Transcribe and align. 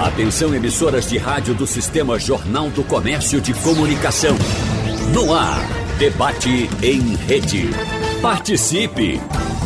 Atenção 0.00 0.52
emissoras 0.54 1.10
de 1.10 1.18
rádio 1.18 1.54
do 1.54 1.66
Sistema 1.66 2.18
Jornal 2.18 2.70
do 2.70 2.82
Comércio 2.82 3.38
de 3.38 3.52
Comunicação. 3.52 4.34
No 5.12 5.34
ar, 5.34 5.60
debate 5.98 6.70
em 6.82 7.16
rede. 7.16 7.68
Participe! 8.22 9.20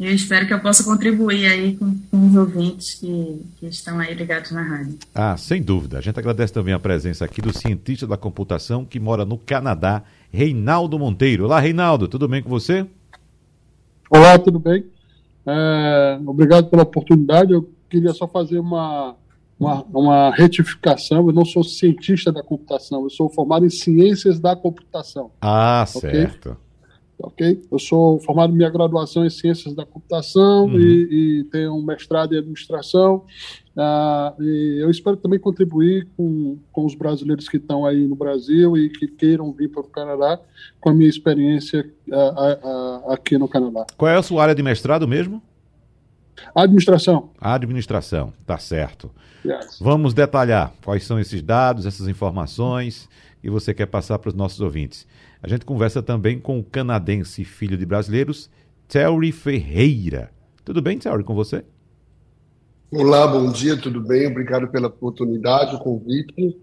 E 0.00 0.06
eu 0.06 0.14
espero 0.14 0.46
que 0.46 0.54
eu 0.54 0.58
possa 0.58 0.82
contribuir 0.82 1.44
aí 1.44 1.76
com, 1.76 1.94
com 2.10 2.26
os 2.26 2.34
ouvintes 2.34 2.94
que, 2.94 3.42
que 3.58 3.66
estão 3.66 3.98
aí 3.98 4.14
ligados 4.14 4.50
na 4.50 4.62
rádio. 4.62 4.98
Ah, 5.14 5.36
sem 5.36 5.60
dúvida. 5.60 5.98
A 5.98 6.00
gente 6.00 6.18
agradece 6.18 6.50
também 6.50 6.72
a 6.72 6.78
presença 6.78 7.26
aqui 7.26 7.42
do 7.42 7.52
cientista 7.52 8.06
da 8.06 8.16
computação 8.16 8.82
que 8.82 8.98
mora 8.98 9.26
no 9.26 9.36
Canadá, 9.36 10.02
Reinaldo 10.32 10.98
Monteiro. 10.98 11.44
Olá, 11.44 11.60
Reinaldo, 11.60 12.08
tudo 12.08 12.26
bem 12.26 12.42
com 12.42 12.48
você? 12.48 12.86
Olá, 14.08 14.38
tudo 14.38 14.58
bem? 14.58 14.86
É, 15.46 16.18
obrigado 16.24 16.70
pela 16.70 16.84
oportunidade. 16.84 17.52
Eu 17.52 17.68
queria 17.90 18.14
só 18.14 18.26
fazer 18.26 18.58
uma, 18.58 19.14
uma, 19.58 19.82
uma, 19.92 20.30
retificação. 20.34 21.26
Eu 21.26 21.32
não 21.34 21.44
sou 21.44 21.62
cientista 21.62 22.32
da 22.32 22.42
computação, 22.42 23.02
eu 23.02 23.10
sou 23.10 23.28
formado 23.28 23.66
em 23.66 23.70
ciências 23.70 24.40
da 24.40 24.56
computação. 24.56 25.30
Ah, 25.42 25.84
okay? 25.94 26.10
certo. 26.10 26.56
Ok? 27.22 27.62
Eu 27.70 27.78
sou 27.78 28.18
formado 28.20 28.52
em 28.52 28.56
minha 28.56 28.70
graduação 28.70 29.24
em 29.24 29.30
ciências 29.30 29.74
da 29.74 29.84
computação 29.84 30.66
uhum. 30.66 30.78
e, 30.78 31.40
e, 31.40 31.44
tenho 31.44 31.74
um 31.74 31.82
mestrado 31.82 32.34
em 32.34 32.38
administração. 32.38 33.24
Uh, 33.76 34.42
e 34.42 34.78
eu 34.80 34.90
espero 34.90 35.16
também 35.16 35.38
contribuir 35.38 36.08
com, 36.16 36.58
com 36.72 36.84
os 36.84 36.94
brasileiros 36.94 37.48
que 37.48 37.56
estão 37.56 37.86
aí 37.86 38.06
no 38.06 38.16
Brasil 38.16 38.76
e 38.76 38.88
que 38.90 39.06
queiram 39.06 39.52
vir 39.52 39.68
para 39.68 39.80
o 39.80 39.84
Canadá 39.84 40.40
com 40.80 40.90
a 40.90 40.94
minha 40.94 41.08
experiência 41.08 41.88
uh, 42.08 43.06
uh, 43.06 43.12
aqui 43.12 43.38
no 43.38 43.48
Canadá. 43.48 43.86
Qual 43.96 44.10
é 44.10 44.16
a 44.16 44.22
sua 44.22 44.42
área 44.42 44.54
de 44.54 44.62
mestrado 44.62 45.06
mesmo? 45.06 45.42
Administração. 46.54 47.30
Administração, 47.40 48.32
tá 48.46 48.58
certo. 48.58 49.10
Yes. 49.44 49.78
Vamos 49.80 50.14
detalhar 50.14 50.72
quais 50.84 51.04
são 51.04 51.18
esses 51.18 51.42
dados, 51.42 51.86
essas 51.86 52.08
informações 52.08 53.08
que 53.40 53.50
você 53.50 53.72
quer 53.72 53.86
passar 53.86 54.18
para 54.18 54.28
os 54.28 54.34
nossos 54.34 54.60
ouvintes. 54.60 55.06
A 55.42 55.48
gente 55.48 55.64
conversa 55.64 56.02
também 56.02 56.38
com 56.38 56.58
o 56.58 56.64
canadense 56.64 57.44
filho 57.44 57.78
de 57.78 57.86
brasileiros, 57.86 58.50
Terry 58.86 59.32
Ferreira. 59.32 60.30
Tudo 60.62 60.82
bem, 60.82 60.98
Terry, 60.98 61.24
com 61.24 61.34
você? 61.34 61.64
Olá, 62.92 63.26
bom 63.26 63.50
dia, 63.50 63.74
tudo 63.76 64.02
bem? 64.02 64.26
Obrigado 64.26 64.68
pela 64.68 64.88
oportunidade, 64.88 65.76
o 65.76 65.78
convite. 65.78 66.58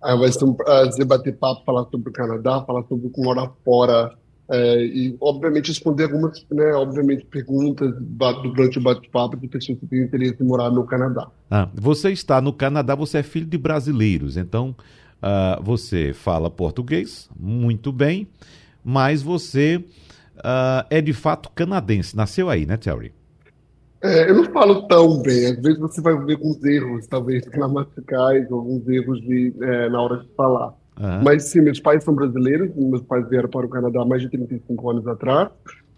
Ah, 0.00 0.16
vai 0.16 0.32
ser 0.32 0.44
um 0.44 0.54
prazer 0.54 1.04
bater 1.04 1.36
papo, 1.36 1.64
falar 1.66 1.84
sobre 1.90 2.08
o 2.08 2.12
Canadá, 2.12 2.64
falar 2.66 2.84
sobre 2.84 3.10
como 3.10 3.26
morar 3.26 3.50
fora 3.62 4.16
é, 4.48 4.84
e, 4.84 5.16
obviamente, 5.20 5.68
responder 5.68 6.04
algumas, 6.04 6.46
né, 6.50 6.72
obviamente, 6.72 7.26
perguntas 7.26 7.94
durante 8.00 8.78
o 8.78 8.82
bate-papo 8.82 9.36
de 9.36 9.48
pessoas 9.48 9.78
que 9.78 9.86
têm 9.86 10.02
interesse 10.02 10.42
em 10.42 10.46
morar 10.46 10.70
no 10.70 10.84
Canadá. 10.84 11.28
Ah, 11.50 11.68
você 11.74 12.10
está 12.10 12.40
no 12.40 12.52
Canadá, 12.52 12.94
você 12.94 13.18
é 13.18 13.22
filho 13.22 13.46
de 13.46 13.58
brasileiros, 13.58 14.38
então 14.38 14.74
uh, 15.22 15.62
você 15.62 16.12
fala 16.12 16.50
português 16.50 17.28
muito 17.38 17.92
bem, 17.92 18.28
mas 18.84 19.22
você 19.22 19.76
uh, 20.36 20.86
é 20.90 21.00
de 21.00 21.12
fato 21.12 21.50
canadense, 21.50 22.16
nasceu 22.16 22.48
aí, 22.48 22.66
né, 22.66 22.76
Terry? 22.76 23.12
É, 24.02 24.30
eu 24.30 24.34
não 24.34 24.44
falo 24.52 24.82
tão 24.86 25.22
bem, 25.22 25.46
às 25.46 25.56
vezes 25.62 25.78
você 25.78 26.00
vai 26.02 26.14
ver 26.24 26.34
alguns 26.34 26.62
erros, 26.62 27.06
talvez 27.06 27.42
gramaticais, 27.46 28.52
alguns 28.52 28.86
erros 28.86 29.18
de, 29.22 29.54
é, 29.62 29.88
na 29.88 30.02
hora 30.02 30.18
de 30.18 30.28
falar. 30.36 30.74
Uhum. 31.00 31.22
Mas 31.24 31.44
sim, 31.44 31.62
meus 31.62 31.80
pais 31.80 32.04
são 32.04 32.14
brasileiros, 32.14 32.70
meus 32.76 33.02
pais 33.02 33.26
vieram 33.30 33.48
para 33.48 33.64
o 33.64 33.68
Canadá 33.68 34.02
há 34.02 34.04
mais 34.04 34.20
de 34.20 34.28
35 34.28 34.90
anos 34.90 35.06
atrás, 35.06 35.48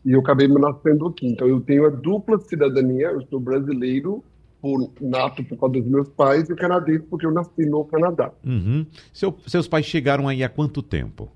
e 0.05 0.12
eu 0.12 0.21
acabei 0.21 0.47
me 0.47 0.60
nascendo 0.60 1.06
aqui. 1.09 1.26
Então 1.26 1.49
eu 1.49 1.60
tenho 1.60 1.84
a 1.84 1.91
dupla 1.91 2.38
cidadania, 2.38 3.09
eu 3.09 3.22
sou 3.22 3.41
brasileiro 3.41 4.22
por 4.66 4.93
nato 5.00 5.44
por 5.44 5.56
causa 5.59 5.75
dos 5.75 5.87
meus 5.87 6.09
pais 6.09 6.50
e 6.50 6.54
canadense 6.56 7.04
porque 7.09 7.25
eu 7.25 7.31
nasci 7.31 7.65
no 7.66 7.84
Canadá. 7.84 8.32
Uhum. 8.44 8.84
Seu, 9.12 9.37
seus 9.47 9.69
pais 9.69 9.87
chegaram 9.87 10.27
aí 10.27 10.43
há 10.43 10.49
quanto 10.49 10.82
tempo? 10.82 11.31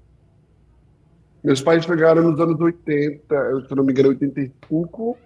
Meus 1.45 1.63
pais 1.63 1.85
chegaram 1.85 2.29
nos 2.29 2.41
anos 2.41 2.61
80, 2.61 3.35
eu, 3.35 3.67
se 3.67 3.75
não 3.75 3.85
me 3.85 3.93
engano, 3.93 4.09
85, 4.09 5.17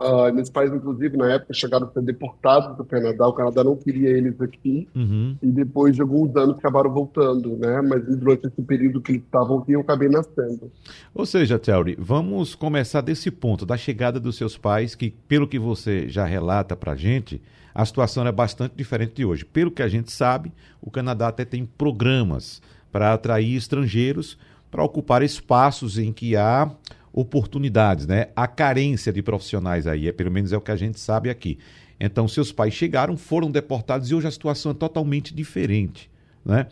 Uh, 0.00 0.32
meus 0.32 0.48
pais, 0.48 0.72
inclusive, 0.72 1.16
na 1.16 1.32
época, 1.32 1.52
chegaram 1.52 1.88
a 1.88 1.90
ser 1.90 2.02
deportados 2.02 2.76
do 2.76 2.84
Canadá. 2.84 3.26
O 3.26 3.32
Canadá 3.32 3.64
não 3.64 3.76
queria 3.76 4.10
eles 4.10 4.40
aqui. 4.40 4.88
Uhum. 4.94 5.36
E 5.42 5.46
depois 5.48 5.96
de 5.96 6.02
alguns 6.02 6.34
anos 6.36 6.56
acabaram 6.56 6.90
voltando, 6.90 7.56
né? 7.56 7.80
Mas 7.82 8.04
durante 8.16 8.46
esse 8.46 8.62
período 8.62 9.00
que 9.00 9.12
eles 9.12 9.22
estavam 9.24 9.58
aqui, 9.58 9.72
eu 9.72 9.80
acabei 9.80 10.08
nascendo. 10.08 10.70
Ou 11.12 11.26
seja, 11.26 11.58
Terry, 11.58 11.96
vamos 11.98 12.54
começar 12.54 13.00
desse 13.00 13.30
ponto, 13.30 13.66
da 13.66 13.76
chegada 13.76 14.20
dos 14.20 14.36
seus 14.36 14.56
pais, 14.56 14.94
que, 14.94 15.10
pelo 15.10 15.48
que 15.48 15.58
você 15.58 16.08
já 16.08 16.24
relata 16.24 16.76
pra 16.76 16.94
gente, 16.94 17.42
a 17.74 17.84
situação 17.84 18.24
é 18.26 18.32
bastante 18.32 18.76
diferente 18.76 19.14
de 19.14 19.24
hoje. 19.24 19.44
Pelo 19.44 19.70
que 19.70 19.82
a 19.82 19.88
gente 19.88 20.12
sabe, 20.12 20.52
o 20.80 20.90
Canadá 20.90 21.28
até 21.28 21.44
tem 21.44 21.66
programas 21.66 22.62
para 22.92 23.12
atrair 23.12 23.56
estrangeiros 23.56 24.38
para 24.70 24.84
ocupar 24.84 25.22
espaços 25.22 25.98
em 25.98 26.12
que 26.12 26.36
há 26.36 26.70
oportunidades, 27.12 28.06
né? 28.06 28.28
A 28.34 28.46
carência 28.46 29.12
de 29.12 29.22
profissionais 29.22 29.86
aí, 29.86 30.08
é, 30.08 30.12
pelo 30.12 30.30
menos 30.30 30.52
é 30.52 30.56
o 30.56 30.60
que 30.60 30.70
a 30.70 30.76
gente 30.76 30.98
sabe 31.00 31.30
aqui. 31.30 31.58
Então, 32.00 32.28
seus 32.28 32.52
pais 32.52 32.74
chegaram, 32.74 33.16
foram 33.16 33.50
deportados 33.50 34.10
e 34.10 34.14
hoje 34.14 34.28
a 34.28 34.30
situação 34.30 34.72
é 34.72 34.74
totalmente 34.74 35.34
diferente, 35.34 36.10
né? 36.44 36.66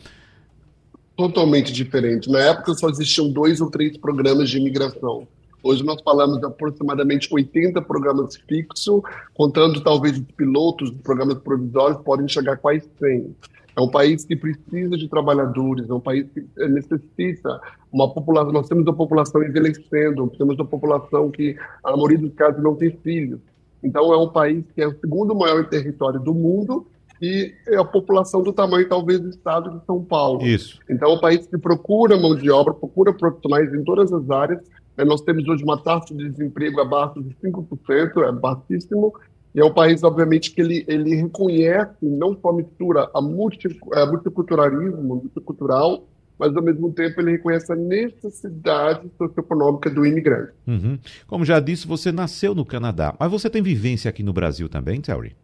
Totalmente 1.16 1.72
diferente. 1.72 2.30
Na 2.30 2.40
época 2.40 2.74
só 2.74 2.88
existiam 2.88 3.30
dois 3.30 3.60
ou 3.60 3.70
três 3.70 3.96
programas 3.96 4.50
de 4.50 4.58
imigração. 4.58 5.26
Hoje 5.62 5.82
nós 5.82 6.00
falamos 6.02 6.38
de 6.38 6.46
aproximadamente 6.46 7.28
80 7.28 7.82
programas 7.82 8.36
fixos, 8.36 9.02
contando 9.34 9.82
talvez 9.82 10.16
os 10.16 10.24
pilotos 10.36 10.90
dos 10.90 11.00
programas 11.00 11.38
provisórios, 11.38 12.00
podem 12.02 12.28
chegar 12.28 12.56
quase 12.58 12.88
100. 13.00 13.34
É 13.74 13.80
um 13.80 13.88
país 13.88 14.24
que 14.24 14.36
precisa 14.36 14.96
de 14.96 15.08
trabalhadores, 15.08 15.90
é 15.90 15.92
um 15.92 16.00
país 16.00 16.26
que 16.32 16.46
necessita 16.68 17.60
uma 17.96 18.12
população. 18.12 18.52
Nós 18.52 18.68
temos 18.68 18.84
uma 18.84 18.94
população 18.94 19.42
envelhecendo, 19.42 20.30
temos 20.36 20.56
uma 20.56 20.66
população 20.66 21.30
que, 21.30 21.56
a 21.82 21.92
maioria 21.92 22.18
dos 22.18 22.34
casos, 22.34 22.62
não 22.62 22.74
tem 22.74 22.90
filhos. 23.02 23.40
Então, 23.82 24.12
é 24.12 24.18
um 24.18 24.28
país 24.28 24.64
que 24.74 24.82
é 24.82 24.86
o 24.86 24.98
segundo 25.00 25.34
maior 25.34 25.66
território 25.68 26.20
do 26.20 26.34
mundo 26.34 26.86
e 27.22 27.54
é 27.66 27.76
a 27.76 27.84
população 27.84 28.42
do 28.42 28.52
tamanho, 28.52 28.86
talvez, 28.88 29.20
do 29.20 29.30
estado 29.30 29.78
de 29.78 29.86
São 29.86 30.02
Paulo. 30.04 30.42
Isso. 30.42 30.78
Então, 30.90 31.10
é 31.10 31.14
um 31.14 31.20
país 31.20 31.46
que 31.46 31.56
procura 31.56 32.18
mão 32.18 32.36
de 32.36 32.50
obra, 32.50 32.74
procura 32.74 33.14
profissionais 33.14 33.72
em 33.72 33.82
todas 33.82 34.12
as 34.12 34.28
áreas. 34.28 34.60
É, 34.98 35.04
nós 35.04 35.22
temos 35.22 35.48
hoje 35.48 35.64
uma 35.64 35.82
taxa 35.82 36.14
de 36.14 36.28
desemprego 36.28 36.80
abaixo 36.80 37.22
de 37.22 37.34
5%, 37.42 38.22
é 38.22 38.32
baixíssimo, 38.32 39.14
e 39.54 39.60
é 39.60 39.64
um 39.64 39.72
país, 39.72 40.02
obviamente, 40.02 40.52
que 40.52 40.60
ele, 40.60 40.84
ele 40.86 41.14
reconhece, 41.14 41.96
não 42.02 42.36
só 42.38 42.52
mistura 42.52 43.08
a, 43.14 43.22
multi, 43.22 43.68
a 43.94 44.04
multiculturalismo, 44.04 45.02
multicultural, 45.02 46.04
mas 46.38 46.54
ao 46.54 46.62
mesmo 46.62 46.92
tempo 46.92 47.20
ele 47.20 47.32
reconhece 47.32 47.72
a 47.72 47.76
necessidade 47.76 49.10
socioeconômica 49.16 49.88
do 49.90 50.04
imigrante. 50.04 50.52
Uhum. 50.66 50.98
Como 51.26 51.44
já 51.44 51.58
disse, 51.60 51.86
você 51.86 52.12
nasceu 52.12 52.54
no 52.54 52.64
Canadá, 52.64 53.14
mas 53.18 53.30
você 53.30 53.48
tem 53.48 53.62
vivência 53.62 54.08
aqui 54.08 54.22
no 54.22 54.32
Brasil 54.32 54.68
também, 54.68 55.00
Terry? 55.00 55.34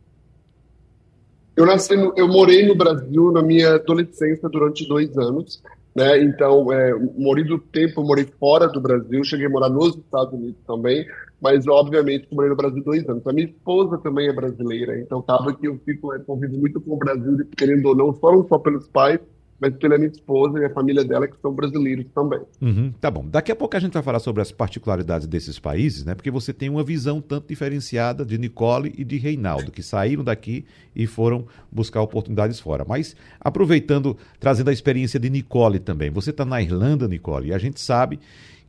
Eu 1.57 1.67
nasci, 1.67 1.97
no, 1.97 2.15
eu 2.17 2.27
morei 2.29 2.67
no 2.67 2.75
Brasil 2.75 3.31
na 3.31 3.43
minha 3.43 3.75
adolescência 3.75 4.49
durante 4.49 4.87
dois 4.89 5.17
anos. 5.19 5.63
né? 5.95 6.23
Então, 6.23 6.73
é, 6.73 6.95
morei 7.17 7.45
do 7.45 7.59
tempo, 7.59 8.03
morei 8.03 8.27
fora 8.41 8.67
do 8.69 8.81
Brasil, 8.81 9.23
cheguei 9.25 9.47
a 9.47 9.51
morar 9.51 9.69
nos 9.69 9.97
Estados 9.97 10.33
Unidos 10.33 10.57
também, 10.67 11.07
mas 11.41 11.67
obviamente 11.67 12.27
morei 12.33 12.49
no 12.49 12.57
Brasil 12.57 12.83
dois 12.83 13.07
anos. 13.07 13.27
A 13.27 13.33
minha 13.33 13.47
esposa 13.47 13.99
também 13.99 14.29
é 14.29 14.33
brasileira, 14.33 14.99
então 14.99 15.19
acaba 15.19 15.53
que 15.53 15.67
eu 15.67 15.79
fico 15.85 16.15
é, 16.15 16.19
convivo 16.21 16.57
muito 16.57 16.81
com 16.81 16.95
o 16.95 16.99
Brasil, 16.99 17.47
querendo 17.57 17.87
ou 17.87 17.95
não, 17.95 18.07
não 18.07 18.49
só 18.49 18.59
pelos 18.59 18.89
pais, 18.89 19.21
mas 19.63 19.77
pela 19.77 19.97
minha 19.97 20.11
esposa 20.11 20.59
e 20.59 20.65
a 20.65 20.71
família 20.71 21.05
dela, 21.05 21.29
que 21.29 21.41
são 21.41 21.55
brasileiros 21.55 22.05
também. 22.13 22.41
Uhum, 22.61 22.93
tá 23.01 23.09
bom. 23.09 23.25
Daqui 23.25 23.53
a 23.53 23.55
pouco 23.55 23.77
a 23.77 23.81
gente 23.81 23.93
vai 23.93 24.03
falar 24.03 24.19
sobre 24.19 24.43
as 24.43 24.51
particularidades 24.51 25.25
desses 25.25 25.61
países, 25.61 26.05
né? 26.05 26.17
Porque 26.17 26.33
você 26.33 26.53
tem 26.53 26.69
uma 26.69 26.83
visão 26.83 27.21
tanto 27.21 27.47
diferenciada 27.47 28.25
de 28.25 28.37
Nicole 28.37 28.93
e 28.99 29.05
de 29.05 29.19
Reinaldo, 29.19 29.71
que 29.71 29.81
saíram 29.81 30.25
daqui 30.25 30.65
e 30.97 31.07
foram 31.07 31.47
buscar 31.71 32.03
oportunidades 32.03 32.59
fora. 32.59 32.85
Mas, 32.85 33.15
aproveitando, 33.41 34.17
trazendo 34.41 34.69
a 34.69 34.73
experiência 34.73 35.21
de 35.21 35.31
Nicole 35.31 35.79
também. 35.79 36.11
Você 36.11 36.31
está 36.31 36.45
na 36.45 36.61
Irlanda, 36.61 37.07
Nicole, 37.07 37.51
e 37.51 37.55
a 37.55 37.59
gente 37.59 37.81
sabe 37.81 38.19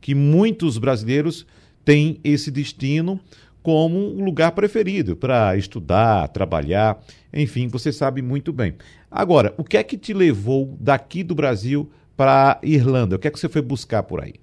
que 0.00 0.14
muitos 0.14 0.78
brasileiros 0.78 1.44
têm 1.84 2.20
esse 2.22 2.52
destino 2.52 3.18
como 3.64 3.98
um 3.98 4.22
lugar 4.22 4.52
preferido 4.52 5.16
para 5.16 5.56
estudar, 5.56 6.28
trabalhar, 6.28 7.02
enfim, 7.32 7.66
você 7.66 7.90
sabe 7.90 8.20
muito 8.20 8.52
bem. 8.52 8.74
Agora, 9.14 9.54
o 9.56 9.62
que 9.62 9.76
é 9.76 9.82
que 9.84 9.96
te 9.96 10.12
levou 10.12 10.76
daqui 10.80 11.22
do 11.22 11.36
Brasil 11.36 11.88
para 12.16 12.58
a 12.60 12.66
Irlanda? 12.66 13.14
O 13.14 13.18
que 13.18 13.28
é 13.28 13.30
que 13.30 13.38
você 13.38 13.48
foi 13.48 13.62
buscar 13.62 14.02
por 14.02 14.20
aí? 14.20 14.34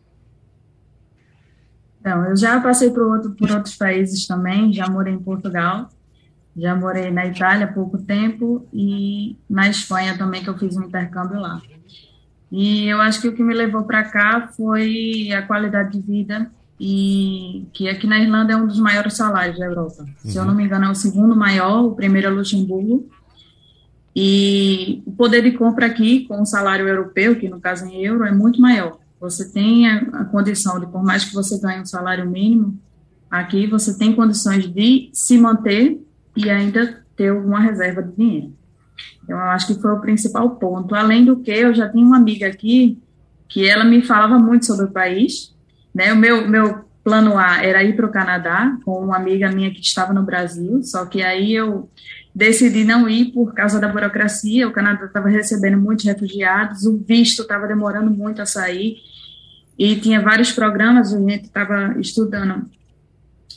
Então, 2.00 2.24
eu 2.24 2.38
já 2.38 2.58
passei 2.62 2.90
por, 2.90 3.04
outro, 3.04 3.32
por 3.32 3.52
outros 3.52 3.76
países 3.76 4.26
também, 4.26 4.72
já 4.72 4.90
morei 4.90 5.14
em 5.14 5.20
Portugal, 5.20 5.90
já 6.56 6.74
morei 6.74 7.12
na 7.12 7.26
Itália 7.26 7.66
há 7.66 7.74
pouco 7.74 7.98
tempo 7.98 8.66
e 8.72 9.36
na 9.50 9.68
Espanha 9.68 10.18
também, 10.18 10.42
que 10.42 10.50
eu 10.50 10.58
fiz 10.58 10.78
um 10.78 10.84
intercâmbio 10.84 11.42
lá. 11.42 11.62
E 12.50 12.88
eu 12.88 13.02
acho 13.02 13.20
que 13.20 13.28
o 13.28 13.36
que 13.36 13.44
me 13.44 13.54
levou 13.54 13.84
para 13.84 14.06
cá 14.06 14.48
foi 14.56 15.34
a 15.34 15.42
qualidade 15.42 15.92
de 15.92 16.00
vida 16.00 16.50
e 16.80 17.68
que 17.74 17.90
aqui 17.90 18.08
na 18.08 18.20
Irlanda 18.20 18.54
é 18.54 18.56
um 18.56 18.68
dos 18.68 18.80
maiores 18.80 19.16
salários 19.16 19.60
da 19.60 19.66
Europa. 19.66 20.04
Uhum. 20.04 20.32
Se 20.32 20.38
eu 20.38 20.46
não 20.46 20.56
me 20.56 20.64
engano, 20.64 20.86
é 20.86 20.90
o 20.90 20.96
segundo 20.96 21.36
maior, 21.36 21.84
o 21.84 21.92
primeiro 21.92 22.28
é 22.28 22.32
Luxemburgo. 22.32 23.10
E 24.16 25.02
o 25.06 25.12
poder 25.12 25.42
de 25.42 25.52
compra 25.52 25.86
aqui, 25.86 26.26
com 26.28 26.42
o 26.42 26.46
salário 26.46 26.88
europeu, 26.88 27.36
que 27.36 27.50
no 27.50 27.60
caso 27.60 27.86
em 27.86 28.04
euro, 28.04 28.26
é 28.26 28.32
muito 28.32 28.62
maior. 28.62 28.98
Você 29.20 29.52
tem 29.52 29.88
a, 29.88 29.98
a 30.14 30.26
condição 30.26 30.80
de, 30.80 30.88
por 30.88 31.04
mais 31.04 31.24
que 31.24 31.34
você 31.34 31.60
ganhe 31.60 31.82
um 31.82 31.86
salário 31.86 32.30
mínimo, 32.30 32.78
aqui 33.30 33.68
você 33.68 33.98
tem 33.98 34.14
condições 34.14 34.68
de 34.68 35.10
se 35.14 35.38
manter 35.38 36.02
e 36.36 36.50
ainda 36.50 37.04
ter 37.16 37.30
alguma 37.30 37.60
reserva 37.60 38.02
de 38.02 38.16
dinheiro. 38.16 38.54
Então, 39.24 39.38
eu 39.38 39.46
acho 39.46 39.68
que 39.68 39.82
foi 39.82 39.92
o 39.92 40.02
principal 40.02 40.50
ponto. 40.52 40.94
Além 40.94 41.24
do 41.24 41.38
que, 41.38 41.52
eu 41.52 41.74
já 41.74 41.88
tinha 41.88 42.06
uma 42.06 42.18
amiga 42.18 42.48
aqui 42.48 43.02
que 43.48 43.68
ela 43.68 43.84
me 43.84 44.02
falava 44.02 44.40
muito 44.40 44.66
sobre 44.66 44.86
o 44.86 44.92
país, 44.92 45.56
né? 45.94 46.12
O 46.14 46.18
meu, 46.18 46.48
meu 46.48 46.86
plano 47.04 47.38
A 47.38 47.64
era 47.64 47.84
ir 47.84 47.96
para 47.96 48.06
o 48.06 48.12
Canadá 48.12 48.78
com 48.86 49.00
uma 49.00 49.18
amiga 49.18 49.52
minha 49.52 49.72
que 49.72 49.82
estava 49.82 50.14
no 50.14 50.24
Brasil, 50.24 50.82
só 50.84 51.06
que 51.06 51.22
aí 51.22 51.54
eu 51.54 51.90
decidi 52.34 52.84
não 52.84 53.10
ir 53.10 53.32
por 53.32 53.54
causa 53.54 53.80
da 53.80 53.88
burocracia. 53.88 54.68
O 54.68 54.72
Canadá 54.72 55.06
estava 55.06 55.30
recebendo 55.30 55.78
muitos 55.78 56.06
refugiados, 56.06 56.86
o 56.86 56.98
visto 56.98 57.42
estava 57.42 57.68
demorando 57.68 58.10
muito 58.10 58.42
a 58.42 58.46
sair 58.46 58.98
e 59.78 59.96
tinha 59.98 60.22
vários 60.22 60.52
programas. 60.52 61.14
A 61.14 61.20
gente 61.20 61.46
estava 61.46 61.96
estudando 62.00 62.70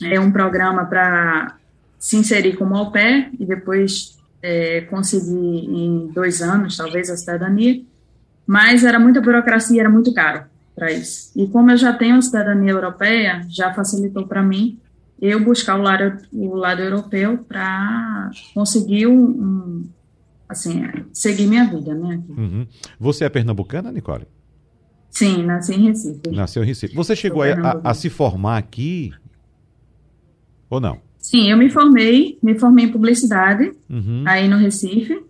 é, 0.03 0.19
um 0.19 0.31
programa 0.31 0.85
para 0.85 1.57
se 1.97 2.17
inserir 2.17 2.55
como 2.57 2.75
au 2.75 2.91
pair 2.91 3.29
e 3.39 3.45
depois 3.45 4.17
é, 4.41 4.81
conseguir 4.81 5.65
em 5.67 6.11
dois 6.13 6.41
anos, 6.41 6.77
talvez, 6.77 7.09
a 7.09 7.17
cidadania. 7.17 7.81
Mas 8.45 8.83
era 8.83 8.99
muita 8.99 9.21
burocracia, 9.21 9.81
era 9.81 9.89
muito 9.89 10.13
caro 10.13 10.43
para 10.75 10.91
isso. 10.91 11.31
E 11.35 11.47
como 11.47 11.71
eu 11.71 11.77
já 11.77 11.93
tenho 11.93 12.21
cidadania 12.21 12.71
europeia, 12.71 13.41
já 13.49 13.73
facilitou 13.73 14.27
para 14.27 14.43
mim 14.43 14.79
eu 15.21 15.43
buscar 15.43 15.79
o 15.79 15.81
lado, 15.81 16.17
o 16.31 16.55
lado 16.55 16.81
europeu 16.81 17.37
para 17.37 18.29
conseguir 18.53 19.07
um, 19.07 19.23
um, 19.23 19.89
assim, 20.47 20.83
seguir 21.13 21.47
minha 21.47 21.65
vida, 21.65 21.93
né? 21.93 22.21
Uhum. 22.29 22.67
Você 22.99 23.25
é 23.25 23.29
pernambucana, 23.29 23.91
Nicole? 23.91 24.27
Sim, 25.09 25.43
nasci 25.43 25.73
em 25.73 25.87
Recife. 25.87 26.29
Nasceu 26.31 26.63
em 26.63 26.67
Recife. 26.67 26.93
Você 26.95 27.15
chegou 27.15 27.41
a, 27.41 27.53
a, 27.53 27.91
a, 27.91 27.93
se 27.93 28.09
formar 28.09 28.57
aqui 28.57 29.13
ou 30.69 30.81
não? 30.81 30.99
Sim, 31.17 31.49
eu 31.49 31.57
me 31.57 31.69
formei, 31.69 32.37
me 32.43 32.59
formei 32.59 32.85
em 32.85 32.91
publicidade 32.91 33.71
uhum. 33.89 34.23
aí 34.27 34.47
no 34.49 34.57
Recife. 34.57 35.23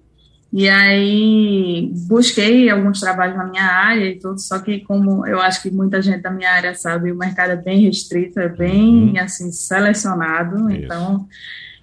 E 0.58 0.70
aí 0.70 1.92
busquei 2.08 2.70
alguns 2.70 3.02
trabalhos 3.02 3.36
na 3.36 3.44
minha 3.44 3.66
área 3.66 4.06
e 4.06 4.18
tudo, 4.18 4.40
só 4.40 4.58
que 4.60 4.80
como 4.80 5.28
eu 5.28 5.42
acho 5.42 5.62
que 5.62 5.70
muita 5.70 6.02
gente 6.02 6.22
da 6.22 6.32
minha 6.32 6.50
área 6.50 6.74
sabe, 6.74 7.12
o 7.12 7.18
mercado 7.18 7.52
é 7.52 7.56
bem 7.58 7.82
restrito, 7.82 8.40
é 8.40 8.48
bem 8.48 9.10
uhum. 9.10 9.20
assim 9.20 9.52
selecionado, 9.52 10.72
Isso. 10.72 10.86
então 10.86 11.28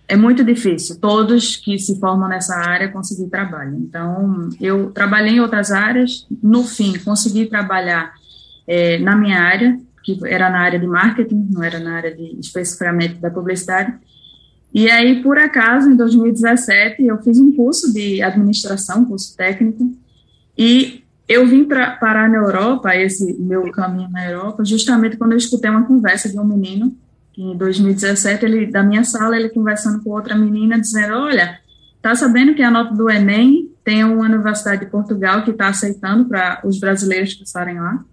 é 0.08 0.16
muito 0.16 0.42
difícil 0.42 0.98
todos 0.98 1.54
que 1.54 1.78
se 1.78 2.00
formam 2.00 2.30
nessa 2.30 2.56
área 2.56 2.88
conseguir 2.88 3.28
trabalho. 3.28 3.76
Então 3.76 4.48
eu 4.58 4.90
trabalhei 4.90 5.34
em 5.34 5.40
outras 5.40 5.70
áreas, 5.70 6.26
no 6.42 6.64
fim 6.64 6.98
consegui 7.00 7.44
trabalhar 7.44 8.14
é, 8.66 8.98
na 9.00 9.14
minha 9.14 9.38
área, 9.38 9.78
que 10.02 10.19
era 10.24 10.48
na 10.48 10.60
área 10.60 10.78
de 10.78 10.86
marketing, 10.86 11.46
não 11.50 11.62
era 11.62 11.78
na 11.78 11.96
área 11.96 12.16
de 12.16 12.40
especificamente 12.40 13.16
da 13.16 13.30
publicidade. 13.30 13.92
E 14.74 14.90
aí, 14.90 15.22
por 15.22 15.38
acaso, 15.38 15.90
em 15.90 15.96
2017, 15.96 17.04
eu 17.04 17.19
fiz 17.22 17.38
um 17.38 17.52
curso 17.52 17.92
de 17.92 18.22
administração, 18.22 19.04
curso 19.04 19.36
técnico, 19.36 19.92
e 20.56 21.02
eu 21.28 21.46
vim 21.46 21.64
para 21.64 21.92
parar 21.92 22.28
na 22.28 22.38
Europa, 22.38 22.94
esse 22.96 23.34
meu 23.40 23.70
caminho 23.70 24.10
na 24.10 24.30
Europa, 24.30 24.64
justamente 24.64 25.16
quando 25.16 25.32
eu 25.32 25.38
escutei 25.38 25.70
uma 25.70 25.86
conversa 25.86 26.28
de 26.28 26.38
um 26.38 26.44
menino, 26.44 26.94
que 27.32 27.42
em 27.42 27.56
2017, 27.56 28.44
ele, 28.44 28.66
da 28.66 28.82
minha 28.82 29.04
sala, 29.04 29.36
ele 29.36 29.48
conversando 29.48 30.02
com 30.02 30.10
outra 30.10 30.34
menina, 30.34 30.78
dizendo, 30.78 31.14
olha, 31.14 31.58
tá 32.00 32.14
sabendo 32.14 32.54
que 32.54 32.62
a 32.62 32.70
nota 32.70 32.94
do 32.94 33.10
Enem 33.10 33.70
tem 33.84 34.04
uma 34.04 34.24
universidade 34.24 34.84
de 34.84 34.90
Portugal 34.90 35.42
que 35.42 35.50
está 35.50 35.69
aceitando 35.69 36.26
para 36.26 36.60
os 36.64 36.78
brasileiros 36.78 37.34
passarem 37.34 37.80
lá? 37.80 38.04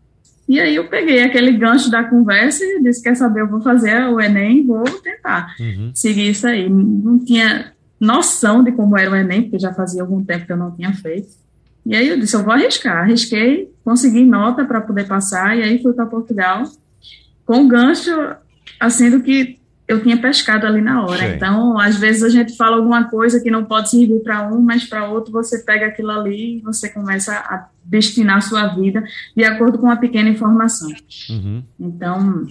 E 0.50 0.60
aí 0.60 0.76
eu 0.76 0.88
peguei 0.88 1.22
aquele 1.22 1.52
gancho 1.52 1.92
da 1.92 2.04
conversa 2.04 2.66
e 2.66 2.82
disse, 2.82 3.04
quer 3.04 3.16
saber, 3.16 3.42
eu 3.42 3.48
vou 3.48 3.62
fazer 3.62 4.04
o 4.06 4.20
Enem, 4.20 4.66
vou 4.66 4.84
tentar 4.84 5.54
uhum. 5.60 5.92
seguir 5.94 6.32
isso 6.32 6.48
aí. 6.48 6.68
Não 6.68 7.24
tinha 7.24 7.72
noção 8.00 8.64
de 8.64 8.72
como 8.72 8.98
era 8.98 9.12
o 9.12 9.16
Enem, 9.16 9.44
porque 9.44 9.60
já 9.60 9.72
fazia 9.72 10.02
algum 10.02 10.26
tempo 10.26 10.48
que 10.48 10.52
eu 10.52 10.58
não 10.58 10.72
tinha 10.72 10.92
feito. 10.92 11.30
E 11.86 11.96
aí 11.96 12.08
eu 12.08 12.20
disse, 12.20 12.36
eu 12.36 12.44
vou 12.44 12.52
arriscar. 12.52 13.04
Arrisquei, 13.04 13.72
consegui 13.86 14.26
nota 14.26 14.66
para 14.66 14.82
poder 14.82 15.08
passar, 15.08 15.56
e 15.56 15.62
aí 15.62 15.84
fui 15.84 15.94
para 15.94 16.08
Portugal 16.08 16.64
com 17.46 17.68
gancho, 17.68 18.10
assim, 18.80 19.12
do 19.12 19.22
que 19.22 19.59
eu 19.90 20.04
tinha 20.04 20.16
pescado 20.22 20.68
ali 20.68 20.82
na 20.82 21.04
hora. 21.04 21.28
Sim. 21.28 21.34
Então, 21.36 21.80
às 21.80 21.98
vezes 21.98 22.22
a 22.22 22.30
gente 22.30 22.56
fala 22.56 22.78
alguma 22.78 23.10
coisa 23.10 23.42
que 23.42 23.50
não 23.50 23.66
pode 23.66 23.90
servir 23.90 24.20
para 24.20 24.48
um, 24.48 24.62
mas 24.62 24.86
para 24.86 25.10
outro 25.10 25.34
você 25.34 25.58
pega 25.64 25.88
aquilo 25.88 26.12
ali 26.12 26.58
e 26.58 26.62
você 26.62 26.90
começa 26.90 27.34
a 27.34 27.68
destinar 27.84 28.38
a 28.38 28.42
sua 28.42 28.68
vida 28.68 29.04
de 29.36 29.44
acordo 29.44 29.80
com 29.80 29.88
uma 29.88 29.98
pequena 29.98 30.30
informação. 30.30 30.92
Uhum. 31.32 31.64
Então, 31.80 32.46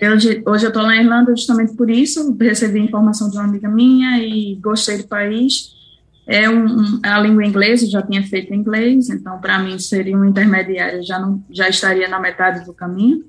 hoje, 0.00 0.42
hoje 0.46 0.64
eu 0.64 0.68
estou 0.68 0.82
lá 0.82 0.88
na 0.88 0.96
Irlanda 0.96 1.36
justamente 1.36 1.74
por 1.76 1.90
isso, 1.90 2.34
recebi 2.40 2.80
informação 2.80 3.28
de 3.28 3.36
uma 3.36 3.44
amiga 3.44 3.68
minha 3.68 4.18
e 4.18 4.54
gostei 4.54 4.96
do 4.96 5.06
país. 5.06 5.78
É 6.26 6.48
um, 6.48 6.64
um, 6.64 7.00
a 7.02 7.18
língua 7.20 7.44
inglesa, 7.44 7.84
já 7.86 8.00
tinha 8.00 8.22
feito 8.22 8.54
inglês, 8.54 9.10
então 9.10 9.38
para 9.38 9.58
mim 9.58 9.78
seria 9.78 10.16
um 10.16 10.24
intermediário, 10.24 11.02
já 11.02 11.18
não 11.18 11.44
já 11.50 11.68
estaria 11.68 12.08
na 12.08 12.18
metade 12.18 12.64
do 12.64 12.72
caminho. 12.72 13.24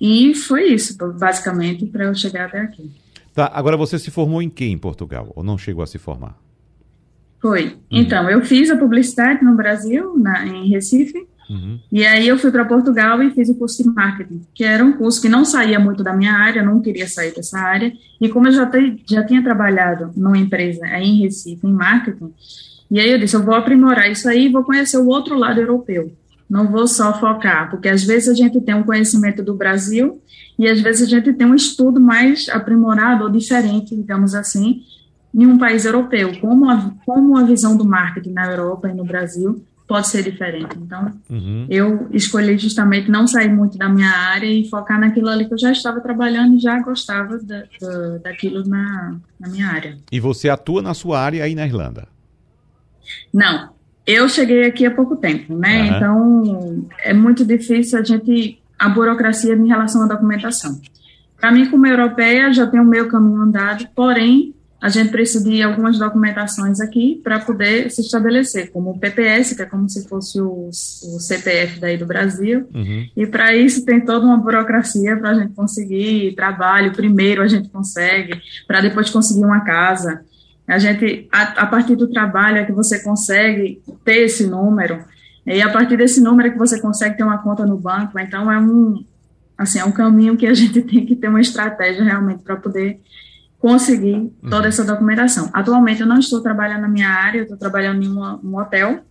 E 0.00 0.34
foi 0.34 0.72
isso, 0.72 0.96
basicamente, 1.18 1.84
para 1.84 2.04
eu 2.04 2.14
chegar 2.14 2.46
até 2.46 2.60
aqui. 2.60 2.90
Tá, 3.34 3.50
agora 3.52 3.76
você 3.76 3.98
se 3.98 4.10
formou 4.10 4.40
em 4.40 4.48
que 4.48 4.64
em 4.64 4.78
Portugal? 4.78 5.30
Ou 5.36 5.44
não 5.44 5.58
chegou 5.58 5.82
a 5.82 5.86
se 5.86 5.98
formar? 5.98 6.36
Foi. 7.40 7.66
Uhum. 7.66 7.72
Então, 7.90 8.28
eu 8.30 8.42
fiz 8.42 8.70
a 8.70 8.76
publicidade 8.76 9.44
no 9.44 9.54
Brasil, 9.54 10.16
na, 10.18 10.46
em 10.46 10.68
Recife, 10.68 11.26
uhum. 11.48 11.78
e 11.92 12.04
aí 12.06 12.26
eu 12.26 12.38
fui 12.38 12.50
para 12.50 12.64
Portugal 12.64 13.22
e 13.22 13.30
fiz 13.30 13.48
o 13.50 13.54
curso 13.54 13.82
de 13.82 13.90
marketing, 13.90 14.42
que 14.54 14.64
era 14.64 14.84
um 14.84 14.92
curso 14.92 15.20
que 15.20 15.28
não 15.28 15.44
saía 15.44 15.78
muito 15.78 16.02
da 16.02 16.14
minha 16.14 16.32
área, 16.32 16.62
não 16.62 16.80
queria 16.80 17.06
sair 17.06 17.34
dessa 17.34 17.58
área, 17.58 17.92
e 18.20 18.28
como 18.28 18.48
eu 18.48 18.52
já, 18.52 18.66
te, 18.66 19.02
já 19.08 19.24
tinha 19.24 19.42
trabalhado 19.42 20.12
numa 20.16 20.36
empresa 20.36 20.84
aí 20.86 21.04
em 21.04 21.22
Recife, 21.22 21.66
em 21.66 21.72
marketing, 21.72 22.32
e 22.90 22.98
aí 22.98 23.10
eu 23.10 23.18
disse, 23.18 23.36
eu 23.36 23.42
vou 23.42 23.54
aprimorar 23.54 24.10
isso 24.10 24.28
aí 24.28 24.46
e 24.46 24.52
vou 24.52 24.64
conhecer 24.64 24.98
o 24.98 25.06
outro 25.06 25.38
lado 25.38 25.60
europeu 25.60 26.12
não 26.50 26.68
vou 26.68 26.88
só 26.88 27.18
focar, 27.20 27.70
porque 27.70 27.88
às 27.88 28.02
vezes 28.02 28.28
a 28.28 28.34
gente 28.34 28.60
tem 28.60 28.74
um 28.74 28.82
conhecimento 28.82 29.40
do 29.40 29.54
Brasil 29.54 30.20
e 30.58 30.68
às 30.68 30.80
vezes 30.80 31.06
a 31.06 31.10
gente 31.10 31.32
tem 31.32 31.46
um 31.46 31.54
estudo 31.54 32.00
mais 32.00 32.48
aprimorado 32.48 33.22
ou 33.22 33.30
diferente, 33.30 33.94
digamos 33.94 34.34
assim, 34.34 34.82
em 35.32 35.46
um 35.46 35.56
país 35.56 35.84
europeu. 35.84 36.38
Como 36.40 36.68
a, 36.68 36.92
como 37.06 37.38
a 37.38 37.44
visão 37.44 37.76
do 37.76 37.84
marketing 37.84 38.32
na 38.32 38.50
Europa 38.50 38.88
e 38.88 38.94
no 38.94 39.04
Brasil 39.04 39.64
pode 39.86 40.08
ser 40.08 40.24
diferente. 40.24 40.76
Então, 40.76 41.12
uhum. 41.28 41.66
eu 41.68 42.08
escolhi 42.12 42.58
justamente 42.58 43.10
não 43.10 43.26
sair 43.26 43.48
muito 43.48 43.78
da 43.78 43.88
minha 43.88 44.10
área 44.10 44.46
e 44.46 44.68
focar 44.68 45.00
naquilo 45.00 45.28
ali 45.28 45.46
que 45.46 45.54
eu 45.54 45.58
já 45.58 45.70
estava 45.70 46.00
trabalhando 46.00 46.56
e 46.56 46.60
já 46.60 46.80
gostava 46.80 47.38
da, 47.38 47.64
da, 47.80 48.18
daquilo 48.18 48.64
na, 48.68 49.16
na 49.38 49.48
minha 49.48 49.68
área. 49.68 49.98
E 50.10 50.18
você 50.18 50.48
atua 50.48 50.82
na 50.82 50.94
sua 50.94 51.20
área 51.20 51.44
aí 51.44 51.54
na 51.54 51.66
Irlanda? 51.66 52.06
Não, 53.32 53.70
eu 54.06 54.28
cheguei 54.28 54.64
aqui 54.64 54.86
há 54.86 54.90
pouco 54.90 55.16
tempo, 55.16 55.54
né? 55.56 55.82
Uhum. 55.82 55.96
Então, 55.96 56.88
é 57.02 57.12
muito 57.12 57.44
difícil 57.44 57.98
a 57.98 58.02
gente 58.02 58.60
a 58.78 58.88
burocracia 58.88 59.54
em 59.54 59.68
relação 59.68 60.02
à 60.02 60.06
documentação. 60.06 60.80
Para 61.38 61.52
mim, 61.52 61.70
como 61.70 61.86
europeia, 61.86 62.52
já 62.52 62.66
tenho 62.66 62.82
o 62.82 62.86
meu 62.86 63.08
caminho 63.08 63.40
andado, 63.40 63.86
porém, 63.94 64.54
a 64.80 64.88
gente 64.88 65.10
precisa 65.10 65.44
de 65.44 65.62
algumas 65.62 65.98
documentações 65.98 66.80
aqui 66.80 67.20
para 67.22 67.38
poder 67.38 67.90
se 67.90 68.00
estabelecer, 68.00 68.70
como 68.70 68.90
o 68.90 68.98
PPS, 68.98 69.54
que 69.54 69.62
é 69.62 69.66
como 69.66 69.88
se 69.88 70.08
fosse 70.08 70.40
o, 70.40 70.68
o 70.68 71.20
CPF 71.20 71.78
daí 71.78 71.98
do 71.98 72.06
Brasil, 72.06 72.66
uhum. 72.74 73.06
e 73.14 73.26
para 73.26 73.54
isso 73.54 73.84
tem 73.84 74.00
toda 74.00 74.24
uma 74.24 74.38
burocracia 74.38 75.16
para 75.18 75.30
a 75.30 75.34
gente 75.34 75.52
conseguir 75.52 76.34
trabalho, 76.34 76.92
primeiro 76.92 77.42
a 77.42 77.46
gente 77.46 77.68
consegue, 77.68 78.40
para 78.66 78.80
depois 78.80 79.10
conseguir 79.10 79.44
uma 79.44 79.60
casa. 79.60 80.22
A 80.70 80.78
gente, 80.78 81.28
a, 81.32 81.42
a, 81.62 81.66
partir 81.66 81.96
do 81.96 82.08
trabalho 82.08 82.58
é 82.58 82.64
que 82.64 82.72
você 82.72 83.00
consegue 83.02 83.82
ter 84.04 84.24
esse 84.24 84.46
número, 84.46 85.04
e 85.46 85.60
a 85.60 85.70
partir 85.70 85.96
desse 85.96 86.20
número 86.20 86.48
é 86.48 86.52
que 86.52 86.58
você 86.58 86.80
consegue 86.80 87.16
ter 87.16 87.24
uma 87.24 87.38
conta 87.38 87.66
no 87.66 87.76
banco, 87.76 88.18
então 88.18 88.50
é 88.50 88.58
um, 88.58 89.04
assim, 89.58 89.80
é 89.80 89.84
um 89.84 89.92
caminho 89.92 90.36
que 90.36 90.46
a 90.46 90.54
gente 90.54 90.80
tem 90.82 91.04
que 91.04 91.16
ter 91.16 91.28
uma 91.28 91.40
estratégia 91.40 92.04
realmente 92.04 92.42
para 92.42 92.56
poder 92.56 93.00
conseguir 93.58 94.32
toda 94.42 94.62
uhum. 94.62 94.68
essa 94.68 94.84
documentação. 94.84 95.50
Atualmente 95.52 96.00
eu 96.00 96.06
não 96.06 96.18
estou 96.18 96.40
trabalhando 96.40 96.82
na 96.82 96.88
minha 96.88 97.08
área, 97.08 97.38
eu 97.38 97.42
estou 97.42 97.58
trabalhando 97.58 98.02
em 98.02 98.08
uma, 98.08 98.40
um 98.42 98.56
hotel, 98.56 99.04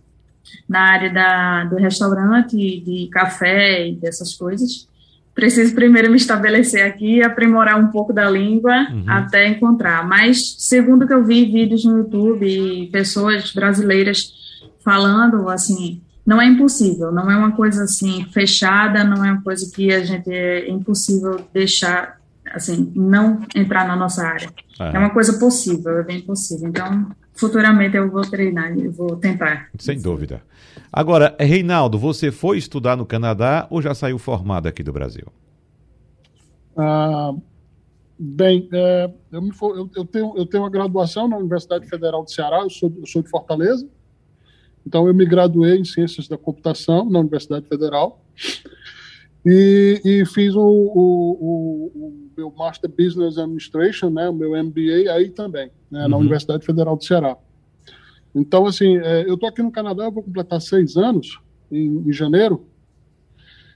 na 0.68 0.80
área 0.80 1.12
da, 1.12 1.64
do 1.64 1.76
restaurante, 1.76 2.56
de 2.56 3.08
café 3.12 3.88
e 3.88 3.94
dessas 3.94 4.34
coisas. 4.34 4.88
Preciso 5.34 5.74
primeiro 5.74 6.10
me 6.10 6.16
estabelecer 6.16 6.84
aqui, 6.84 7.22
aprimorar 7.22 7.78
um 7.78 7.88
pouco 7.88 8.12
da 8.12 8.28
língua 8.28 8.88
uhum. 8.90 9.04
até 9.06 9.48
encontrar. 9.48 10.06
Mas, 10.06 10.56
segundo 10.58 11.06
que 11.06 11.14
eu 11.14 11.24
vi 11.24 11.44
vídeos 11.46 11.84
no 11.84 11.98
YouTube 11.98 12.46
e 12.46 12.88
pessoas 12.88 13.52
brasileiras 13.52 14.34
falando, 14.84 15.48
assim, 15.48 16.00
não 16.26 16.40
é 16.40 16.46
impossível, 16.46 17.12
não 17.12 17.30
é 17.30 17.36
uma 17.36 17.52
coisa 17.52 17.84
assim 17.84 18.26
fechada, 18.32 19.04
não 19.04 19.24
é 19.24 19.32
uma 19.32 19.42
coisa 19.42 19.70
que 19.74 19.92
a 19.92 20.04
gente 20.04 20.30
é 20.30 20.68
impossível 20.70 21.40
deixar 21.52 22.20
assim, 22.52 22.92
não 22.94 23.42
entrar 23.54 23.86
na 23.86 23.96
nossa 23.96 24.26
área. 24.26 24.50
É 24.78 24.98
uma 24.98 25.10
coisa 25.10 25.38
possível, 25.38 25.98
é 25.98 26.02
bem 26.02 26.20
possível. 26.20 26.68
Então, 26.68 27.06
futuramente 27.40 27.96
eu 27.96 28.10
vou 28.10 28.22
treinar, 28.22 28.78
eu 28.78 28.92
vou 28.92 29.16
tentar. 29.16 29.70
Sem 29.78 30.00
dúvida. 30.00 30.42
Agora, 30.92 31.34
Reinaldo, 31.40 31.98
você 31.98 32.30
foi 32.30 32.58
estudar 32.58 32.96
no 32.96 33.06
Canadá 33.06 33.66
ou 33.70 33.80
já 33.80 33.94
saiu 33.94 34.18
formado 34.18 34.66
aqui 34.66 34.82
do 34.82 34.92
Brasil? 34.92 35.26
Ah, 36.76 37.32
bem, 38.18 38.68
é, 38.72 39.10
eu, 39.32 39.42
me, 39.42 39.50
eu, 39.60 39.90
eu, 39.96 40.04
tenho, 40.04 40.34
eu 40.36 40.46
tenho 40.46 40.62
uma 40.62 40.70
graduação 40.70 41.26
na 41.26 41.38
Universidade 41.38 41.88
Federal 41.88 42.24
de 42.24 42.32
Ceará, 42.32 42.60
eu 42.60 42.70
sou, 42.70 42.92
eu 42.98 43.06
sou 43.06 43.22
de 43.22 43.30
Fortaleza, 43.30 43.88
então 44.86 45.06
eu 45.06 45.14
me 45.14 45.24
graduei 45.24 45.78
em 45.78 45.84
Ciências 45.84 46.28
da 46.28 46.36
Computação 46.36 47.08
na 47.08 47.20
Universidade 47.20 47.66
Federal. 47.66 48.22
E, 49.44 50.00
e 50.04 50.26
fiz 50.26 50.54
o, 50.54 50.60
o, 50.60 51.92
o, 51.94 52.30
meu 52.36 52.50
Master 52.50 52.90
Business 52.90 53.38
Administration, 53.38 54.10
né, 54.10 54.28
o 54.28 54.34
meu 54.34 54.50
MBA 54.62 55.10
aí 55.10 55.30
também, 55.30 55.70
né, 55.90 56.06
na 56.06 56.16
uhum. 56.16 56.22
Universidade 56.22 56.64
Federal 56.64 56.96
do 56.96 57.04
Ceará. 57.04 57.36
Então, 58.34 58.66
assim, 58.66 58.98
é, 58.98 59.28
eu 59.28 59.34
estou 59.34 59.48
aqui 59.48 59.62
no 59.62 59.72
Canadá, 59.72 60.04
eu 60.04 60.12
vou 60.12 60.22
completar 60.22 60.60
seis 60.60 60.96
anos 60.96 61.40
em, 61.70 62.08
em, 62.08 62.12
janeiro, 62.12 62.66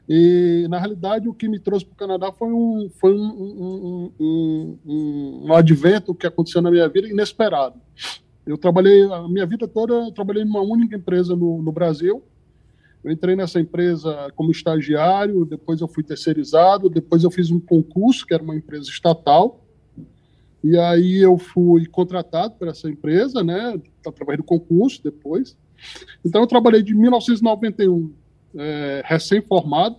e, 0.06 0.66
na 0.68 0.78
realidade, 0.78 1.28
o 1.28 1.35
que 1.35 1.49
me 1.49 1.59
trouxe 1.59 1.87
para 1.87 1.94
o 1.94 1.97
Canadá 1.97 2.30
foi, 2.30 2.52
um, 2.52 2.90
foi 3.00 3.14
um, 3.14 3.25
um, 3.25 4.12
um, 4.21 4.78
um, 5.47 5.54
advento 5.54 6.14
que 6.14 6.26
aconteceu 6.26 6.61
na 6.61 6.71
minha 6.71 6.87
vida 6.88 7.09
inesperado. 7.09 7.80
Eu 8.47 8.59
trabalhei, 8.59 9.02
a 9.11 9.26
minha 9.26 9.47
vida 9.47 9.66
toda, 9.66 10.12
trabalhei 10.12 10.44
numa 10.44 10.61
única 10.61 10.94
empresa 10.94 11.35
no, 11.35 11.62
no 11.62 11.73
Brasil, 11.73 12.23
eu 13.04 13.12
entrei 13.12 13.37
nessa 13.37 13.61
empresa 13.61 14.32
como 14.34 14.50
estagiário, 14.50 15.44
depois 15.44 15.80
eu 15.80 15.87
fui 15.87 16.02
terceirizado, 16.02 16.88
depois 16.88 17.23
eu 17.23 17.30
fiz 17.30 17.50
um 17.50 17.61
concurso, 17.61 18.26
que 18.26 18.32
era 18.32 18.42
uma 18.42 18.56
empresa 18.56 18.88
estatal, 18.88 19.62
e 20.62 20.78
aí 20.78 21.18
eu 21.18 21.37
fui 21.37 21.84
contratado 21.84 22.54
por 22.54 22.66
essa 22.66 22.88
empresa, 22.88 23.44
né, 23.44 23.78
através 24.06 24.38
do 24.38 24.44
concurso 24.44 25.02
depois. 25.04 25.54
Então 26.25 26.40
eu 26.40 26.46
trabalhei 26.46 26.82
de 26.82 26.94
1991, 26.94 28.11
é, 28.56 29.02
recém-formado, 29.04 29.96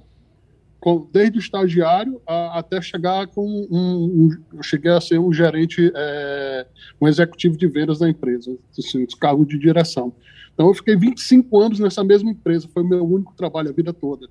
desde 1.11 1.37
o 1.37 1.39
estagiário 1.39 2.21
a, 2.27 2.59
até 2.59 2.79
chegar 2.81 3.27
com 3.27 3.45
um, 3.45 3.67
um, 3.71 4.29
eu 4.53 4.63
cheguei 4.63 4.91
a 4.91 5.01
ser 5.01 5.19
um 5.19 5.33
gerente, 5.33 5.91
é, 5.95 6.67
um 7.01 7.07
executivo 7.07 7.57
de 7.57 7.67
vendas 7.67 7.99
da 7.99 8.09
empresa, 8.09 8.55
assim, 8.77 9.05
cargo 9.19 9.45
de 9.45 9.57
direção. 9.57 10.13
Então 10.55 10.69
eu 10.69 10.73
fiquei 10.73 10.95
25 10.95 11.59
anos 11.59 11.79
nessa 11.79 12.03
mesma 12.03 12.31
empresa, 12.31 12.67
foi 12.73 12.81
o 12.81 12.87
meu 12.87 13.05
único 13.05 13.35
trabalho 13.35 13.69
a 13.69 13.73
vida 13.73 13.93
toda. 13.93 14.27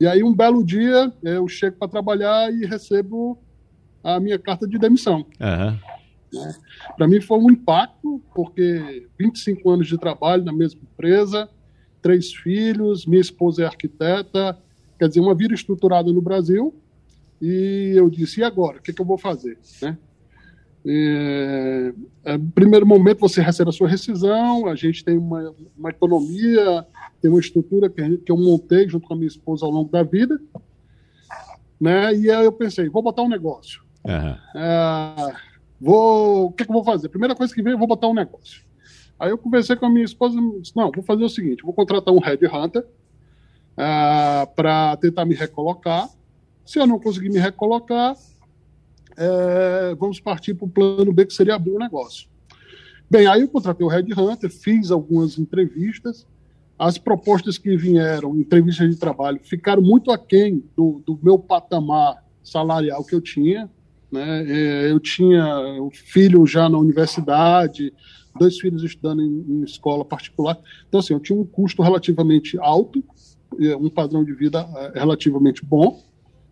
E 0.00 0.06
aí 0.06 0.22
um 0.22 0.34
belo 0.34 0.64
dia 0.64 1.12
eu 1.22 1.46
chego 1.46 1.76
para 1.76 1.88
trabalhar 1.88 2.50
e 2.50 2.64
recebo 2.64 3.36
a 4.02 4.18
minha 4.18 4.38
carta 4.38 4.66
de 4.66 4.78
demissão. 4.78 5.26
Uhum. 5.40 5.78
Né? 6.32 6.54
Para 6.96 7.08
mim 7.08 7.20
foi 7.20 7.38
um 7.38 7.50
impacto, 7.50 8.22
porque 8.34 9.08
25 9.18 9.68
anos 9.68 9.88
de 9.88 9.98
trabalho 9.98 10.44
na 10.44 10.52
mesma 10.52 10.80
empresa, 10.82 11.50
três 12.00 12.32
filhos, 12.32 13.04
minha 13.04 13.20
esposa 13.20 13.64
é 13.64 13.66
arquiteta, 13.66 14.56
quer 14.98 15.08
dizer, 15.08 15.20
uma 15.20 15.34
vida 15.34 15.52
estruturada 15.52 16.12
no 16.12 16.22
Brasil, 16.22 16.74
e 17.42 17.92
eu 17.96 18.08
disse, 18.08 18.40
e 18.40 18.44
agora? 18.44 18.78
O 18.78 18.82
que, 18.82 18.92
que 18.92 19.00
eu 19.00 19.06
vou 19.06 19.18
fazer? 19.18 19.58
Né? 19.82 19.98
É, 20.86 21.92
é, 22.24 22.38
primeiro 22.54 22.86
momento 22.86 23.20
você 23.20 23.42
recebe 23.42 23.68
a 23.68 23.72
sua 23.72 23.88
rescisão, 23.88 24.66
a 24.66 24.74
gente 24.74 25.04
tem 25.04 25.18
uma, 25.18 25.54
uma 25.76 25.90
economia, 25.90 26.86
tem 27.20 27.30
uma 27.30 27.40
estrutura 27.40 27.90
que, 27.90 28.18
que 28.18 28.32
eu 28.32 28.36
montei 28.36 28.88
junto 28.88 29.06
com 29.06 29.14
a 29.14 29.16
minha 29.16 29.28
esposa 29.28 29.66
ao 29.66 29.70
longo 29.70 29.90
da 29.90 30.02
vida, 30.02 30.40
né? 31.80 32.14
E 32.14 32.30
aí 32.30 32.44
eu 32.44 32.52
pensei, 32.52 32.88
vou 32.88 33.02
botar 33.02 33.22
um 33.22 33.28
negócio. 33.28 33.82
Uhum. 34.06 34.60
É, 34.60 35.34
vou, 35.78 36.46
o 36.46 36.52
que, 36.52 36.64
que 36.64 36.70
eu 36.70 36.74
vou 36.74 36.84
fazer? 36.84 37.08
Primeira 37.08 37.34
coisa 37.34 37.54
que 37.54 37.62
veio, 37.62 37.78
vou 37.78 37.88
botar 37.88 38.08
um 38.08 38.14
negócio. 38.14 38.62
Aí 39.18 39.30
eu 39.30 39.36
conversei 39.36 39.76
com 39.76 39.84
a 39.84 39.90
minha 39.90 40.04
esposa 40.04 40.40
disse, 40.60 40.74
não, 40.74 40.90
vou 40.90 41.04
fazer 41.04 41.24
o 41.24 41.28
seguinte, 41.28 41.62
vou 41.62 41.74
contratar 41.74 42.14
um 42.14 42.20
headhunter 42.20 42.82
uh, 42.82 44.46
para 44.56 44.96
tentar 44.96 45.26
me 45.26 45.34
recolocar. 45.34 46.08
Se 46.64 46.78
eu 46.78 46.86
não 46.86 46.98
conseguir 46.98 47.28
me 47.28 47.38
recolocar, 47.38 48.16
é, 49.20 49.94
vamos 49.96 50.18
partir 50.18 50.54
para 50.54 50.64
o 50.64 50.70
plano 50.70 51.12
B, 51.12 51.26
que 51.26 51.34
seria 51.34 51.54
abrir 51.54 51.72
um 51.72 51.78
negócio. 51.78 52.26
Bem, 53.10 53.26
aí 53.26 53.42
eu 53.42 53.48
contratei 53.48 53.84
o 53.84 53.90
Red 53.90 54.06
Hunter, 54.16 54.50
fiz 54.50 54.90
algumas 54.90 55.38
entrevistas. 55.38 56.26
As 56.78 56.96
propostas 56.96 57.58
que 57.58 57.76
vieram, 57.76 58.34
entrevistas 58.34 58.88
de 58.88 58.96
trabalho, 58.96 59.38
ficaram 59.42 59.82
muito 59.82 60.10
aquém 60.10 60.64
do, 60.74 61.02
do 61.04 61.18
meu 61.22 61.38
patamar 61.38 62.24
salarial 62.42 63.04
que 63.04 63.14
eu 63.14 63.20
tinha. 63.20 63.68
Né? 64.10 64.44
É, 64.48 64.90
eu 64.90 64.98
tinha 64.98 65.44
um 65.82 65.90
filho 65.90 66.46
já 66.46 66.66
na 66.68 66.78
universidade, 66.78 67.92
dois 68.38 68.58
filhos 68.58 68.82
estudando 68.82 69.20
em, 69.20 69.44
em, 69.46 69.62
escola 69.64 70.02
particular. 70.02 70.58
Então, 70.88 71.00
assim, 71.00 71.12
eu 71.12 71.20
tinha 71.20 71.38
um 71.38 71.44
custo 71.44 71.82
relativamente 71.82 72.58
alto, 72.58 73.04
um 73.78 73.90
padrão 73.90 74.24
de 74.24 74.32
vida 74.32 74.66
é, 74.76 74.98
relativamente 74.98 75.62
bom. 75.62 76.02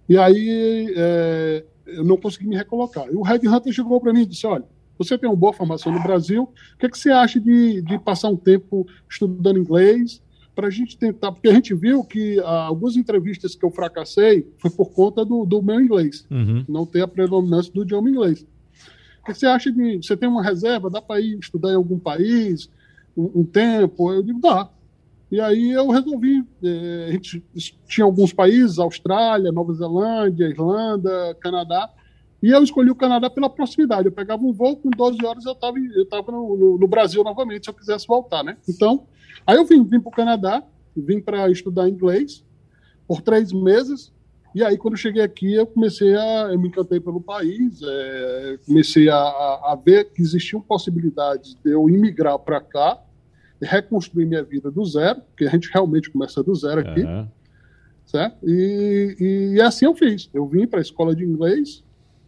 E 0.06 0.18
aí, 0.18 0.92
é, 0.94 1.64
eu 1.88 2.04
não 2.04 2.16
consegui 2.16 2.46
me 2.46 2.56
recolocar. 2.56 3.06
E 3.08 3.16
o 3.16 3.22
Red 3.22 3.46
Hunter 3.48 3.72
chegou 3.72 4.00
para 4.00 4.12
mim 4.12 4.22
e 4.22 4.26
disse: 4.26 4.46
Olha, 4.46 4.64
você 4.98 5.16
tem 5.16 5.28
uma 5.28 5.36
boa 5.36 5.52
formação 5.52 5.92
no 5.92 6.02
Brasil, 6.02 6.42
o 6.42 6.78
que, 6.78 6.86
é 6.86 6.88
que 6.88 6.98
você 6.98 7.10
acha 7.10 7.40
de, 7.40 7.80
de 7.82 7.98
passar 7.98 8.28
um 8.28 8.36
tempo 8.36 8.86
estudando 9.08 9.58
inglês? 9.58 10.20
Para 10.54 10.66
a 10.66 10.70
gente 10.70 10.98
tentar, 10.98 11.30
porque 11.30 11.46
a 11.46 11.52
gente 11.52 11.72
viu 11.72 12.02
que 12.02 12.40
ah, 12.40 12.64
algumas 12.64 12.96
entrevistas 12.96 13.54
que 13.54 13.64
eu 13.64 13.70
fracassei 13.70 14.44
foi 14.58 14.70
por 14.72 14.90
conta 14.90 15.24
do, 15.24 15.46
do 15.46 15.62
meu 15.62 15.80
inglês, 15.80 16.26
uhum. 16.28 16.64
não 16.68 16.84
ter 16.84 17.00
a 17.00 17.06
predominância 17.06 17.72
do 17.72 17.82
idioma 17.82 18.10
inglês. 18.10 18.44
O 19.22 19.24
que, 19.24 19.30
é 19.30 19.34
você 19.34 19.46
acha 19.46 19.70
de. 19.70 19.98
Você 19.98 20.16
tem 20.16 20.28
uma 20.28 20.42
reserva, 20.42 20.90
dá 20.90 21.00
para 21.00 21.20
ir 21.20 21.38
estudar 21.38 21.70
em 21.70 21.76
algum 21.76 21.96
país 21.96 22.68
um, 23.16 23.40
um 23.40 23.44
tempo? 23.44 24.12
Eu 24.12 24.20
digo: 24.20 24.40
dá. 24.40 24.68
E 25.30 25.40
aí 25.40 25.72
eu 25.72 25.88
resolvi, 25.88 26.42
eh, 26.62 27.06
a 27.08 27.12
gente 27.12 27.44
tinha 27.86 28.04
alguns 28.04 28.32
países, 28.32 28.78
Austrália, 28.78 29.52
Nova 29.52 29.74
Zelândia, 29.74 30.46
Irlanda, 30.46 31.36
Canadá, 31.38 31.90
e 32.42 32.50
eu 32.50 32.62
escolhi 32.62 32.90
o 32.90 32.94
Canadá 32.94 33.28
pela 33.28 33.50
proximidade. 33.50 34.06
Eu 34.06 34.12
pegava 34.12 34.42
um 34.42 34.52
voo, 34.52 34.76
com 34.76 34.88
12 34.90 35.24
horas 35.26 35.44
eu 35.44 35.52
estava 35.52 35.78
eu 35.78 36.06
tava 36.06 36.32
no, 36.32 36.56
no, 36.56 36.78
no, 36.78 36.88
Brasil 36.88 37.22
novamente, 37.22 37.64
se 37.64 37.70
eu 37.70 37.74
quisesse 37.74 38.06
voltar, 38.06 38.42
né? 38.42 38.56
Então, 38.66 39.06
aí 39.46 39.56
eu 39.56 39.66
vim, 39.66 39.84
vim 39.84 40.00
para 40.00 40.08
o 40.08 40.12
Canadá, 40.12 40.62
vim 40.96 41.20
para 41.20 41.50
estudar 41.50 41.88
inglês 41.88 42.44
por 43.06 43.20
três 43.20 43.52
meses, 43.52 44.12
e 44.54 44.62
aí 44.62 44.78
quando 44.78 44.94
eu 44.94 44.98
cheguei 44.98 45.22
aqui 45.22 45.54
eu 45.54 45.66
comecei 45.66 46.14
a, 46.14 46.50
eu 46.52 46.58
me 46.58 46.68
encantei 46.68 47.00
pelo 47.00 47.20
país, 47.20 47.80
é, 47.82 48.58
comecei 48.66 49.08
a, 49.08 49.18
a 49.18 49.78
ver 49.82 50.10
que 50.12 50.22
existiam 50.22 50.60
possibilidades 50.60 51.54
de 51.62 51.70
eu 51.70 51.88
imigrar 51.88 52.38
para 52.38 52.60
cá, 52.60 52.98
reconstruir 53.60 54.26
minha 54.26 54.42
vida 54.42 54.70
do 54.70 54.84
zero, 54.84 55.20
porque 55.20 55.44
a 55.44 55.50
gente 55.50 55.70
realmente 55.72 56.10
começa 56.10 56.42
do 56.42 56.54
zero 56.54 56.80
aqui, 56.80 57.02
uhum. 57.02 57.26
certo? 58.06 58.36
E, 58.48 59.54
e, 59.54 59.60
assim 59.60 59.84
eu 59.84 59.94
fiz. 59.94 60.30
Eu 60.32 60.46
vim 60.46 60.66
para 60.66 60.78
a 60.78 60.82
escola 60.82 61.14
de 61.14 61.24
inglês, 61.24 61.82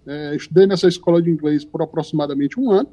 é, 0.06 0.34
estudei 0.34 0.66
nessa 0.66 0.88
escola 0.88 1.22
de 1.22 1.30
inglês 1.30 1.64
por 1.64 1.82
aproximadamente 1.82 2.58
um 2.58 2.70
ano, 2.70 2.90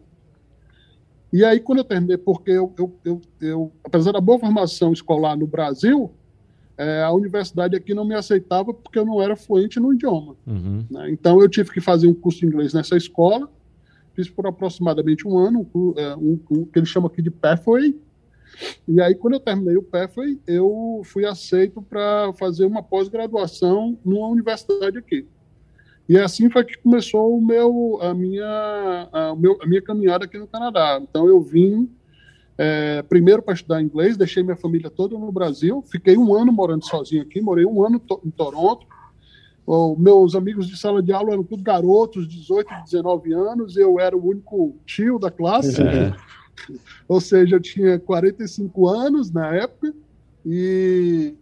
E 1.31 1.43
aí, 1.43 1.59
quando 1.59 1.79
eu 1.79 1.83
terminei, 1.83 2.17
porque 2.17 2.51
eu, 2.51 2.73
eu, 2.77 2.93
eu, 3.03 3.21
eu 3.41 3.71
apesar 3.83 4.13
da 4.13 4.21
boa 4.21 4.39
formação 4.39 4.93
escolar 4.93 5.35
no 5.35 5.45
Brasil, 5.45 6.11
é, 6.77 7.03
a 7.03 7.11
universidade 7.11 7.75
aqui 7.75 7.93
não 7.93 8.05
me 8.05 8.15
aceitava 8.15 8.73
porque 8.73 8.99
eu 8.99 9.05
não 9.05 9.21
era 9.21 9.35
fluente 9.35 9.79
no 9.79 9.93
idioma. 9.93 10.35
Uhum. 10.45 10.85
Né? 10.89 11.09
Então, 11.11 11.41
eu 11.41 11.49
tive 11.49 11.71
que 11.71 11.81
fazer 11.81 12.07
um 12.07 12.13
curso 12.13 12.39
de 12.39 12.45
inglês 12.45 12.73
nessa 12.73 12.95
escola, 12.95 13.49
fiz 14.13 14.29
por 14.29 14.47
aproximadamente 14.47 15.27
um 15.27 15.37
ano, 15.37 15.67
um, 15.73 15.93
é, 15.97 16.15
um, 16.15 16.39
um 16.51 16.65
que 16.65 16.79
eles 16.79 16.89
chamam 16.89 17.07
aqui 17.07 17.21
de 17.21 17.31
Pathway. 17.31 17.99
E 18.87 19.01
aí, 19.01 19.15
quando 19.15 19.35
eu 19.35 19.39
terminei 19.39 19.77
o 19.77 19.83
Pathway, 19.83 20.39
eu 20.47 21.01
fui 21.05 21.25
aceito 21.25 21.81
para 21.81 22.31
fazer 22.33 22.65
uma 22.65 22.81
pós-graduação 22.81 23.97
numa 24.03 24.27
universidade 24.27 24.97
aqui. 24.97 25.27
E 26.09 26.17
assim 26.17 26.49
foi 26.49 26.63
que 26.63 26.77
começou 26.77 27.37
o 27.37 27.45
meu, 27.45 27.99
a, 28.01 28.13
minha, 28.13 29.09
a, 29.11 29.35
meu, 29.35 29.57
a 29.61 29.67
minha 29.67 29.81
caminhada 29.81 30.25
aqui 30.25 30.37
no 30.37 30.47
Canadá. 30.47 30.99
Então 31.01 31.27
eu 31.27 31.41
vim 31.41 31.89
é, 32.57 33.03
primeiro 33.03 33.41
para 33.41 33.53
estudar 33.53 33.81
inglês, 33.81 34.15
deixei 34.15 34.41
minha 34.41 34.55
família 34.55 34.89
toda 34.89 35.17
no 35.17 35.31
Brasil, 35.31 35.83
fiquei 35.91 36.17
um 36.17 36.33
ano 36.33 36.51
morando 36.51 36.85
sozinho 36.85 37.21
aqui, 37.21 37.41
morei 37.41 37.65
um 37.65 37.85
ano 37.85 37.99
to 37.99 38.21
em 38.25 38.31
Toronto. 38.31 38.87
Meus 39.97 40.33
amigos 40.33 40.65
de 40.65 40.77
sala 40.77 41.03
de 41.03 41.11
aula 41.11 41.33
eram 41.33 41.43
tudo 41.43 41.61
garotos, 41.61 42.25
18, 42.25 42.69
19 42.85 43.33
anos, 43.33 43.75
eu 43.75 43.99
era 43.99 44.15
o 44.15 44.25
único 44.25 44.77
tio 44.85 45.19
da 45.19 45.29
classe, 45.29 45.81
é. 45.81 46.15
Ou 47.07 47.21
seja, 47.21 47.55
eu 47.55 47.59
tinha 47.59 47.99
45 47.99 48.87
anos 48.87 49.31
na 49.31 49.55
época, 49.55 49.93
e 50.45 51.35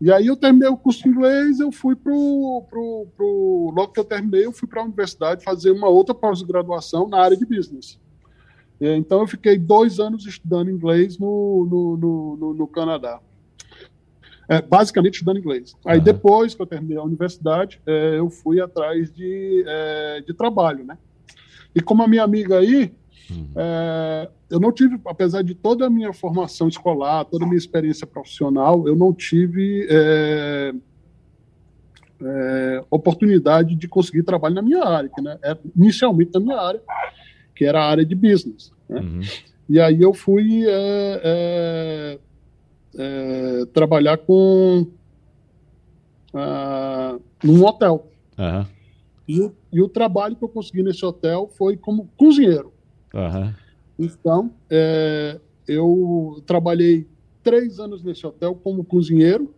e 0.00 0.12
aí 0.12 0.28
eu 0.28 0.36
terminei 0.36 0.68
o 0.68 0.76
curso 0.76 1.02
de 1.02 1.08
inglês, 1.08 1.58
eu 1.58 1.72
fui 1.72 1.96
para 1.96 2.12
pro, 2.12 3.06
pro, 3.16 3.72
logo 3.74 3.88
que 3.88 3.98
eu 3.98 4.04
terminei, 4.04 4.46
eu 4.46 4.52
fui 4.52 4.68
para 4.68 4.80
a 4.80 4.84
universidade 4.84 5.42
fazer 5.42 5.72
uma 5.72 5.88
outra 5.88 6.14
pós-graduação 6.14 7.08
na 7.08 7.18
área 7.18 7.36
de 7.36 7.44
business. 7.44 7.98
Então 8.80 9.20
eu 9.20 9.26
fiquei 9.26 9.58
dois 9.58 9.98
anos 9.98 10.24
estudando 10.24 10.70
inglês 10.70 11.18
no, 11.18 11.66
no, 11.68 11.96
no, 11.96 12.36
no, 12.36 12.54
no 12.54 12.66
Canadá. 12.68 13.20
É, 14.48 14.62
basicamente 14.62 15.14
estudando 15.14 15.40
inglês. 15.40 15.74
Aí 15.84 15.98
uhum. 15.98 16.04
depois 16.04 16.54
que 16.54 16.62
eu 16.62 16.66
terminei 16.66 16.96
a 16.96 17.02
universidade, 17.02 17.82
é, 17.84 18.18
eu 18.18 18.30
fui 18.30 18.60
atrás 18.60 19.12
de, 19.12 19.64
é, 19.66 20.22
de 20.24 20.32
trabalho, 20.32 20.84
né? 20.84 20.96
E 21.74 21.82
como 21.82 22.02
a 22.02 22.08
minha 22.08 22.22
amiga 22.22 22.58
aí, 22.58 22.94
Uhum. 23.30 23.48
É, 23.56 24.30
eu 24.50 24.60
não 24.60 24.72
tive, 24.72 24.98
apesar 25.06 25.42
de 25.42 25.54
toda 25.54 25.86
a 25.86 25.90
minha 25.90 26.12
formação 26.12 26.68
escolar, 26.68 27.24
toda 27.24 27.44
a 27.44 27.48
minha 27.48 27.58
experiência 27.58 28.06
profissional, 28.06 28.86
eu 28.88 28.96
não 28.96 29.12
tive 29.12 29.86
é, 29.90 30.72
é, 32.22 32.84
oportunidade 32.90 33.74
de 33.74 33.88
conseguir 33.88 34.22
trabalho 34.22 34.54
na 34.54 34.62
minha 34.62 34.84
área, 34.84 35.10
que 35.14 35.20
né, 35.20 35.38
é 35.42 35.56
inicialmente 35.76 36.32
na 36.34 36.40
minha 36.40 36.56
área, 36.56 36.82
que 37.54 37.64
era 37.64 37.82
a 37.82 37.88
área 37.88 38.04
de 38.04 38.14
business. 38.14 38.72
Né? 38.88 39.00
Uhum. 39.00 39.20
E 39.68 39.78
aí 39.78 40.00
eu 40.00 40.14
fui 40.14 40.64
é, 40.66 42.18
é, 42.98 43.66
trabalhar 43.72 44.16
com 44.18 44.86
uh, 46.32 47.20
num 47.44 47.64
hotel. 47.64 48.10
Uhum. 48.38 48.66
E, 49.28 49.50
e 49.72 49.82
o 49.82 49.88
trabalho 49.88 50.36
que 50.36 50.42
eu 50.42 50.48
consegui 50.48 50.82
nesse 50.82 51.04
hotel 51.04 51.50
foi 51.56 51.76
como 51.76 52.08
cozinheiro. 52.16 52.72
Uhum. 53.14 53.52
Então, 53.98 54.50
é, 54.70 55.40
eu 55.66 56.42
trabalhei 56.46 57.06
três 57.42 57.78
anos 57.80 58.02
nesse 58.02 58.26
hotel 58.26 58.54
como 58.54 58.84
cozinheiro. 58.84 59.54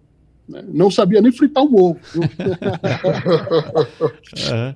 Né? 0.49 0.65
Não 0.69 0.91
sabia 0.91 1.21
nem 1.21 1.33
fritar 1.33 1.65
um 1.65 1.75
ovo. 1.75 2.01
uhum. 4.51 4.75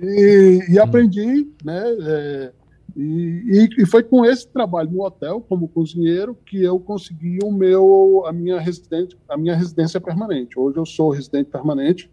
e, 0.02 0.60
e, 0.70 0.78
aprendi, 0.78 1.48
né? 1.64 1.82
É, 2.00 2.52
e, 2.96 3.68
e, 3.78 3.86
foi 3.86 4.02
com 4.02 4.24
esse 4.24 4.46
trabalho 4.48 4.90
no 4.90 5.04
hotel 5.04 5.40
como 5.48 5.68
cozinheiro 5.68 6.36
que 6.46 6.62
eu 6.62 6.78
consegui 6.78 7.38
o 7.42 7.50
meu 7.50 8.24
a 8.26 8.32
minha 8.32 8.58
residência 8.58 9.16
a 9.28 9.36
minha 9.36 9.56
residência 9.56 10.00
permanente. 10.00 10.58
Hoje 10.58 10.76
eu 10.76 10.86
sou 10.86 11.10
residente 11.10 11.50
permanente 11.50 12.10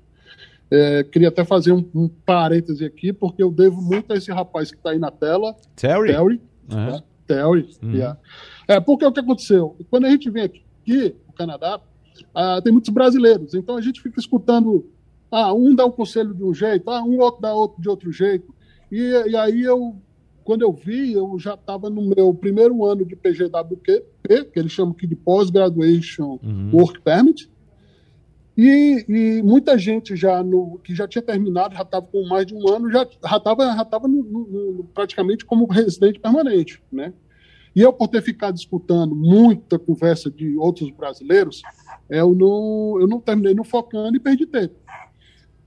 é, 0.69 1.03
queria 1.03 1.29
até 1.29 1.45
fazer 1.45 1.71
um, 1.71 1.85
um 1.95 2.07
parêntese 2.07 2.83
aqui, 2.83 3.13
porque 3.13 3.41
eu 3.41 3.51
devo 3.51 3.81
muito 3.81 4.11
a 4.11 4.15
esse 4.15 4.31
rapaz 4.31 4.69
que 4.71 4.77
está 4.77 4.91
aí 4.91 4.99
na 4.99 5.11
tela. 5.11 5.55
Terry? 5.75 6.07
Terry. 6.07 6.41
Uhum. 6.71 6.85
Né? 6.91 7.03
Terry. 7.25 7.69
Uhum. 7.81 7.93
Yeah. 7.93 8.19
É, 8.67 8.79
porque 8.79 9.05
o 9.05 9.11
que 9.11 9.19
aconteceu? 9.19 9.77
Quando 9.89 10.05
a 10.05 10.09
gente 10.09 10.29
vem 10.29 10.43
aqui, 10.43 11.15
no 11.25 11.33
Canadá, 11.33 11.79
ah, 12.33 12.61
tem 12.61 12.73
muitos 12.73 12.89
brasileiros, 12.89 13.53
então 13.53 13.77
a 13.77 13.81
gente 13.81 14.01
fica 14.01 14.19
escutando, 14.19 14.89
ah, 15.31 15.53
um 15.53 15.73
dá 15.73 15.85
um 15.85 15.91
conselho 15.91 16.33
de 16.33 16.43
um 16.43 16.53
jeito, 16.53 16.89
ah, 16.89 17.01
um 17.01 17.19
outro 17.19 17.41
dá 17.41 17.53
outro 17.53 17.81
de 17.81 17.87
outro 17.87 18.11
jeito. 18.11 18.53
E, 18.91 18.99
e 19.29 19.35
aí 19.35 19.61
eu, 19.61 19.95
quando 20.43 20.63
eu 20.63 20.73
vi, 20.73 21.13
eu 21.13 21.37
já 21.39 21.53
estava 21.53 21.89
no 21.89 22.01
meu 22.01 22.33
primeiro 22.33 22.85
ano 22.85 23.05
de 23.05 23.15
PGWP, 23.15 24.03
que 24.51 24.59
eles 24.59 24.71
chamam 24.71 24.93
aqui 24.93 25.07
de 25.07 25.15
Post-Graduation 25.15 26.39
uhum. 26.43 26.71
Work 26.73 27.01
Permit, 27.01 27.49
e, 28.57 29.05
e, 29.07 29.43
muita 29.43 29.77
gente 29.77 30.15
já 30.15 30.41
no, 30.41 30.79
que 30.79 30.95
já 30.95 31.07
tinha 31.07 31.21
terminado, 31.21 31.75
já 31.75 31.83
estava 31.83 32.07
com 32.07 32.25
mais 32.27 32.45
de 32.45 32.55
um 32.55 32.67
ano, 32.67 32.91
já 32.91 33.03
estava 33.03 33.65
já 33.65 33.85
tava 33.85 34.07
no, 34.07 34.23
no, 34.23 34.83
praticamente 34.93 35.45
como 35.45 35.67
residente 35.67 36.19
permanente. 36.19 36.81
Né? 36.91 37.13
E 37.75 37.81
eu, 37.81 37.93
por 37.93 38.07
ter 38.07 38.23
ficado 38.23 38.55
escutando 38.55 39.15
muita 39.15 39.77
conversa 39.77 40.31
de 40.31 40.57
outros 40.57 40.89
brasileiros, 40.89 41.61
eu 42.09 42.33
não, 42.33 42.97
eu 42.99 43.07
não 43.07 43.19
terminei 43.19 43.53
não 43.53 43.63
focando 43.63 44.17
e 44.17 44.19
perdi 44.19 44.47
tempo. 44.47 44.73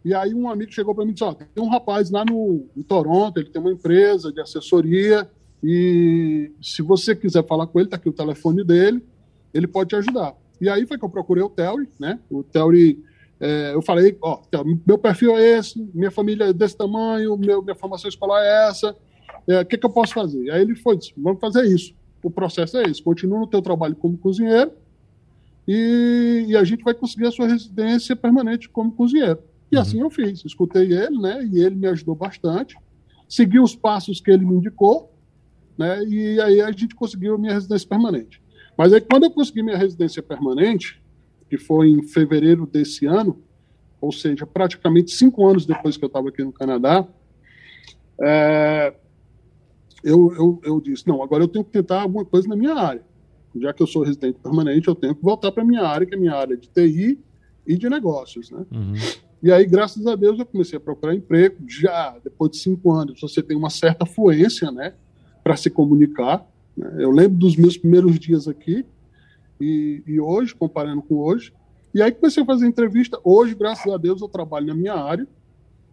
E 0.04 0.12
aí 0.12 0.34
um 0.34 0.48
amigo 0.48 0.72
chegou 0.72 0.92
para 0.92 1.04
mim 1.04 1.12
e 1.12 1.14
disse, 1.14 1.36
tem 1.54 1.62
um 1.62 1.68
rapaz 1.68 2.10
lá 2.10 2.24
no, 2.24 2.66
em 2.76 2.82
Toronto, 2.82 3.38
ele 3.38 3.50
tem 3.50 3.60
uma 3.60 3.70
empresa 3.70 4.32
de 4.32 4.40
assessoria, 4.40 5.30
e 5.62 6.50
se 6.60 6.82
você 6.82 7.14
quiser 7.14 7.46
falar 7.46 7.66
com 7.66 7.78
ele, 7.78 7.86
está 7.86 7.96
aqui 7.96 8.08
o 8.08 8.12
telefone 8.12 8.64
dele, 8.64 9.04
ele 9.52 9.66
pode 9.66 9.90
te 9.90 9.96
ajudar. 9.96 10.34
E 10.60 10.68
aí 10.68 10.86
foi 10.86 10.98
que 10.98 11.04
eu 11.04 11.08
procurei 11.08 11.42
o 11.42 11.48
Theory, 11.48 11.88
né? 11.98 12.18
O 12.30 12.42
Theory, 12.42 13.02
é, 13.40 13.72
eu 13.74 13.80
falei, 13.80 14.16
ó, 14.20 14.40
meu 14.86 14.98
perfil 14.98 15.36
é 15.36 15.58
esse, 15.58 15.80
minha 15.94 16.10
família 16.10 16.44
é 16.44 16.52
desse 16.52 16.76
tamanho, 16.76 17.36
meu, 17.36 17.62
minha 17.62 17.74
formação 17.74 18.08
escolar 18.08 18.42
é 18.42 18.68
essa, 18.68 18.94
é, 19.48 19.56
o 19.56 19.60
é, 19.60 19.64
que, 19.64 19.78
que 19.78 19.86
eu 19.86 19.90
posso 19.90 20.12
fazer? 20.12 20.50
Aí 20.50 20.60
ele 20.60 20.74
foi, 20.74 20.98
disse, 20.98 21.14
vamos 21.16 21.40
fazer 21.40 21.64
isso. 21.64 21.94
O 22.22 22.30
processo 22.30 22.76
é 22.76 22.82
esse, 22.82 23.02
continua 23.02 23.38
no 23.38 23.46
teu 23.46 23.62
trabalho 23.62 23.96
como 23.96 24.18
cozinheiro 24.18 24.72
e, 25.66 26.44
e 26.48 26.56
a 26.56 26.64
gente 26.64 26.84
vai 26.84 26.92
conseguir 26.92 27.26
a 27.26 27.30
sua 27.30 27.46
residência 27.46 28.14
permanente 28.14 28.68
como 28.68 28.92
cozinheiro. 28.92 29.38
E 29.72 29.76
uhum. 29.76 29.82
assim 29.82 30.00
eu 30.00 30.10
fiz, 30.10 30.44
escutei 30.44 30.92
ele, 30.92 31.18
né? 31.18 31.48
E 31.50 31.60
ele 31.62 31.76
me 31.76 31.86
ajudou 31.86 32.14
bastante, 32.14 32.76
segui 33.28 33.58
os 33.58 33.74
passos 33.74 34.20
que 34.20 34.30
ele 34.30 34.44
me 34.44 34.56
indicou, 34.56 35.10
né? 35.78 36.04
E 36.04 36.40
aí 36.40 36.60
a 36.60 36.70
gente 36.72 36.94
conseguiu 36.94 37.36
a 37.36 37.38
minha 37.38 37.54
residência 37.54 37.88
permanente. 37.88 38.42
Mas 38.80 38.94
aí, 38.94 39.00
quando 39.02 39.24
eu 39.24 39.30
consegui 39.30 39.62
minha 39.62 39.76
residência 39.76 40.22
permanente, 40.22 41.02
que 41.50 41.58
foi 41.58 41.90
em 41.90 42.02
fevereiro 42.02 42.64
desse 42.64 43.04
ano, 43.04 43.38
ou 44.00 44.10
seja, 44.10 44.46
praticamente 44.46 45.10
cinco 45.10 45.46
anos 45.46 45.66
depois 45.66 45.98
que 45.98 46.04
eu 46.04 46.06
estava 46.06 46.30
aqui 46.30 46.42
no 46.42 46.50
Canadá, 46.50 47.06
é, 48.18 48.94
eu, 50.02 50.32
eu, 50.32 50.60
eu 50.64 50.80
disse: 50.80 51.06
não, 51.06 51.22
agora 51.22 51.44
eu 51.44 51.48
tenho 51.48 51.62
que 51.62 51.70
tentar 51.70 52.00
alguma 52.00 52.24
coisa 52.24 52.48
na 52.48 52.56
minha 52.56 52.72
área. 52.72 53.02
Já 53.54 53.70
que 53.74 53.82
eu 53.82 53.86
sou 53.86 54.02
residente 54.02 54.38
permanente, 54.38 54.88
eu 54.88 54.94
tenho 54.94 55.14
que 55.14 55.22
voltar 55.22 55.52
para 55.52 55.62
a 55.62 55.66
minha 55.66 55.82
área, 55.82 56.06
que 56.06 56.14
é 56.14 56.16
a 56.16 56.20
minha 56.20 56.34
área 56.34 56.56
de 56.56 56.66
TI 56.66 57.18
e 57.66 57.76
de 57.76 57.90
negócios. 57.90 58.50
Né? 58.50 58.64
Uhum. 58.72 58.94
E 59.42 59.52
aí, 59.52 59.66
graças 59.66 60.06
a 60.06 60.16
Deus, 60.16 60.38
eu 60.38 60.46
comecei 60.46 60.78
a 60.78 60.80
procurar 60.80 61.14
emprego. 61.14 61.56
Já 61.68 62.16
depois 62.24 62.52
de 62.52 62.56
cinco 62.56 62.90
anos, 62.92 63.20
você 63.20 63.42
tem 63.42 63.58
uma 63.58 63.68
certa 63.68 64.06
fluência 64.06 64.72
né, 64.72 64.94
para 65.44 65.54
se 65.54 65.68
comunicar. 65.68 66.49
Né? 66.80 66.94
Eu 66.98 67.10
lembro 67.10 67.36
dos 67.36 67.56
meus 67.56 67.76
primeiros 67.76 68.18
dias 68.18 68.48
aqui 68.48 68.84
e, 69.60 70.02
e, 70.06 70.18
hoje, 70.18 70.54
comparando 70.54 71.02
com 71.02 71.16
hoje. 71.16 71.52
E 71.94 72.00
aí 72.00 72.10
comecei 72.10 72.42
a 72.42 72.46
fazer 72.46 72.66
entrevista. 72.66 73.20
Hoje, 73.22 73.54
graças 73.54 73.92
a 73.92 73.98
Deus, 73.98 74.22
eu 74.22 74.28
trabalho 74.28 74.66
na 74.66 74.74
minha 74.74 74.94
área. 74.94 75.26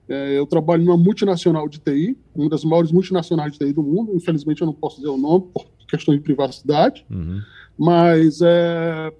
É, 0.08 0.40
eu 0.40 0.46
trabalho 0.46 0.86
numa 0.86 0.96
multinacional 0.96 1.68
de 1.68 1.80
TI, 1.80 2.18
uma 2.34 2.50
das 2.50 2.64
maiores 2.64 2.94
multinacionais 2.94 3.52
de 3.52 3.60
TI 3.60 3.74
do 3.74 3.84
mundo. 3.84 4.16
Infelizmente, 4.16 4.62
eu 4.62 4.68
não 4.68 4.74
posso 4.74 4.98
dizer 4.98 5.10
o 5.10 5.18
nome 5.18 5.48
por 5.54 5.66
questões 5.90 6.18
de 6.18 6.24
privacidade. 6.24 7.06
Uhum. 7.10 7.42
Mas 7.78 8.40
é, 8.42 9.12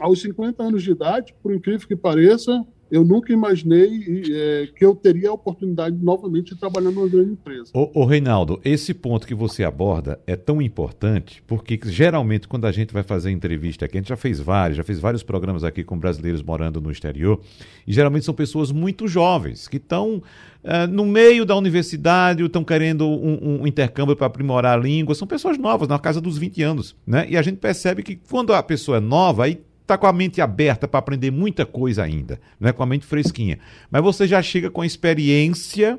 aos 0.00 0.20
50 0.20 0.62
anos 0.62 0.82
de 0.82 0.90
idade, 0.90 1.32
por 1.40 1.54
incrível 1.54 1.86
que 1.86 1.94
pareça, 1.94 2.66
eu 2.90 3.04
nunca 3.04 3.32
imaginei 3.32 4.24
é, 4.30 4.68
que 4.74 4.84
eu 4.84 4.94
teria 4.94 5.30
a 5.30 5.32
oportunidade 5.32 5.96
novamente 5.96 6.54
de 6.54 6.60
trabalhar 6.60 6.90
numa 6.90 7.08
grande 7.08 7.32
empresa. 7.32 7.70
Ô, 7.74 7.90
ô, 8.02 8.04
Reinaldo, 8.04 8.60
esse 8.64 8.94
ponto 8.94 9.26
que 9.26 9.34
você 9.34 9.64
aborda 9.64 10.20
é 10.26 10.36
tão 10.36 10.62
importante 10.62 11.42
porque 11.46 11.78
geralmente 11.84 12.46
quando 12.46 12.66
a 12.66 12.72
gente 12.72 12.92
vai 12.92 13.02
fazer 13.02 13.30
entrevista 13.30 13.84
aqui, 13.84 13.96
a 13.96 14.00
gente 14.00 14.08
já 14.08 14.16
fez 14.16 14.38
vários, 14.38 14.76
já 14.76 14.84
fez 14.84 15.00
vários 15.00 15.22
programas 15.22 15.64
aqui 15.64 15.82
com 15.82 15.98
brasileiros 15.98 16.42
morando 16.42 16.80
no 16.80 16.90
exterior 16.90 17.40
e 17.86 17.92
geralmente 17.92 18.24
são 18.24 18.34
pessoas 18.34 18.70
muito 18.70 19.08
jovens 19.08 19.66
que 19.66 19.78
estão 19.78 20.22
é, 20.62 20.86
no 20.86 21.06
meio 21.06 21.44
da 21.44 21.54
universidade, 21.54 22.44
estão 22.44 22.64
querendo 22.64 23.06
um, 23.06 23.62
um 23.62 23.66
intercâmbio 23.66 24.16
para 24.16 24.26
aprimorar 24.26 24.76
a 24.76 24.82
língua, 24.82 25.14
são 25.14 25.26
pessoas 25.26 25.56
novas, 25.56 25.88
na 25.88 25.98
casa 25.98 26.20
dos 26.20 26.36
20 26.36 26.62
anos, 26.62 26.96
né? 27.06 27.24
E 27.28 27.36
a 27.36 27.42
gente 27.42 27.58
percebe 27.58 28.02
que 28.02 28.16
quando 28.16 28.52
a 28.52 28.60
pessoa 28.62 28.96
é 28.96 29.00
nova, 29.00 29.44
aí 29.44 29.60
está 29.86 29.96
com 29.96 30.06
a 30.08 30.12
mente 30.12 30.40
aberta 30.40 30.88
para 30.88 30.98
aprender 30.98 31.30
muita 31.30 31.64
coisa 31.64 32.02
ainda, 32.02 32.40
né? 32.58 32.72
com 32.72 32.82
a 32.82 32.86
mente 32.86 33.06
fresquinha. 33.06 33.60
Mas 33.88 34.02
você 34.02 34.26
já 34.26 34.42
chega 34.42 34.68
com 34.68 34.82
a 34.82 34.86
experiência 34.86 35.98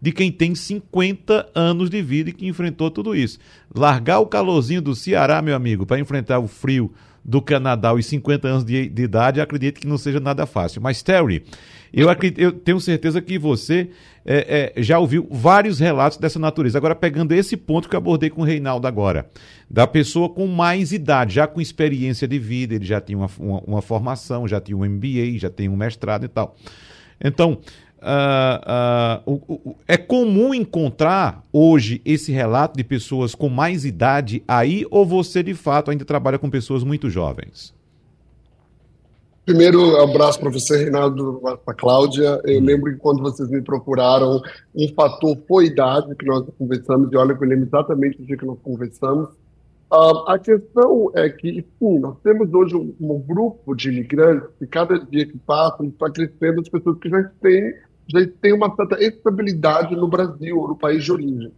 de 0.00 0.10
quem 0.12 0.30
tem 0.30 0.54
50 0.54 1.48
anos 1.54 1.88
de 1.88 2.02
vida 2.02 2.30
e 2.30 2.32
que 2.32 2.46
enfrentou 2.46 2.90
tudo 2.90 3.14
isso. 3.14 3.38
Largar 3.72 4.18
o 4.18 4.26
calorzinho 4.26 4.82
do 4.82 4.94
Ceará, 4.94 5.40
meu 5.40 5.54
amigo, 5.54 5.86
para 5.86 6.00
enfrentar 6.00 6.40
o 6.40 6.48
frio 6.48 6.92
do 7.24 7.42
Canadá 7.42 7.90
aos 7.90 8.06
50 8.06 8.48
anos 8.48 8.64
de, 8.64 8.88
de 8.88 9.02
idade, 9.02 9.40
acredito 9.40 9.80
que 9.80 9.86
não 9.86 9.98
seja 9.98 10.20
nada 10.20 10.46
fácil. 10.46 10.80
Mas, 10.80 11.02
Terry, 11.02 11.44
eu, 11.92 12.08
acredito, 12.08 12.40
eu 12.40 12.52
tenho 12.52 12.80
certeza 12.80 13.20
que 13.20 13.38
você 13.38 13.90
é, 14.24 14.72
é, 14.76 14.82
já 14.82 14.98
ouviu 14.98 15.26
vários 15.30 15.78
relatos 15.78 16.18
dessa 16.18 16.38
natureza. 16.38 16.78
Agora, 16.78 16.94
pegando 16.94 17.32
esse 17.32 17.56
ponto 17.56 17.88
que 17.88 17.96
eu 17.96 17.98
abordei 17.98 18.30
com 18.30 18.42
o 18.42 18.44
Reinaldo 18.44 18.86
agora, 18.86 19.28
da 19.70 19.86
pessoa 19.86 20.28
com 20.28 20.46
mais 20.46 20.92
idade, 20.92 21.34
já 21.34 21.46
com 21.46 21.60
experiência 21.60 22.28
de 22.28 22.38
vida, 22.38 22.74
ele 22.74 22.84
já 22.84 23.00
tinha 23.00 23.16
uma, 23.16 23.30
uma, 23.38 23.60
uma 23.60 23.82
formação, 23.82 24.46
já 24.46 24.60
tinha 24.60 24.76
um 24.76 24.84
MBA, 24.84 25.38
já 25.38 25.50
tem 25.50 25.68
um 25.68 25.76
mestrado 25.76 26.24
e 26.24 26.28
tal. 26.28 26.56
Então, 27.22 27.58
Uh, 28.00 29.22
uh, 29.26 29.76
é 29.86 29.96
comum 29.96 30.54
encontrar 30.54 31.42
hoje 31.52 32.00
esse 32.04 32.30
relato 32.30 32.76
de 32.76 32.84
pessoas 32.84 33.34
com 33.34 33.48
mais 33.48 33.84
idade 33.84 34.42
aí 34.46 34.86
ou 34.90 35.04
você 35.04 35.42
de 35.42 35.54
fato 35.54 35.90
ainda 35.90 36.04
trabalha 36.04 36.38
com 36.38 36.48
pessoas 36.48 36.84
muito 36.84 37.10
jovens? 37.10 37.74
Primeiro, 39.44 39.96
abraço 39.96 40.38
para 40.38 40.50
você, 40.50 40.76
Reinaldo, 40.76 41.40
para 41.64 41.74
Cláudia. 41.74 42.38
Eu 42.44 42.60
lembro 42.60 42.92
que 42.92 42.98
quando 42.98 43.22
vocês 43.22 43.48
me 43.48 43.62
procuraram, 43.62 44.42
um 44.74 44.88
fator 44.94 45.38
foi 45.48 45.66
idade, 45.66 46.14
que 46.16 46.26
nós 46.26 46.44
conversamos, 46.58 47.10
e 47.10 47.16
olha 47.16 47.34
que 47.34 47.42
eu 47.42 47.48
lembro 47.48 47.66
exatamente 47.66 48.18
do 48.18 48.26
dia 48.26 48.36
que 48.36 48.44
nós 48.44 48.58
conversamos. 48.62 49.30
Uh, 49.90 50.28
a 50.28 50.38
questão 50.38 51.10
é 51.14 51.30
que, 51.30 51.64
sim, 51.78 51.98
nós 51.98 52.18
temos 52.22 52.52
hoje 52.52 52.76
um, 52.76 52.94
um, 53.00 53.18
grupo 53.20 53.74
de 53.74 53.88
imigrantes 53.88 54.50
que 54.58 54.66
cada 54.66 54.98
dia 54.98 55.24
que 55.24 55.38
passa 55.38 55.82
está 55.82 56.10
crescendo 56.10 56.60
as 56.60 56.68
pessoas 56.68 56.98
que 56.98 57.08
já 57.08 57.24
têm, 57.40 57.72
já 58.08 58.26
têm 58.40 58.52
uma 58.52 58.74
certa 58.74 59.02
estabilidade 59.02 59.94
no 59.94 60.08
Brasil, 60.08 60.56
no 60.66 60.76
país 60.76 61.04
de 61.04 61.12
origem. 61.12 61.52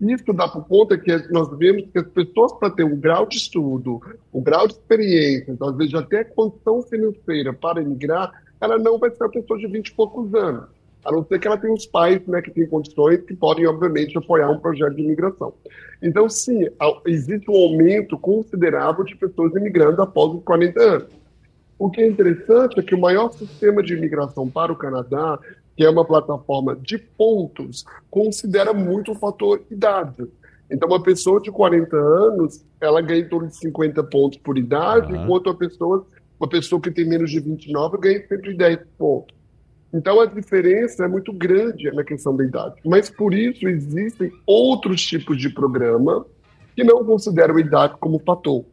Isso 0.00 0.30
dá 0.34 0.46
por 0.46 0.66
conta 0.66 0.98
que 0.98 1.10
nós 1.30 1.48
vemos 1.56 1.84
que 1.90 1.98
as 1.98 2.06
pessoas, 2.08 2.52
para 2.52 2.70
ter 2.70 2.84
um 2.84 3.00
grau 3.00 3.26
de 3.26 3.38
estudo, 3.38 4.00
um 4.32 4.42
grau 4.42 4.66
de 4.66 4.74
experiência, 4.74 5.56
às 5.58 5.76
vezes 5.76 5.94
até 5.94 6.22
condição 6.22 6.82
financeira 6.82 7.52
para 7.54 7.80
emigrar, 7.80 8.30
ela 8.60 8.78
não 8.78 8.98
vai 8.98 9.10
ser 9.10 9.24
uma 9.24 9.30
pessoa 9.30 9.58
de 9.58 9.66
20 9.66 9.88
e 9.88 9.94
poucos 9.94 10.34
anos. 10.34 10.64
A 11.02 11.12
não 11.12 11.24
ser 11.24 11.38
que 11.38 11.46
ela 11.46 11.56
tenha 11.56 11.72
os 11.72 11.86
pais 11.86 12.20
né, 12.26 12.42
que 12.42 12.50
têm 12.50 12.66
condições 12.66 13.22
que 13.22 13.34
podem, 13.34 13.66
obviamente, 13.66 14.18
apoiar 14.18 14.50
um 14.50 14.58
projeto 14.58 14.96
de 14.96 15.02
imigração. 15.02 15.54
Então, 16.02 16.28
sim, 16.28 16.68
existe 17.06 17.50
um 17.50 17.54
aumento 17.54 18.18
considerável 18.18 19.04
de 19.04 19.16
pessoas 19.16 19.54
imigrando 19.54 20.02
após 20.02 20.34
os 20.34 20.42
40 20.42 20.80
anos. 20.82 21.08
O 21.78 21.90
que 21.90 22.00
é 22.00 22.06
interessante 22.06 22.80
é 22.80 22.82
que 22.82 22.94
o 22.94 23.00
maior 23.00 23.30
sistema 23.32 23.82
de 23.82 23.94
imigração 23.94 24.48
para 24.48 24.72
o 24.72 24.76
Canadá 24.76 25.38
que 25.76 25.84
é 25.84 25.90
uma 25.90 26.04
plataforma 26.04 26.74
de 26.74 26.96
pontos, 26.96 27.84
considera 28.10 28.72
muito 28.72 29.12
o 29.12 29.14
fator 29.14 29.62
idade. 29.70 30.26
Então, 30.70 30.88
uma 30.88 31.02
pessoa 31.02 31.40
de 31.40 31.50
40 31.50 31.96
anos, 31.96 32.64
ela 32.80 33.00
ganha 33.00 33.20
em 33.20 33.28
torno 33.28 33.48
de 33.48 33.56
50 33.56 34.02
pontos 34.04 34.38
por 34.38 34.58
idade, 34.58 35.12
uhum. 35.12 35.24
enquanto 35.24 35.46
uma 35.48 35.54
pessoa, 35.54 36.06
uma 36.40 36.48
pessoa 36.48 36.80
que 36.80 36.90
tem 36.90 37.06
menos 37.06 37.30
de 37.30 37.40
29 37.40 37.98
ganha 37.98 38.26
110 38.26 38.78
pontos. 38.98 39.36
Então, 39.92 40.20
a 40.20 40.26
diferença 40.26 41.04
é 41.04 41.08
muito 41.08 41.32
grande 41.32 41.90
na 41.92 42.02
questão 42.02 42.36
da 42.36 42.44
idade. 42.44 42.76
Mas, 42.84 43.08
por 43.08 43.32
isso, 43.32 43.68
existem 43.68 44.32
outros 44.44 45.02
tipos 45.02 45.38
de 45.38 45.48
programa 45.48 46.26
que 46.74 46.82
não 46.82 47.04
consideram 47.04 47.56
a 47.56 47.60
idade 47.60 47.94
como 48.00 48.18
fator. 48.18 48.64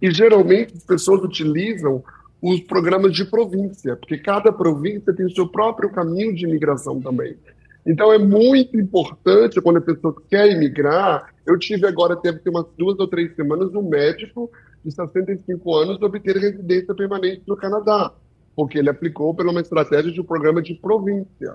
E, 0.00 0.10
geralmente, 0.10 0.74
as 0.76 0.84
pessoas 0.84 1.22
utilizam 1.22 2.02
os 2.40 2.60
programas 2.60 3.12
de 3.12 3.24
província, 3.24 3.96
porque 3.96 4.18
cada 4.18 4.52
província 4.52 5.12
tem 5.12 5.26
o 5.26 5.34
seu 5.34 5.48
próprio 5.48 5.90
caminho 5.90 6.34
de 6.34 6.44
imigração 6.44 7.00
também. 7.00 7.36
Então 7.84 8.12
é 8.12 8.18
muito 8.18 8.78
importante 8.78 9.60
quando 9.60 9.78
a 9.78 9.80
pessoa 9.80 10.14
quer 10.28 10.50
imigrar. 10.50 11.32
Eu 11.46 11.58
tive 11.58 11.86
agora, 11.86 12.16
teve 12.16 12.40
umas 12.46 12.66
duas 12.76 12.98
ou 12.98 13.08
três 13.08 13.34
semanas, 13.34 13.74
um 13.74 13.88
médico 13.88 14.50
de 14.84 14.92
65 14.92 15.74
anos 15.74 16.02
obter 16.02 16.36
residência 16.36 16.94
permanente 16.94 17.42
no 17.46 17.56
Canadá, 17.56 18.12
porque 18.54 18.78
ele 18.78 18.90
aplicou 18.90 19.34
pela 19.34 19.50
uma 19.50 19.60
estratégia 19.60 20.12
de 20.12 20.20
um 20.20 20.24
programa 20.24 20.62
de 20.62 20.74
província. 20.74 21.54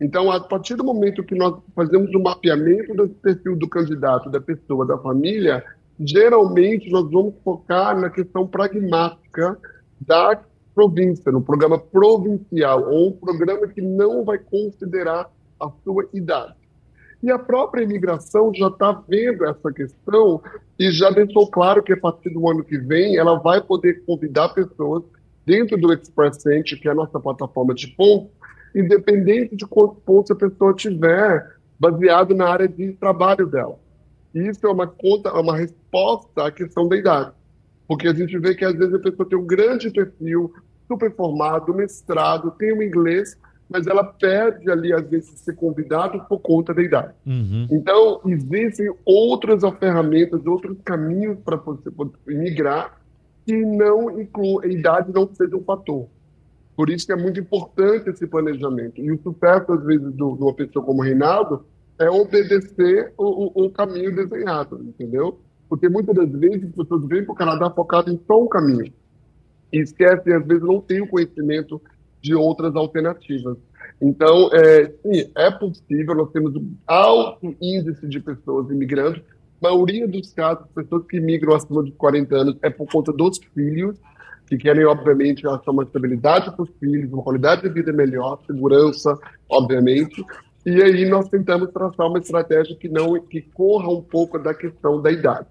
Então, 0.00 0.30
a 0.30 0.40
partir 0.40 0.76
do 0.76 0.84
momento 0.84 1.24
que 1.24 1.34
nós 1.34 1.60
fazemos 1.74 2.14
o 2.14 2.18
um 2.18 2.22
mapeamento 2.22 2.94
do 2.94 3.08
perfil 3.08 3.56
do 3.56 3.68
candidato, 3.68 4.30
da 4.30 4.40
pessoa, 4.40 4.86
da 4.86 4.96
família, 4.96 5.62
geralmente 5.98 6.90
nós 6.90 7.10
vamos 7.10 7.34
focar 7.44 7.98
na 7.98 8.08
questão 8.08 8.46
pragmática 8.46 9.58
da 10.00 10.40
província, 10.74 11.30
no 11.30 11.42
programa 11.42 11.78
provincial, 11.78 12.90
ou 12.90 13.08
um 13.08 13.12
programa 13.12 13.66
que 13.68 13.82
não 13.82 14.24
vai 14.24 14.38
considerar 14.38 15.30
a 15.60 15.70
sua 15.84 16.08
idade. 16.14 16.54
E 17.22 17.30
a 17.30 17.38
própria 17.38 17.82
imigração 17.82 18.52
já 18.54 18.68
está 18.68 18.92
vendo 19.06 19.44
essa 19.44 19.70
questão 19.72 20.40
e 20.78 20.90
já 20.90 21.10
deixou 21.10 21.50
claro 21.50 21.82
que 21.82 21.92
a 21.92 22.00
partir 22.00 22.30
do 22.30 22.48
ano 22.48 22.64
que 22.64 22.78
vem 22.78 23.18
ela 23.18 23.38
vai 23.38 23.60
poder 23.60 24.02
convidar 24.06 24.48
pessoas 24.50 25.02
dentro 25.44 25.76
do 25.76 25.92
Express 25.92 26.46
Entry, 26.46 26.78
que 26.78 26.88
é 26.88 26.92
a 26.92 26.94
nossa 26.94 27.20
plataforma 27.20 27.74
de 27.74 27.88
pontos, 27.88 28.30
independente 28.74 29.54
de 29.54 29.66
quantos 29.66 30.02
pontos 30.02 30.30
a 30.30 30.34
pessoa 30.34 30.72
tiver, 30.72 31.56
baseado 31.78 32.34
na 32.34 32.48
área 32.48 32.68
de 32.68 32.92
trabalho 32.92 33.46
dela. 33.46 33.78
Isso 34.34 34.66
é 34.66 34.70
uma 34.70 34.86
conta, 34.86 35.28
é 35.30 35.40
uma 35.40 35.56
resposta 35.56 36.46
à 36.46 36.50
questão 36.50 36.88
da 36.88 36.96
idade. 36.96 37.32
Porque 37.90 38.06
a 38.06 38.14
gente 38.14 38.38
vê 38.38 38.54
que 38.54 38.64
às 38.64 38.72
vezes 38.72 38.94
a 38.94 39.00
pessoa 39.00 39.28
tem 39.28 39.36
um 39.36 39.44
grande 39.44 39.90
perfil, 39.90 40.54
super 40.86 41.12
formado, 41.12 41.74
mestrado, 41.74 42.52
tem 42.52 42.72
um 42.72 42.80
inglês, 42.80 43.36
mas 43.68 43.84
ela 43.88 44.04
perde 44.04 44.70
ali, 44.70 44.92
às 44.92 45.04
vezes, 45.10 45.40
ser 45.40 45.56
convidado 45.56 46.24
por 46.28 46.38
conta 46.38 46.72
da 46.72 46.84
idade. 46.84 47.12
Uhum. 47.26 47.66
Então, 47.68 48.20
existem 48.26 48.94
outras 49.04 49.62
ferramentas, 49.80 50.46
outros 50.46 50.78
caminhos 50.84 51.36
para 51.44 51.56
você 51.56 51.90
migrar 52.28 52.96
que 53.44 53.56
não 53.56 54.20
incluam, 54.20 54.60
a 54.62 54.68
idade 54.68 55.12
não 55.12 55.28
seja 55.34 55.56
um 55.56 55.64
fator. 55.64 56.06
Por 56.76 56.90
isso 56.90 57.06
que 57.06 57.12
é 57.12 57.16
muito 57.16 57.40
importante 57.40 58.08
esse 58.08 58.24
planejamento. 58.24 59.00
E 59.00 59.10
o 59.10 59.20
sucesso, 59.20 59.72
às 59.72 59.84
vezes, 59.84 60.14
de 60.14 60.22
uma 60.22 60.54
pessoa 60.54 60.84
como 60.84 61.00
o 61.00 61.04
Reinaldo 61.04 61.64
é 61.98 62.08
obedecer 62.08 63.12
o, 63.18 63.24
o, 63.24 63.66
o 63.66 63.70
caminho 63.72 64.14
desenhado, 64.14 64.80
entendeu? 64.80 65.40
Porque 65.70 65.88
muitas 65.88 66.16
das 66.16 66.28
vezes 66.32 66.64
as 66.64 66.74
pessoas 66.74 67.06
vêm 67.06 67.24
para 67.24 67.32
o 67.32 67.36
Canadá 67.36 67.70
focadas 67.70 68.12
em 68.12 68.20
só 68.26 68.42
um 68.42 68.48
caminho. 68.48 68.92
E 69.72 69.78
esquecem, 69.78 70.34
às 70.34 70.44
vezes, 70.44 70.64
não 70.64 70.80
tem 70.80 71.00
o 71.00 71.06
conhecimento 71.06 71.80
de 72.20 72.34
outras 72.34 72.74
alternativas. 72.74 73.56
Então, 74.02 74.50
é, 74.52 74.92
sim, 75.02 75.30
é 75.36 75.50
possível, 75.52 76.16
nós 76.16 76.32
temos 76.32 76.56
um 76.56 76.72
alto 76.88 77.54
índice 77.60 78.08
de 78.08 78.18
pessoas 78.18 78.68
imigrantes. 78.68 79.22
A 79.62 79.68
maioria 79.68 80.08
dos 80.08 80.32
casos, 80.32 80.66
pessoas 80.74 81.06
que 81.06 81.20
migram 81.20 81.54
acima 81.54 81.84
de 81.84 81.92
40 81.92 82.36
anos 82.36 82.56
é 82.62 82.68
por 82.68 82.90
conta 82.90 83.12
dos 83.12 83.38
filhos, 83.54 83.96
que 84.48 84.58
querem, 84.58 84.84
obviamente, 84.84 85.46
uma 85.46 85.84
estabilidade 85.84 86.50
para 86.50 86.64
os 86.64 86.70
filhos, 86.80 87.12
uma 87.12 87.22
qualidade 87.22 87.62
de 87.62 87.68
vida 87.68 87.92
melhor, 87.92 88.40
segurança, 88.44 89.16
obviamente. 89.48 90.24
E 90.66 90.82
aí 90.82 91.08
nós 91.08 91.28
tentamos 91.28 91.70
traçar 91.70 92.08
uma 92.08 92.18
estratégia 92.18 92.74
que 92.74 92.88
não 92.88 93.20
que 93.20 93.40
corra 93.40 93.88
um 93.88 94.02
pouco 94.02 94.36
da 94.36 94.52
questão 94.52 95.00
da 95.00 95.12
idade. 95.12 95.46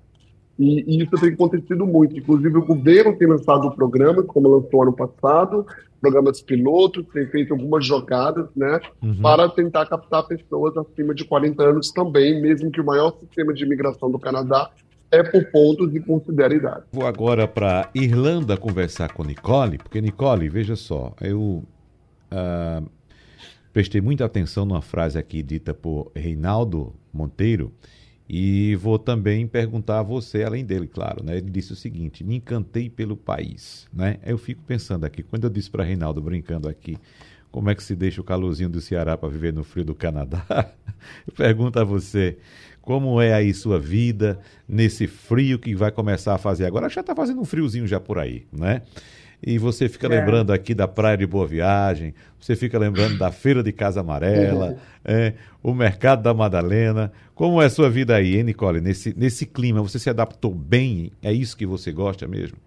E, 0.59 0.83
e, 0.85 1.03
isso 1.03 1.11
tem 1.11 1.31
acontecido 1.33 1.87
muito. 1.87 2.17
Inclusive, 2.17 2.57
o 2.57 2.65
governo 2.65 3.15
tem 3.17 3.27
lançado 3.27 3.67
um 3.67 3.71
programa, 3.71 4.21
como 4.23 4.49
lançou 4.49 4.83
ano 4.83 4.93
passado, 4.93 5.65
programas 6.01 6.41
pilotos, 6.41 7.05
tem 7.13 7.25
feito 7.27 7.53
algumas 7.53 7.85
jogadas, 7.85 8.47
né, 8.55 8.79
uhum. 9.01 9.21
para 9.21 9.47
tentar 9.49 9.85
captar 9.85 10.27
pessoas 10.27 10.75
acima 10.77 11.15
de 11.15 11.23
40 11.25 11.63
anos 11.63 11.91
também, 11.91 12.41
mesmo 12.41 12.71
que 12.71 12.81
o 12.81 12.85
maior 12.85 13.15
sistema 13.19 13.53
de 13.53 13.63
imigração 13.63 14.11
do 14.11 14.19
Canadá 14.19 14.69
é 15.11 15.23
por 15.23 15.43
pontos 15.45 15.95
e 15.95 15.99
considera 15.99 16.53
idade. 16.53 16.83
Vou 16.91 17.05
agora 17.05 17.47
para 17.47 17.89
Irlanda 17.95 18.55
conversar 18.55 19.13
com 19.13 19.23
Nicole, 19.23 19.77
porque, 19.77 19.99
Nicole, 20.01 20.47
veja 20.49 20.75
só, 20.75 21.13
eu 21.21 21.63
uh, 22.31 22.89
prestei 23.73 24.01
muita 24.01 24.25
atenção 24.25 24.65
numa 24.65 24.81
frase 24.81 25.17
aqui 25.17 25.41
dita 25.41 25.73
por 25.73 26.11
Reinaldo 26.15 26.93
Monteiro, 27.11 27.71
e 28.29 28.75
vou 28.75 28.99
também 28.99 29.47
perguntar 29.47 29.99
a 29.99 30.03
você, 30.03 30.43
além 30.43 30.63
dele, 30.63 30.87
claro, 30.87 31.23
né? 31.23 31.37
Ele 31.37 31.49
disse 31.49 31.73
o 31.73 31.75
seguinte: 31.75 32.23
me 32.23 32.35
encantei 32.35 32.87
pelo 32.87 33.17
país, 33.17 33.87
né? 33.91 34.19
Eu 34.23 34.37
fico 34.37 34.61
pensando 34.61 35.03
aqui, 35.03 35.23
quando 35.23 35.45
eu 35.45 35.49
disse 35.49 35.71
para 35.71 35.83
Reinaldo 35.83 36.21
brincando 36.21 36.69
aqui, 36.69 36.95
como 37.51 37.71
é 37.71 37.75
que 37.75 37.83
se 37.83 37.95
deixa 37.95 38.21
o 38.21 38.23
calorzinho 38.23 38.69
do 38.69 38.79
Ceará 38.79 39.17
para 39.17 39.29
viver 39.29 39.51
no 39.51 39.63
frio 39.63 39.83
do 39.83 39.95
Canadá? 39.95 40.45
eu 41.25 41.33
pergunto 41.33 41.79
a 41.79 41.83
você, 41.83 42.37
como 42.83 43.19
é 43.19 43.33
aí 43.33 43.51
sua 43.51 43.79
vida 43.79 44.39
nesse 44.67 45.07
frio 45.07 45.57
que 45.57 45.73
vai 45.73 45.91
começar 45.91 46.35
a 46.35 46.37
fazer 46.37 46.65
agora? 46.65 46.87
Já 46.87 47.01
está 47.01 47.15
fazendo 47.15 47.41
um 47.41 47.45
friozinho 47.45 47.87
já 47.87 47.99
por 47.99 48.19
aí, 48.19 48.45
né? 48.53 48.83
E 49.41 49.57
você 49.57 49.87
fica 49.87 50.07
é. 50.07 50.19
lembrando 50.19 50.51
aqui 50.51 50.73
da 50.73 50.87
Praia 50.87 51.17
de 51.17 51.25
Boa 51.25 51.47
Viagem, 51.47 52.13
você 52.39 52.55
fica 52.55 52.77
lembrando 52.77 53.17
da 53.17 53.31
Feira 53.31 53.63
de 53.63 53.71
Casa 53.71 54.01
Amarela, 54.01 54.77
é, 55.03 55.33
o 55.63 55.73
Mercado 55.73 56.23
da 56.23 56.33
Madalena. 56.33 57.11
Como 57.33 57.61
é 57.61 57.65
a 57.65 57.69
sua 57.69 57.89
vida 57.89 58.15
aí, 58.15 58.37
hein, 58.37 58.43
Nicole, 58.43 58.81
nesse, 58.81 59.13
nesse 59.17 59.45
clima? 59.45 59.81
Você 59.81 59.97
se 59.97 60.09
adaptou 60.09 60.53
bem? 60.53 61.11
É 61.21 61.31
isso 61.31 61.55
que 61.55 61.65
você 61.65 61.91
gosta 61.91 62.27
mesmo? 62.27 62.57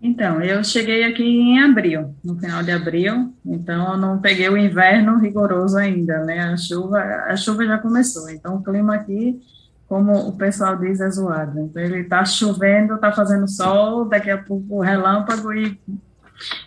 Então, 0.00 0.42
eu 0.42 0.62
cheguei 0.62 1.04
aqui 1.04 1.22
em 1.22 1.58
abril, 1.58 2.14
no 2.22 2.38
final 2.38 2.62
de 2.62 2.70
abril, 2.70 3.34
então 3.44 3.92
eu 3.92 3.98
não 3.98 4.20
peguei 4.20 4.48
o 4.48 4.56
inverno 4.56 5.18
rigoroso 5.18 5.78
ainda, 5.78 6.22
né? 6.24 6.40
A 6.40 6.56
chuva, 6.56 6.98
a 6.98 7.36
chuva 7.36 7.64
já 7.64 7.78
começou, 7.78 8.28
então 8.28 8.56
o 8.56 8.62
clima 8.62 8.94
aqui, 8.94 9.40
como 9.88 10.28
o 10.28 10.36
pessoal 10.36 10.76
diz, 10.76 11.00
é 11.00 11.10
zoado. 11.10 11.60
Então 11.60 11.82
ele 11.82 12.04
tá 12.04 12.24
chovendo, 12.24 12.98
tá 12.98 13.12
fazendo 13.12 13.48
sol, 13.48 14.04
daqui 14.08 14.30
a 14.30 14.38
pouco 14.38 14.80
relâmpago 14.80 15.52
e 15.52 15.78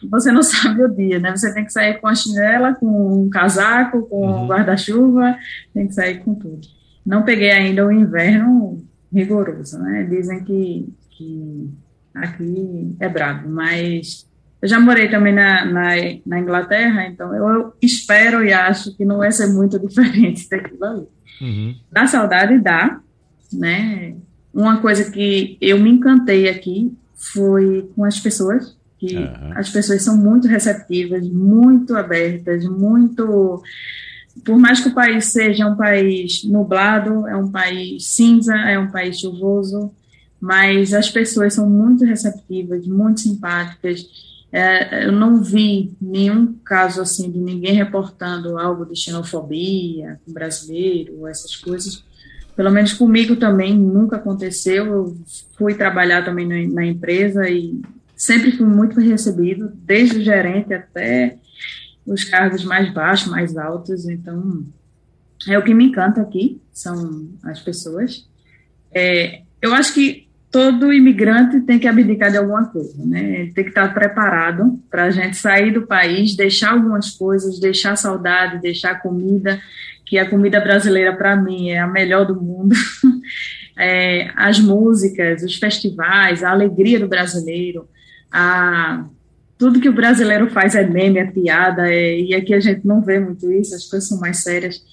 você 0.10 0.32
não 0.32 0.41
sabe 0.43 0.84
o 0.84 0.89
dia, 0.89 1.19
né? 1.19 1.36
Você 1.36 1.53
tem 1.53 1.65
que 1.65 1.73
sair 1.73 1.99
com 1.99 2.08
a 2.08 2.15
chinela, 2.15 2.73
com 2.73 3.23
um 3.23 3.29
casaco, 3.29 4.03
com 4.03 4.25
uhum. 4.25 4.47
guarda-chuva, 4.47 5.38
tem 5.73 5.88
que 5.88 5.93
sair 5.93 6.23
com 6.23 6.34
tudo. 6.34 6.67
Não 7.05 7.23
peguei 7.23 7.51
ainda 7.51 7.86
o 7.86 7.91
inverno 7.91 8.86
rigoroso, 9.12 9.79
né? 9.79 10.03
Dizem 10.03 10.43
que, 10.43 10.93
que 11.12 11.69
aqui 12.13 12.95
é 12.99 13.10
brabo, 13.10 13.49
mas 13.49 14.27
eu 14.62 14.67
já 14.67 14.79
morei 14.79 15.10
também 15.10 15.34
na, 15.34 15.65
na, 15.65 15.89
na, 16.25 16.39
Inglaterra, 16.39 17.08
então 17.08 17.34
eu 17.34 17.73
espero 17.82 18.43
e 18.43 18.51
acho 18.51 18.95
que 18.95 19.05
não 19.05 19.17
vai 19.17 19.32
ser 19.32 19.47
muito 19.47 19.79
diferente 19.86 20.49
daquilo 20.49 20.84
ali. 20.84 21.08
Uhum. 21.41 21.75
Dá 21.91 22.05
saudade, 22.05 22.60
dá, 22.60 22.99
né? 23.51 24.15
Uma 24.53 24.81
coisa 24.81 25.09
que 25.12 25.57
eu 25.62 25.79
me 25.79 25.89
encantei 25.89 26.49
aqui 26.49 26.91
foi 27.15 27.89
com 27.95 28.03
as 28.03 28.19
pessoas, 28.19 28.75
que 28.97 29.15
uhum. 29.15 29.53
as 29.55 29.69
pessoas 29.69 30.01
são 30.01 30.17
muito 30.17 30.47
receptivas, 30.47 31.27
muito 31.27 31.95
abertas, 31.95 32.65
muito 32.65 33.62
por 34.43 34.57
mais 34.57 34.79
que 34.79 34.89
o 34.89 34.93
país 34.93 35.25
seja 35.25 35.67
um 35.67 35.75
país 35.75 36.43
nublado, 36.43 37.27
é 37.27 37.35
um 37.35 37.51
país 37.51 38.05
cinza, 38.07 38.55
é 38.55 38.77
um 38.79 38.89
país 38.89 39.19
chuvoso, 39.19 39.91
mas 40.39 40.93
as 40.93 41.09
pessoas 41.09 41.53
são 41.53 41.69
muito 41.69 42.05
receptivas, 42.05 42.88
muito 42.88 43.21
simpáticas. 43.21 44.05
É, 44.51 45.05
eu 45.05 45.12
não 45.12 45.43
vi 45.43 45.93
nenhum 46.01 46.53
caso 46.65 47.01
assim 47.01 47.29
de 47.29 47.39
ninguém 47.39 47.73
reportando 47.73 48.57
algo 48.57 48.85
de 48.85 48.99
xenofobia 48.99 50.19
com 50.25 50.33
brasileiro, 50.33 51.27
essas 51.27 51.55
coisas. 51.55 52.03
Pelo 52.60 52.72
menos 52.72 52.91
comigo 52.91 53.38
também 53.38 53.74
nunca 53.74 54.17
aconteceu. 54.17 54.86
Eu 54.86 55.17
fui 55.58 55.76
trabalhar 55.76 56.26
também 56.26 56.45
na, 56.45 56.76
na 56.76 56.86
empresa 56.86 57.50
e 57.50 57.80
sempre 58.17 58.52
fui 58.52 58.65
muito 58.65 58.98
bem 58.98 59.08
recebido, 59.08 59.72
desde 59.76 60.17
o 60.17 60.22
gerente 60.22 60.74
até 60.74 61.38
os 62.06 62.26
cargos 62.26 62.65
mais 62.65 62.93
baixos, 62.93 63.32
mais 63.32 63.56
altos. 63.56 64.10
Então, 64.10 64.65
é 65.48 65.58
o 65.58 65.63
que 65.63 65.74
me 65.74 65.86
encanta 65.86 66.19
aqui, 66.19 66.62
são 66.74 67.30
as 67.43 67.62
pessoas. 67.62 68.28
É, 68.91 69.43
eu 69.62 69.74
acho 69.74 69.93
que 69.93 70.28
todo 70.51 70.91
imigrante 70.91 71.62
tem 71.62 71.77
que 71.77 71.88
abdicar 71.88 72.31
de 72.31 72.38
alguma 72.38 72.65
coisa, 72.65 73.05
né? 73.05 73.41
Ele 73.41 73.53
tem 73.53 73.63
que 73.63 73.69
estar 73.69 73.93
preparado 73.93 74.79
para 74.89 75.05
a 75.05 75.12
gente 75.12 75.38
sair 75.38 75.71
do 75.71 75.85
país, 75.85 76.35
deixar 76.35 76.71
algumas 76.71 77.12
coisas, 77.12 77.59
deixar 77.59 77.95
saudade, 77.95 78.62
deixar 78.62 79.01
comida, 79.01 79.62
que 80.05 80.17
a 80.17 80.27
comida 80.27 80.59
brasileira 80.59 81.15
para 81.15 81.35
mim 81.35 81.69
é 81.69 81.79
a 81.79 81.88
melhor 81.88 82.25
do 82.25 82.35
mundo. 82.35 82.75
É, 83.81 84.29
as 84.35 84.59
músicas, 84.59 85.41
os 85.41 85.55
festivais, 85.55 86.43
a 86.43 86.51
alegria 86.51 86.99
do 86.99 87.07
brasileiro, 87.07 87.88
a 88.29 89.05
tudo 89.57 89.79
que 89.79 89.88
o 89.88 89.93
brasileiro 89.93 90.49
faz 90.49 90.75
é 90.75 90.85
meme, 90.85 91.17
é 91.17 91.25
piada, 91.25 91.89
é, 91.89 92.19
e 92.19 92.35
aqui 92.35 92.53
a 92.53 92.59
gente 92.59 92.85
não 92.85 93.01
vê 93.01 93.21
muito 93.21 93.49
isso, 93.49 93.73
as 93.73 93.85
coisas 93.85 94.09
são 94.09 94.19
mais 94.19 94.43
sérias. 94.43 94.83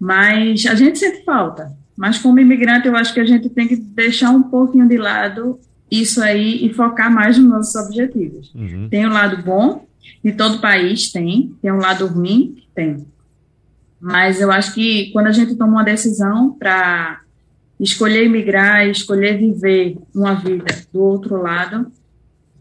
Mas 0.00 0.64
a 0.64 0.74
gente 0.74 0.98
sente 0.98 1.22
falta. 1.22 1.70
Mas 1.96 2.18
como 2.18 2.40
imigrante, 2.40 2.88
eu 2.88 2.96
acho 2.96 3.14
que 3.14 3.20
a 3.20 3.24
gente 3.24 3.48
tem 3.48 3.68
que 3.68 3.76
deixar 3.76 4.30
um 4.30 4.42
pouquinho 4.42 4.88
de 4.88 4.96
lado 4.96 5.58
isso 5.90 6.22
aí 6.22 6.64
e 6.64 6.72
focar 6.72 7.12
mais 7.12 7.38
nos 7.38 7.48
nossos 7.48 7.74
objetivos. 7.76 8.52
Uhum. 8.54 8.88
Tem 8.88 9.06
um 9.06 9.12
lado 9.12 9.42
bom, 9.42 9.86
de 10.22 10.32
todo 10.32 10.60
país 10.60 11.12
tem, 11.12 11.54
tem 11.62 11.72
um 11.72 11.78
lado 11.78 12.06
ruim, 12.06 12.56
tem. 12.74 13.06
Mas 14.00 14.40
eu 14.40 14.50
acho 14.50 14.74
que 14.74 15.10
quando 15.12 15.28
a 15.28 15.32
gente 15.32 15.54
toma 15.54 15.72
uma 15.72 15.84
decisão 15.84 16.52
para 16.52 17.20
escolher 17.78 18.24
imigrar, 18.24 18.86
escolher 18.88 19.38
viver 19.38 19.96
uma 20.14 20.34
vida 20.34 20.66
do 20.92 21.00
outro 21.00 21.40
lado, 21.40 21.90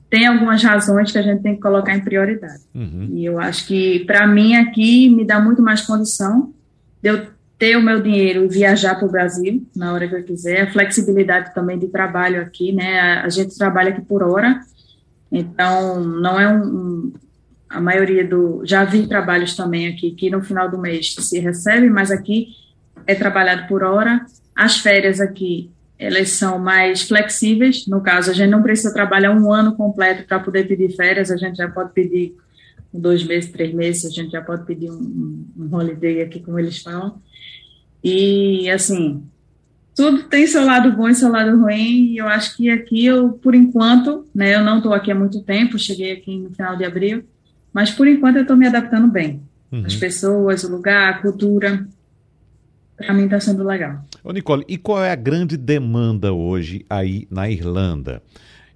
tem 0.10 0.28
algumas 0.28 0.62
razões 0.64 1.12
que 1.12 1.18
a 1.18 1.22
gente 1.22 1.42
tem 1.42 1.56
que 1.56 1.62
colocar 1.62 1.96
em 1.96 2.02
prioridade. 2.04 2.62
Uhum. 2.74 3.10
E 3.14 3.26
eu 3.26 3.40
acho 3.40 3.66
que, 3.66 4.06
para 4.06 4.28
mim, 4.28 4.56
aqui 4.56 5.10
me 5.10 5.26
dá 5.26 5.40
muito 5.40 5.62
mais 5.62 5.82
condição 5.82 6.54
de 7.02 7.10
eu 7.10 7.28
ter 7.64 7.78
o 7.78 7.82
meu 7.82 8.02
dinheiro 8.02 8.44
e 8.44 8.48
viajar 8.50 8.94
para 8.96 9.08
o 9.08 9.12
Brasil 9.12 9.66
na 9.74 9.94
hora 9.94 10.06
que 10.06 10.16
eu 10.16 10.24
quiser, 10.24 10.64
a 10.64 10.72
flexibilidade 10.74 11.54
também 11.54 11.80
de 11.80 11.88
trabalho 11.88 12.42
aqui, 12.42 12.74
né? 12.74 13.00
A, 13.24 13.30
gente 13.30 13.58
trabalha 13.58 13.92
aqui 13.92 14.02
por 14.02 14.22
hora, 14.22 14.60
então 15.32 16.04
não 16.04 16.38
é 16.38 16.46
um, 16.46 16.62
um, 16.62 17.14
a 17.70 17.80
maioria 17.80 18.28
do 18.28 18.64
já 18.66 18.84
vi 18.84 19.08
trabalhos 19.08 19.56
também 19.56 19.88
aqui 19.88 20.12
que 20.12 20.30
no 20.30 20.44
final 20.44 20.70
do 20.70 20.78
mês 20.78 21.16
se 21.18 21.40
recebe, 21.40 21.90
mas 21.90 22.12
aqui 22.12 22.48
é 23.08 23.16
trabalhado 23.16 23.66
por 23.70 23.82
hora. 23.82 24.26
As 24.54 24.80
férias 24.80 25.22
aqui 25.22 25.72
elas 25.98 26.32
são 26.32 26.60
mais 26.60 27.04
flexíveis. 27.04 27.88
No 27.88 28.02
caso, 28.02 28.30
a 28.30 28.34
gente 28.34 28.50
não 28.50 28.62
precisa 28.62 28.94
trabalhar 28.94 29.32
um 29.32 29.54
ano 29.54 29.74
completo 29.78 30.28
para 30.28 30.38
poder 30.38 30.68
pedir 30.68 30.94
férias, 30.98 31.32
a 31.32 31.38
gente 31.38 31.56
já 31.56 31.70
pode 31.70 31.94
pedir 31.94 32.36
dois 32.94 33.24
meses, 33.24 33.50
três 33.50 33.74
meses, 33.74 34.04
a 34.04 34.10
gente 34.10 34.32
já 34.32 34.42
pode 34.42 34.66
pedir 34.66 34.92
um, 34.92 35.48
um 35.58 35.74
holiday 35.74 36.24
aqui, 36.24 36.42
como 36.42 36.60
eles 36.60 36.80
falam. 36.80 37.22
E, 38.04 38.70
assim, 38.70 39.24
tudo 39.96 40.24
tem 40.24 40.48
seu 40.48 40.66
lado 40.66 40.92
bom 40.96 41.08
e 41.08 41.16
seu 41.16 41.30
lado 41.32 41.60
ruim, 41.60 42.12
e 42.12 42.18
eu 42.18 42.28
acho 42.28 42.58
que 42.58 42.70
aqui 42.70 43.06
eu, 43.06 43.34
por 43.34 43.54
enquanto, 43.54 44.26
né, 44.34 44.56
eu 44.56 44.64
não 44.64 44.78
estou 44.78 44.94
aqui 44.94 45.12
há 45.12 45.16
muito 45.16 45.42
tempo, 45.42 45.78
cheguei 45.78 46.12
aqui 46.12 46.38
no 46.38 46.50
final 46.50 46.76
de 46.76 46.84
abril, 46.84 47.24
mas 47.72 47.92
por 47.92 48.08
enquanto 48.08 48.38
eu 48.38 48.42
estou 48.42 48.58
me 48.58 48.68
adaptando 48.68 49.08
bem. 49.08 49.42
Uhum. 49.72 49.84
As 49.86 49.96
pessoas, 49.96 50.64
o 50.64 50.72
lugar, 50.72 51.10
a 51.14 51.18
cultura, 51.20 51.88
para 52.98 53.14
mim 53.14 53.26
está 53.26 53.40
sendo 53.40 53.64
legal. 53.64 54.04
Ô 54.24 54.32
Nicole, 54.32 54.64
e 54.68 54.78
qual 54.78 55.04
é 55.04 55.12
a 55.12 55.16
grande 55.16 55.58
demanda 55.58 56.34
hoje 56.34 56.86
aí 56.90 57.28
na 57.30 57.50
Irlanda? 57.50 58.22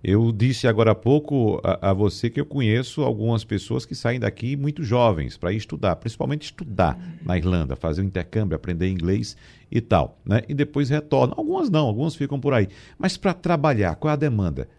Eu 0.08 0.32
disse 0.32 0.70
agora 0.70 0.92
há 0.92 0.96
pouco 0.96 1.60
a, 1.62 1.90
a, 1.90 1.94
você 1.94 2.30
que 2.30 2.40
eu 2.40 2.46
conheço 2.46 3.02
algumas 3.02 3.44
pessoas 3.44 3.86
que 3.86 3.94
saem 3.94 4.22
daqui 4.22 4.56
muito 4.56 4.82
jovens 4.82 5.36
para 5.36 5.52
estudar, 5.52 5.98
principalmente 5.98 6.44
estudar 6.44 6.98
na 7.26 7.38
Irlanda, 7.38 7.76
fazer 7.76 8.04
um 8.04 8.06
intercâmbio, 8.06 8.56
aprender 8.56 8.90
inglês 8.90 9.36
e 9.70 9.82
tal, 9.82 10.18
né? 10.26 10.44
E 10.48 10.54
depois 10.54 10.90
retornam. 10.90 11.36
Algumas 11.38 11.70
não, 11.70 11.88
algumas 11.88 12.16
ficam 12.16 12.40
por 12.40 12.54
aí. 12.54 12.70
Mas 12.98 13.18
para 13.18 13.34
trabalhar, 13.34 13.96
qual 13.96 14.10
é 14.10 14.14
a 14.14 14.18
demanda? 14.18 14.70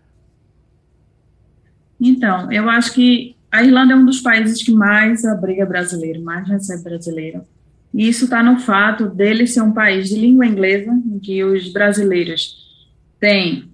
Então, 2.00 2.50
eu 2.50 2.66
acho 2.70 2.94
que 2.94 3.36
a 3.52 3.62
Irlanda 3.62 3.92
é 3.92 3.96
um 3.96 4.06
dos 4.06 4.22
países 4.22 4.62
que 4.62 4.72
mais 4.72 5.26
abriga 5.26 5.66
brasileiro, 5.66 6.22
mais 6.22 6.48
recebe 6.48 6.84
brasileiro. 6.84 7.42
E 7.92 8.08
isso 8.08 8.24
está 8.24 8.42
no 8.42 8.58
fato 8.60 9.06
dele 9.10 9.46
ser 9.46 9.60
um 9.60 9.72
país 9.72 10.08
de 10.08 10.18
língua 10.18 10.46
inglesa, 10.46 10.90
em 10.90 11.18
que 11.18 11.44
os 11.44 11.70
brasileiros 11.70 12.56
têm 13.20 13.68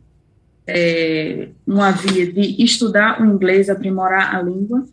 é, 0.67 1.49
uma 1.67 1.91
via 1.91 2.33
de 2.33 2.63
estudar 2.63 3.21
o 3.21 3.27
inglês, 3.27 3.69
aprimorar 3.69 4.35
a 4.35 4.43
língua, 4.43 4.87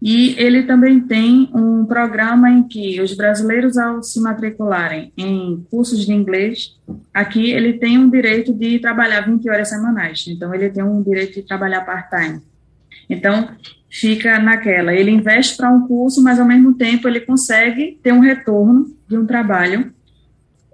e 0.00 0.34
ele 0.36 0.64
também 0.64 0.98
tem 0.98 1.48
um 1.54 1.84
programa 1.86 2.50
em 2.50 2.64
que 2.64 3.00
os 3.00 3.14
brasileiros, 3.14 3.78
ao 3.78 4.02
se 4.02 4.20
matricularem 4.20 5.12
em 5.16 5.64
cursos 5.70 6.04
de 6.04 6.12
inglês, 6.12 6.76
aqui 7.14 7.52
ele 7.52 7.74
tem 7.74 7.96
um 7.98 8.10
direito 8.10 8.52
de 8.52 8.80
trabalhar 8.80 9.20
20 9.20 9.48
horas 9.48 9.68
semanais, 9.68 10.24
então 10.26 10.52
ele 10.52 10.70
tem 10.70 10.82
um 10.82 11.00
direito 11.00 11.34
de 11.34 11.46
trabalhar 11.46 11.82
part-time. 11.82 12.40
Então, 13.08 13.48
fica 13.88 14.40
naquela, 14.40 14.92
ele 14.92 15.12
investe 15.12 15.56
para 15.56 15.70
um 15.70 15.86
curso, 15.86 16.20
mas 16.20 16.40
ao 16.40 16.46
mesmo 16.46 16.74
tempo 16.74 17.06
ele 17.06 17.20
consegue 17.20 17.96
ter 18.02 18.12
um 18.12 18.20
retorno 18.20 18.86
de 19.06 19.16
um 19.16 19.24
trabalho 19.24 19.92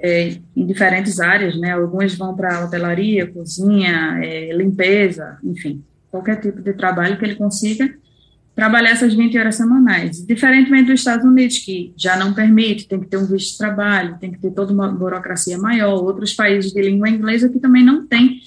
é, 0.01 0.37
em 0.57 0.67
diferentes 0.67 1.21
áreas, 1.21 1.59
né? 1.59 1.73
Alguns 1.73 2.15
vão 2.15 2.35
para 2.35 2.65
hotelaria, 2.65 3.27
cozinha, 3.27 4.19
é, 4.23 4.53
limpeza, 4.55 5.39
enfim, 5.43 5.83
qualquer 6.11 6.41
tipo 6.41 6.61
de 6.63 6.73
trabalho 6.73 7.19
que 7.19 7.25
ele 7.25 7.35
consiga 7.35 7.93
trabalhar 8.59 8.91
essas 8.91 9.15
20 9.15 9.39
horas 9.39 9.55
semanais. 9.55 10.27
Diferentemente 10.27 10.91
dos 10.91 10.99
Estados 10.99 11.25
Unidos, 11.25 11.59
que 11.59 11.93
já 11.97 12.17
não 12.17 12.35
permite, 12.35 12.89
tem 12.89 12.99
que 12.99 13.07
ter 13.07 13.17
um 13.17 13.25
visto 13.25 13.53
de 13.53 13.59
trabalho, 13.59 14.19
tem 14.19 14.33
que 14.33 14.39
ter 14.41 14.51
toda 14.51 14.73
uma 14.73 14.89
burocracia 14.89 15.57
maior. 15.57 16.03
Outros 16.03 16.35
países 16.35 16.73
de 16.73 16.83
língua 16.83 17.09
inglesa 17.09 17.49
que 17.49 17.61
também 17.61 17.85
não 17.85 18.05
têm 18.05 18.41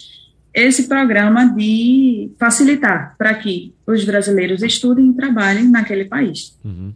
esse 0.53 0.89
programa 0.89 1.45
de 1.55 2.29
facilitar 2.37 3.15
para 3.17 3.33
que 3.35 3.73
os 3.87 4.03
brasileiros 4.03 4.61
estudem 4.61 5.11
e 5.11 5.13
trabalhem 5.13 5.69
naquele 5.69 6.03
país. 6.03 6.59
Uhum. 6.61 6.93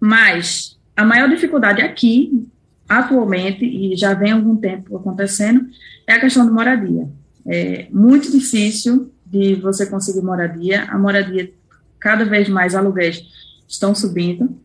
Mas 0.00 0.76
a 0.96 1.04
maior 1.04 1.28
dificuldade 1.28 1.82
aqui 1.82 2.48
atualmente, 2.88 3.64
e 3.64 3.96
já 3.96 4.14
vem 4.14 4.32
algum 4.32 4.56
tempo 4.56 4.96
acontecendo, 4.96 5.66
é 6.06 6.14
a 6.14 6.20
questão 6.20 6.46
de 6.46 6.52
moradia. 6.52 7.08
É 7.46 7.88
muito 7.90 8.30
difícil 8.30 9.10
de 9.26 9.54
você 9.56 9.86
conseguir 9.86 10.22
moradia, 10.22 10.84
a 10.84 10.98
moradia, 10.98 11.50
cada 11.98 12.24
vez 12.24 12.48
mais 12.48 12.74
aluguéis 12.74 13.22
estão 13.66 13.94
subindo, 13.94 14.56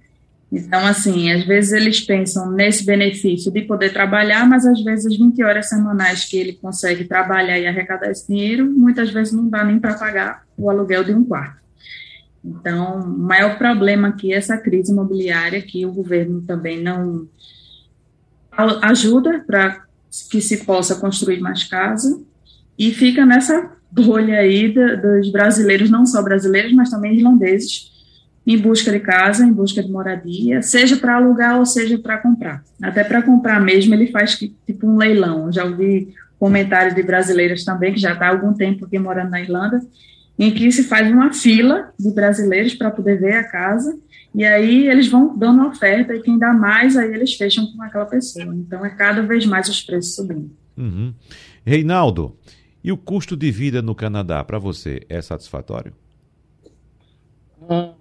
Então, 0.52 0.84
assim, 0.86 1.32
às 1.32 1.46
vezes 1.46 1.72
eles 1.72 2.02
pensam 2.02 2.52
nesse 2.52 2.84
benefício 2.84 3.52
de 3.52 3.62
poder 3.62 3.94
trabalhar, 3.94 4.48
mas 4.48 4.66
às 4.66 4.84
vezes 4.84 5.06
as 5.06 5.18
20 5.18 5.44
horas 5.44 5.70
semanais 5.70 6.26
que 6.26 6.38
ele 6.38 6.54
consegue 6.54 7.06
trabalhar 7.06 7.60
e 7.60 7.68
arrecadar 7.68 8.10
esse 8.10 8.28
dinheiro, 8.28 8.66
muitas 8.70 9.12
vezes 9.12 9.32
não 9.32 9.48
dá 9.48 9.64
nem 9.64 9.80
para 9.80 9.94
pagar 9.94 10.44
o 10.58 10.70
aluguel 10.70 11.04
de 11.04 11.14
um 11.14 11.24
quarto. 11.24 11.60
Então, 12.44 13.02
o 13.02 13.20
maior 13.20 13.58
problema 13.60 14.08
aqui 14.08 14.34
é 14.34 14.38
essa 14.38 14.58
crise 14.58 14.92
imobiliária, 14.92 15.62
que 15.62 15.86
o 15.86 15.92
governo 15.92 16.42
também 16.42 16.82
não 16.82 17.28
ajuda 18.82 19.44
para 19.46 19.84
que 20.30 20.42
se 20.42 20.66
possa 20.66 20.96
construir 20.96 21.40
mais 21.40 21.64
casa, 21.64 22.22
e 22.78 22.92
fica 22.92 23.26
nessa 23.26 23.72
bolha 23.92 24.40
aí 24.40 24.74
dos 24.74 25.32
brasileiros, 25.32 25.90
não 25.90 26.06
só 26.06 26.22
brasileiros, 26.22 26.72
mas 26.74 26.90
também 26.90 27.16
irlandeses, 27.16 27.90
em 28.46 28.58
busca 28.58 28.92
de 28.92 29.00
casa, 29.00 29.46
em 29.46 29.52
busca 29.52 29.84
de 29.84 29.92
moradia, 29.92 30.62
seja 30.62 30.98
para 30.98 31.18
alugar 31.18 31.60
ou 31.60 31.66
seja 31.66 32.00
para 32.00 32.18
comprar. 32.18 32.64
Até 32.82 33.04
para 33.04 33.22
comprar 33.22 33.60
mesmo, 33.60 33.94
ele 33.94 34.08
faz 34.08 34.38
tipo 34.38 34.88
um 34.88 34.98
leilão. 34.98 35.52
Já 35.52 35.66
ouvi 35.66 36.14
comentários 36.40 36.96
de 36.96 37.04
brasileiras 37.04 37.64
também, 37.64 37.94
que 37.94 38.00
já 38.00 38.14
está 38.14 38.28
há 38.28 38.30
algum 38.30 38.54
tempo 38.54 38.86
aqui 38.86 38.98
morando 38.98 39.30
na 39.30 39.42
Irlanda, 39.42 39.82
em 40.38 40.52
que 40.52 40.72
se 40.72 40.84
faz 40.84 41.12
uma 41.12 41.34
fila 41.34 41.92
de 42.00 42.12
brasileiros 42.12 42.74
para 42.74 42.90
poder 42.90 43.20
ver 43.20 43.34
a 43.34 43.44
casa, 43.44 43.96
e 44.34 44.46
aí 44.46 44.88
eles 44.88 45.08
vão 45.08 45.38
dando 45.38 45.68
oferta, 45.68 46.14
e 46.14 46.22
quem 46.22 46.38
dá 46.38 46.54
mais, 46.54 46.96
aí 46.96 47.14
eles 47.14 47.34
fecham 47.34 47.66
com 47.66 47.82
aquela 47.82 48.06
pessoa. 48.06 48.56
Então 48.56 48.86
é 48.86 48.90
cada 48.90 49.22
vez 49.22 49.46
mais 49.46 49.68
os 49.68 49.82
preços 49.82 50.16
subindo. 50.16 50.52
Uhum. 50.78 51.14
Reinaldo, 51.66 52.38
e 52.84 52.92
o 52.92 52.98
custo 52.98 53.36
de 53.36 53.52
vida 53.52 53.82
no 53.82 53.94
Canadá, 53.96 54.44
para 54.44 54.60
você, 54.60 55.02
é 55.10 55.22
satisfatório? 55.22 55.94
Ah, 57.68 57.94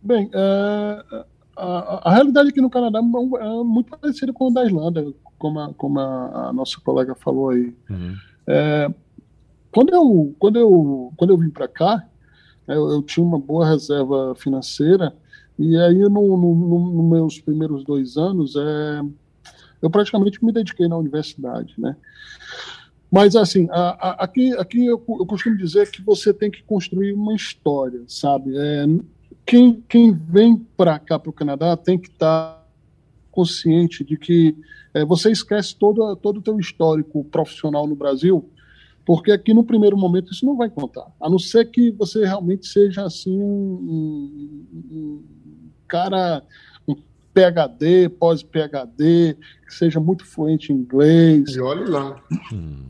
bem, 0.00 0.30
é, 0.32 1.24
a, 1.56 2.08
a, 2.08 2.14
realidade 2.14 2.50
aqui 2.50 2.60
no 2.60 2.70
Canadá 2.70 3.00
é, 3.00 3.02
é 3.02 3.64
muito 3.64 3.96
parecida 3.96 4.32
com 4.32 4.48
a 4.48 4.52
da 4.52 4.64
Irlanda, 4.64 5.12
como 5.38 5.58
a, 5.58 5.74
como 5.74 5.98
a, 5.98 6.48
a 6.48 6.52
nossa 6.52 6.80
colega 6.80 7.14
falou 7.14 7.50
aí. 7.50 7.74
Uhum. 7.90 8.14
É, 8.46 8.90
quando, 9.70 9.92
eu, 9.92 10.34
quando, 10.38 10.58
eu, 10.58 11.12
quando 11.16 11.30
eu 11.30 11.38
vim 11.38 11.50
para 11.50 11.66
cá, 11.66 12.06
eu, 12.66 12.90
eu, 12.90 13.02
tinha 13.02 13.24
uma 13.24 13.38
boa 13.38 13.68
reserva 13.68 14.34
financeira, 14.36 15.14
e 15.58 15.76
aí 15.76 15.98
nos 15.98 16.10
no, 16.10 16.36
no, 16.36 16.92
no 16.92 17.02
meus 17.08 17.40
primeiros 17.40 17.84
dois 17.84 18.16
anos, 18.16 18.54
é, 18.56 19.02
eu 19.80 19.90
praticamente 19.90 20.44
me 20.44 20.52
dediquei 20.52 20.88
na 20.88 20.96
universidade, 20.96 21.74
né? 21.78 21.96
Mas, 23.10 23.36
assim, 23.36 23.68
a, 23.70 23.90
a, 23.90 24.10
aqui, 24.24 24.52
aqui 24.54 24.86
eu, 24.86 25.00
eu, 25.08 25.24
costumo 25.24 25.56
dizer 25.56 25.88
que 25.88 26.02
você 26.02 26.34
tem 26.34 26.50
que 26.50 26.64
construir 26.64 27.12
uma 27.12 27.32
história, 27.32 28.02
sabe? 28.08 28.52
É, 28.56 28.86
quem, 29.46 29.84
quem 29.88 30.12
vem 30.12 30.56
para 30.76 30.98
cá, 30.98 31.16
para 31.16 31.30
o 31.30 31.32
Canadá, 31.32 31.76
tem 31.76 31.96
que 31.96 32.08
estar 32.08 32.54
tá 32.54 32.66
consciente 33.30 34.02
de 34.02 34.16
que 34.16 34.56
é, 34.92 35.04
você 35.04 35.30
esquece 35.30 35.76
todo, 35.76 36.16
todo 36.16 36.38
o 36.38 36.42
teu 36.42 36.58
histórico 36.58 37.22
profissional 37.24 37.86
no 37.86 37.94
Brasil, 37.94 38.48
porque 39.04 39.32
aqui 39.32 39.52
no 39.52 39.64
primeiro 39.64 39.96
momento 39.96 40.32
isso 40.32 40.46
não 40.46 40.56
vai 40.56 40.70
contar. 40.70 41.06
A 41.20 41.28
não 41.28 41.38
ser 41.38 41.66
que 41.66 41.90
você 41.90 42.24
realmente 42.24 42.66
seja 42.66 43.04
assim 43.04 43.42
um, 43.42 44.66
um, 44.66 44.66
um 44.90 45.24
cara 45.86 46.42
PhD, 47.34 48.08
pós-PhD, 48.08 49.36
que 49.66 49.74
seja 49.74 49.98
muito 49.98 50.24
fluente 50.24 50.72
em 50.72 50.76
inglês. 50.76 51.56
E 51.56 51.60
olhe 51.60 51.90
lá. 51.90 52.22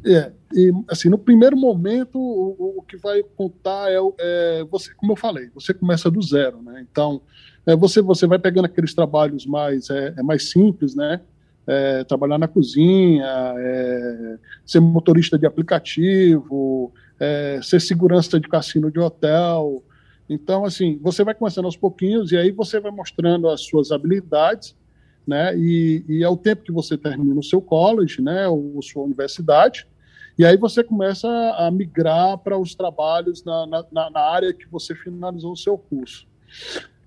É, 0.05 0.33
e 0.53 0.70
assim, 0.88 1.09
no 1.09 1.16
primeiro 1.16 1.57
momento, 1.57 2.18
o, 2.18 2.79
o 2.79 2.83
que 2.83 2.98
vai 2.98 3.22
contar 3.22 3.90
é, 3.90 3.96
é, 4.20 4.64
você, 4.70 4.94
como 4.94 5.12
eu 5.12 5.16
falei, 5.16 5.48
você 5.55 5.72
começa 5.72 6.11
do 6.11 6.20
zero, 6.20 6.62
né? 6.62 6.87
Então, 6.88 7.22
é, 7.66 7.74
você, 7.74 8.03
você 8.03 8.27
vai 8.27 8.38
pegando 8.38 8.66
aqueles 8.66 8.94
trabalhos 8.94 9.46
mais, 9.46 9.88
é, 9.88 10.14
é 10.18 10.22
mais 10.22 10.50
simples, 10.50 10.94
né? 10.94 11.22
É, 11.66 12.05
trabalhar 12.05 12.38
na 12.38 12.46
cozinha, 12.46 13.55
é, 13.57 14.38
ser 14.66 14.81
motorista 14.81 15.38
de 15.38 15.46
aplicativo, 15.46 16.92
é, 17.18 17.59
ser 17.62 17.81
segurança 17.81 18.38
de 18.38 18.48
cassino 18.48 18.90
de 18.90 18.98
hotel, 18.98 19.83
então, 20.29 20.64
assim, 20.64 20.98
você 21.03 21.22
vai 21.22 21.35
começando 21.35 21.66
aos 21.66 21.77
pouquinhos 21.77 22.33
e 22.33 22.37
aí 22.37 22.50
você 22.50 22.81
vai 22.81 22.90
mostrando 22.90 23.48
as 23.48 23.62
suas 23.62 23.92
habilidades, 23.92 24.74
né? 25.27 25.57
E, 25.57 26.05
e 26.09 26.22
é 26.22 26.29
o 26.29 26.37
tempo 26.37 26.62
que 26.62 26.72
você 26.72 26.96
termina 26.96 27.38
o 27.38 27.44
seu 27.44 27.61
college, 27.61 28.22
né? 28.22 28.48
Ou 28.48 28.81
sua 28.83 29.05
universidade. 29.05 29.87
E 30.38 30.44
aí 30.44 30.57
você 30.57 30.83
começa 30.83 31.29
a 31.59 31.70
migrar 31.70 32.38
para 32.38 32.59
os 32.59 32.74
trabalhos 32.74 33.44
na, 33.44 33.66
na, 33.66 34.11
na, 34.11 34.20
área 34.20 34.53
que 34.53 34.66
você 34.66 34.94
finalizou 34.94 35.53
o 35.53 35.57
seu 35.57 35.79
curso. 35.79 36.27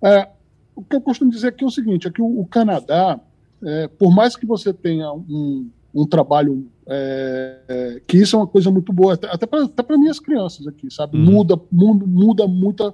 É, 0.02 0.30
o 0.76 0.82
que 0.82 0.96
eu 0.96 1.02
costumo 1.02 1.32
dizer 1.32 1.50
aqui 1.50 1.63
é 1.63 1.67
o 1.67 1.72
seguinte, 1.72 2.08
é 2.08 2.12
que 2.12 2.22
o, 2.22 2.39
o 2.39 2.46
Canadá, 2.46 3.20
é, 3.63 3.88
por 3.88 4.13
mais 4.13 4.36
que 4.36 4.46
você 4.46 4.74
tenha 4.74 5.12
um, 5.12 5.70
um 5.93 6.06
trabalho 6.06 6.67
é, 6.88 8.02
que 8.08 8.17
isso 8.17 8.36
é 8.36 8.39
uma 8.39 8.48
coisa 8.48 8.72
muito 8.72 8.93
boa, 8.93 9.15
até, 9.15 9.28
até 9.28 9.46
para 9.48 9.98
minhas 9.98 10.20
crianças 10.20 10.67
aqui, 10.67 10.91
sabe? 10.91 11.17
Uhum. 11.17 11.26
Muda, 11.26 11.60
muda, 11.72 12.06
muda 12.06 12.48
muito 12.48 12.93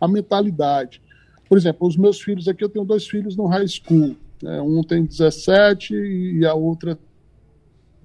a, 0.00 0.08
mentalidade. 0.08 1.02
Por 1.48 1.58
exemplo, 1.58 1.86
os 1.86 1.96
meus 1.96 2.20
filhos 2.20 2.48
aqui, 2.48 2.64
eu 2.64 2.68
tenho 2.68 2.84
dois 2.84 3.06
filhos 3.06 3.36
no 3.36 3.46
high 3.46 3.66
school. 3.66 4.16
Né? 4.42 4.60
Um 4.62 4.82
tem 4.82 5.04
17 5.04 5.94
e 5.94 6.46
a 6.46 6.54
outra 6.54 6.98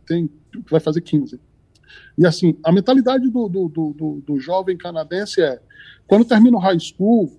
tem, 0.05 0.29
vai 0.69 0.79
fazer 0.79 1.01
15. 1.01 1.39
E 2.17 2.25
assim, 2.25 2.57
a 2.63 2.71
mentalidade 2.71 3.29
do, 3.29 3.47
do, 3.47 3.69
do, 3.69 4.23
do 4.25 4.39
jovem 4.39 4.77
canadense 4.77 5.41
é: 5.41 5.61
quando 6.07 6.25
termina 6.25 6.57
o 6.57 6.59
high 6.59 6.79
school, 6.79 7.31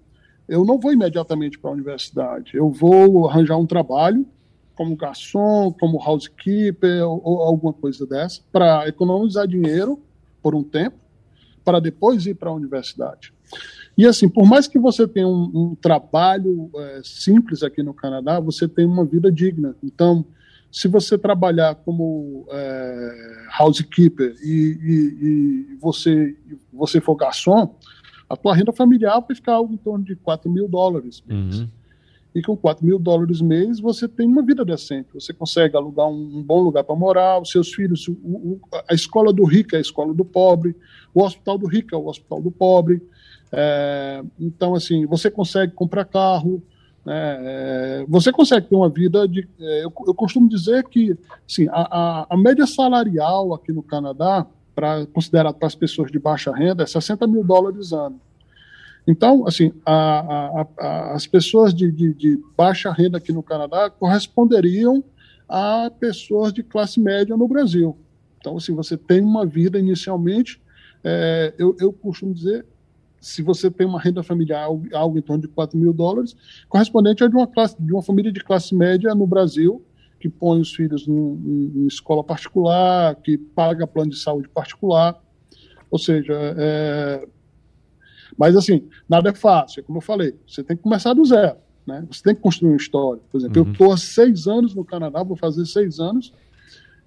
eu 0.49 0.65
não 0.65 0.79
vou 0.79 0.93
imediatamente 0.93 1.59
para 1.59 1.71
a 1.71 1.75
universidade, 1.75 2.57
eu 2.57 2.71
vou 2.71 3.29
arranjar 3.29 3.57
um 3.57 3.67
trabalho 3.67 4.27
como 4.81 4.97
garçom, 4.97 5.71
como 5.79 6.03
housekeeper 6.03 7.07
ou, 7.07 7.21
ou 7.23 7.43
alguma 7.43 7.71
coisa 7.71 8.07
dessa, 8.07 8.41
para 8.51 8.89
economizar 8.89 9.47
dinheiro 9.47 10.03
por 10.43 10.55
um 10.55 10.63
tempo, 10.63 10.97
para 11.63 11.79
depois 11.79 12.25
ir 12.25 12.35
para 12.35 12.49
a 12.49 12.55
universidade. 12.55 13.31
E 13.95 14.07
assim, 14.07 14.27
por 14.27 14.47
mais 14.47 14.67
que 14.67 14.79
você 14.79 15.07
tenha 15.07 15.29
um, 15.29 15.51
um 15.55 15.75
trabalho 15.75 16.71
é, 16.75 17.03
simples 17.05 17.63
aqui 17.63 17.83
no 17.83 17.93
Canadá, 17.93 18.41
você 18.41 18.67
tem 18.67 18.87
uma 18.87 19.05
vida 19.05 19.31
digna. 19.31 19.77
Então, 19.85 20.25
se 20.73 20.89
você 20.89 21.19
trabalhar 21.19 21.75
como 21.75 22.47
é, 22.51 23.47
housekeeper 23.61 24.35
e, 24.43 24.79
e, 24.83 25.75
e, 25.75 25.79
você, 25.79 26.35
você 26.73 27.03
for 27.03 27.17
garçom, 27.17 27.77
a 28.27 28.35
tua 28.35 28.57
renda 28.57 28.73
familiar 28.73 29.21
vai 29.21 29.37
ficar 29.37 29.57
algo 29.57 29.75
em 29.75 29.77
torno 29.77 30.07
de 30.07 30.17
4 30.17 30.51
mil 30.51 30.67
dólares. 30.67 31.23
Uhum 31.29 31.69
e 32.35 32.43
com 32.43 32.57
4 32.57 32.85
mil 32.85 32.99
dólares 32.99 33.41
mês 33.41 33.81
você 33.81 34.07
tem 34.07 34.27
uma 34.27 34.43
vida 34.43 34.65
decente. 34.65 35.09
Você 35.15 35.33
consegue 35.33 35.77
alugar 35.77 36.07
um, 36.07 36.39
um 36.39 36.43
bom 36.43 36.61
lugar 36.61 36.85
para 36.85 36.95
morar, 36.95 37.41
os 37.41 37.51
seus 37.51 37.73
filhos, 37.73 38.07
o, 38.09 38.13
o, 38.13 38.61
a 38.89 38.95
escola 38.95 39.33
do 39.33 39.45
rico 39.45 39.75
é 39.75 39.79
a 39.79 39.81
escola 39.83 40.15
do 40.15 40.25
pobre, 40.25 40.77
o 41.13 41.23
hospital 41.23 41.59
do 41.59 41.67
rico 41.67 41.95
é 41.95 41.99
o 41.99 42.07
hospital 42.07 42.41
do 42.41 42.51
pobre. 42.51 43.03
É, 43.53 44.23
então, 44.39 44.75
assim, 44.75 45.07
você 45.07 45.31
consegue 45.31 45.73
comprar 45.73 46.05
carro, 46.05 46.63
né, 47.05 47.37
é, 47.41 48.05
você 48.09 48.31
consegue 48.31 48.69
ter 48.69 48.77
uma 48.77 48.89
vida 48.89 49.27
de. 49.27 49.49
É, 49.59 49.85
eu, 49.85 49.93
eu, 50.07 50.15
costumo 50.15 50.49
dizer 50.49 50.85
que 50.85 51.17
assim, 51.49 51.67
a, 51.69 51.81
a, 51.91 52.27
a 52.31 52.37
média 52.37 52.67
salarial 52.67 53.55
aqui 53.55 53.73
no 53.73 53.83
Canadá, 53.83 54.47
para 54.75 55.05
considerar 55.07 55.53
para 55.53 55.67
as 55.67 55.75
pessoas 55.75 56.13
de 56.13 56.19
baixa 56.19 56.55
renda, 56.55 56.85
é 56.85 56.87
60 56.87 57.27
mil 57.27 57.43
dólares 57.43 57.93
ano. 57.93 58.21
Então, 59.07 59.47
assim, 59.47 59.73
a, 59.85 59.93
a, 59.93 60.67
a, 60.79 61.15
as 61.15 61.27
pessoas 61.27 61.75
de, 61.75 61.91
de, 61.91 62.15
de, 62.15 62.39
baixa 62.57 62.93
renda 62.93 63.19
aqui 63.19 63.33
no 63.33 63.43
Canadá 63.43 63.91
corresponderiam 63.91 65.03
a 65.49 65.91
pessoas 65.99 66.53
de 66.53 66.63
classe 66.63 67.01
média 67.01 67.37
no 67.37 67.49
Brasil. 67.49 67.97
Então, 68.39 68.57
assim, 68.57 68.75
você 68.75 68.97
tem 68.97 69.21
uma 69.21 69.45
vida 69.45 69.79
inicialmente, 69.79 70.61
é, 71.03 71.55
eu, 71.59 71.77
eu 71.81 71.93
costumo 71.93 72.33
dizer, 72.33 72.65
se 73.21 73.43
você 73.43 73.71
tem 73.71 73.87
uma 73.87 74.01
renda 74.01 74.23
familiar 74.23 74.65
algo, 74.65 74.87
algo 74.95 75.19
em 75.19 75.23
torno 75.23 75.43
de 75.43 75.49
4 75.49 75.77
mil 75.79 75.93
dólares, 75.93 76.37
correspondente 76.69 77.23
a 77.23 77.29
de 77.29 77.35
uma, 77.35 77.47
classe, 77.47 77.77
de 77.79 77.93
uma 77.93 78.03
família 78.03 78.33
de 78.33 78.41
classe 78.41 78.75
média 78.75 79.15
no 79.15 79.27
Brasil, 79.27 79.85
que 80.19 80.29
põe 80.29 80.61
os 80.61 80.75
filhos 80.75 81.09
em, 81.09 81.13
em 81.13 81.87
escola 81.87 82.23
particular, 82.23 83.15
que 83.17 83.39
paga 83.39 83.87
plano 83.87 84.11
de 84.11 84.19
saúde 84.19 84.49
particular. 84.49 85.19
Ou 85.91 85.99
seja, 85.99 86.35
é, 86.35 87.27
mas, 88.37 88.57
assim, 88.57 88.89
nada 89.09 89.31
é 89.31 89.35
fácil. 89.35 89.81
É 89.81 89.83
como 89.83 89.99
eu 89.99 90.03
falei, 90.03 90.35
você 90.47 90.63
tem 90.63 90.77
que 90.77 90.83
começar 90.83 91.13
do 91.15 91.25
zero. 91.25 91.57
Né? 91.87 92.07
Você 92.11 92.23
tem 92.23 92.35
que 92.35 92.41
construir 92.41 92.71
uma 92.71 92.77
história. 92.77 93.21
Por 93.31 93.39
exemplo, 93.39 93.63
uhum. 93.63 93.69
eu 93.69 93.73
estou 93.73 93.93
há 93.93 93.97
seis 93.97 94.47
anos 94.47 94.75
no 94.75 94.85
Canadá, 94.85 95.23
vou 95.23 95.37
fazer 95.37 95.67
seis 95.67 95.99
anos, 95.99 96.33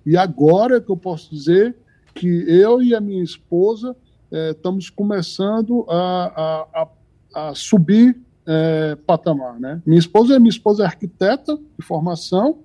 e 0.06 0.18
agora 0.18 0.78
é 0.78 0.82
que 0.82 0.90
eu 0.90 0.98
posso 0.98 1.34
dizer 1.34 1.76
que 2.14 2.28
eu 2.28 2.82
e 2.82 2.94
a 2.94 3.02
minha 3.02 3.24
esposa 3.24 3.96
é, 4.32 4.52
estamos 4.52 4.90
começando 4.90 5.86
a, 5.90 6.68
a, 6.76 6.82
a, 6.82 7.50
a 7.50 7.56
subir 7.56 8.20
é, 8.46 8.96
patamar. 9.06 9.60
Né? 9.60 9.82
Minha 9.86 10.00
esposa, 10.00 10.40
minha 10.40 10.50
esposa 10.50 10.84
é 10.84 10.86
arquiteta 10.86 11.58
de 11.58 11.86
formação 11.86 12.60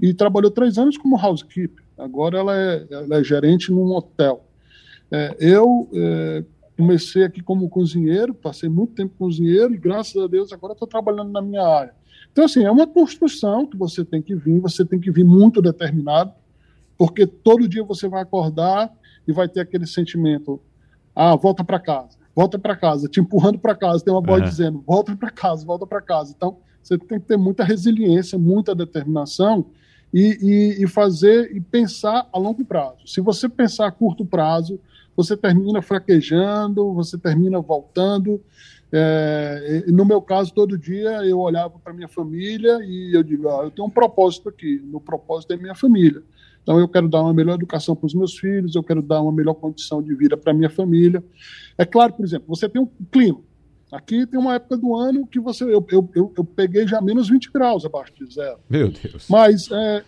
e 0.00 0.14
trabalhou 0.14 0.50
três 0.50 0.78
anos 0.78 0.96
como 0.96 1.18
housekeeper. 1.18 1.84
Agora 1.98 2.38
ela 2.38 2.56
é, 2.56 2.86
ela 2.90 3.16
é 3.16 3.24
gerente 3.24 3.72
num 3.72 3.90
hotel. 3.92 4.44
É, 5.10 5.36
eu 5.40 5.88
é, 5.94 6.44
comecei 6.76 7.24
aqui 7.24 7.42
como 7.42 7.68
cozinheiro, 7.68 8.34
passei 8.34 8.68
muito 8.68 8.94
tempo 8.94 9.14
cozinheiro 9.18 9.74
e 9.74 9.78
graças 9.78 10.16
a 10.22 10.26
Deus 10.26 10.52
agora 10.52 10.74
estou 10.74 10.86
trabalhando 10.86 11.32
na 11.32 11.40
minha 11.40 11.62
área. 11.62 11.94
Então, 12.30 12.44
assim, 12.44 12.64
é 12.64 12.70
uma 12.70 12.86
construção 12.86 13.66
que 13.66 13.76
você 13.76 14.04
tem 14.04 14.20
que 14.20 14.34
vir, 14.34 14.60
você 14.60 14.84
tem 14.84 15.00
que 15.00 15.10
vir 15.10 15.24
muito 15.24 15.62
determinado, 15.62 16.32
porque 16.98 17.26
todo 17.26 17.66
dia 17.66 17.82
você 17.82 18.08
vai 18.08 18.22
acordar 18.22 18.92
e 19.26 19.32
vai 19.32 19.48
ter 19.48 19.60
aquele 19.60 19.86
sentimento: 19.86 20.60
ah, 21.14 21.34
volta 21.34 21.64
para 21.64 21.80
casa, 21.80 22.18
volta 22.34 22.58
para 22.58 22.76
casa, 22.76 23.08
te 23.08 23.20
empurrando 23.20 23.58
para 23.58 23.74
casa. 23.74 24.04
Tem 24.04 24.12
uma 24.12 24.20
voz 24.20 24.42
uhum. 24.42 24.48
dizendo: 24.48 24.84
volta 24.86 25.16
para 25.16 25.30
casa, 25.30 25.64
volta 25.64 25.86
para 25.86 26.02
casa. 26.02 26.34
Então, 26.36 26.58
você 26.82 26.98
tem 26.98 27.18
que 27.18 27.26
ter 27.26 27.38
muita 27.38 27.64
resiliência, 27.64 28.38
muita 28.38 28.74
determinação 28.74 29.66
e, 30.12 30.38
e, 30.40 30.84
e, 30.84 30.86
fazer 30.86 31.54
e 31.54 31.60
pensar 31.60 32.28
a 32.32 32.38
longo 32.38 32.64
prazo. 32.64 33.06
Se 33.06 33.20
você 33.20 33.48
pensar 33.48 33.86
a 33.86 33.90
curto 33.90 34.24
prazo, 34.24 34.80
você 35.16 35.36
termina 35.36 35.82
fraquejando, 35.82 36.92
você 36.94 37.18
termina 37.18 37.60
voltando. 37.60 38.40
É, 38.92 39.84
no 39.88 40.04
meu 40.04 40.22
caso, 40.22 40.54
todo 40.54 40.78
dia 40.78 41.24
eu 41.24 41.38
olhava 41.40 41.78
para 41.78 41.92
minha 41.92 42.08
família 42.08 42.78
e 42.82 43.14
eu 43.14 43.22
digo: 43.22 43.48
ah, 43.48 43.64
eu 43.64 43.70
tenho 43.70 43.88
um 43.88 43.90
propósito 43.90 44.48
aqui, 44.48 44.80
meu 44.84 45.00
propósito 45.00 45.52
é 45.52 45.56
minha 45.56 45.74
família. 45.74 46.22
Então, 46.62 46.80
eu 46.80 46.88
quero 46.88 47.08
dar 47.08 47.22
uma 47.22 47.32
melhor 47.32 47.54
educação 47.54 47.94
para 47.94 48.06
os 48.06 48.14
meus 48.14 48.36
filhos, 48.36 48.74
eu 48.74 48.82
quero 48.82 49.00
dar 49.00 49.22
uma 49.22 49.30
melhor 49.30 49.54
condição 49.54 50.02
de 50.02 50.12
vida 50.16 50.36
para 50.36 50.52
minha 50.52 50.68
família. 50.68 51.22
É 51.78 51.84
claro, 51.84 52.12
por 52.14 52.24
exemplo, 52.24 52.46
você 52.48 52.68
tem 52.68 52.82
um 52.82 52.88
clima. 53.08 53.38
Aqui 53.96 54.26
tem 54.26 54.38
uma 54.38 54.54
época 54.56 54.76
do 54.76 54.94
ano 54.94 55.26
que 55.26 55.40
você. 55.40 55.64
Eu, 55.64 55.84
eu, 55.90 56.10
eu, 56.14 56.32
eu 56.36 56.44
peguei 56.44 56.86
já 56.86 57.00
menos 57.00 57.30
20 57.30 57.50
graus 57.50 57.82
abaixo 57.82 58.12
de 58.14 58.30
zero. 58.32 58.58
Meu 58.68 58.90
Deus. 58.90 59.26
Mas, 59.26 59.70
é, 59.70 60.04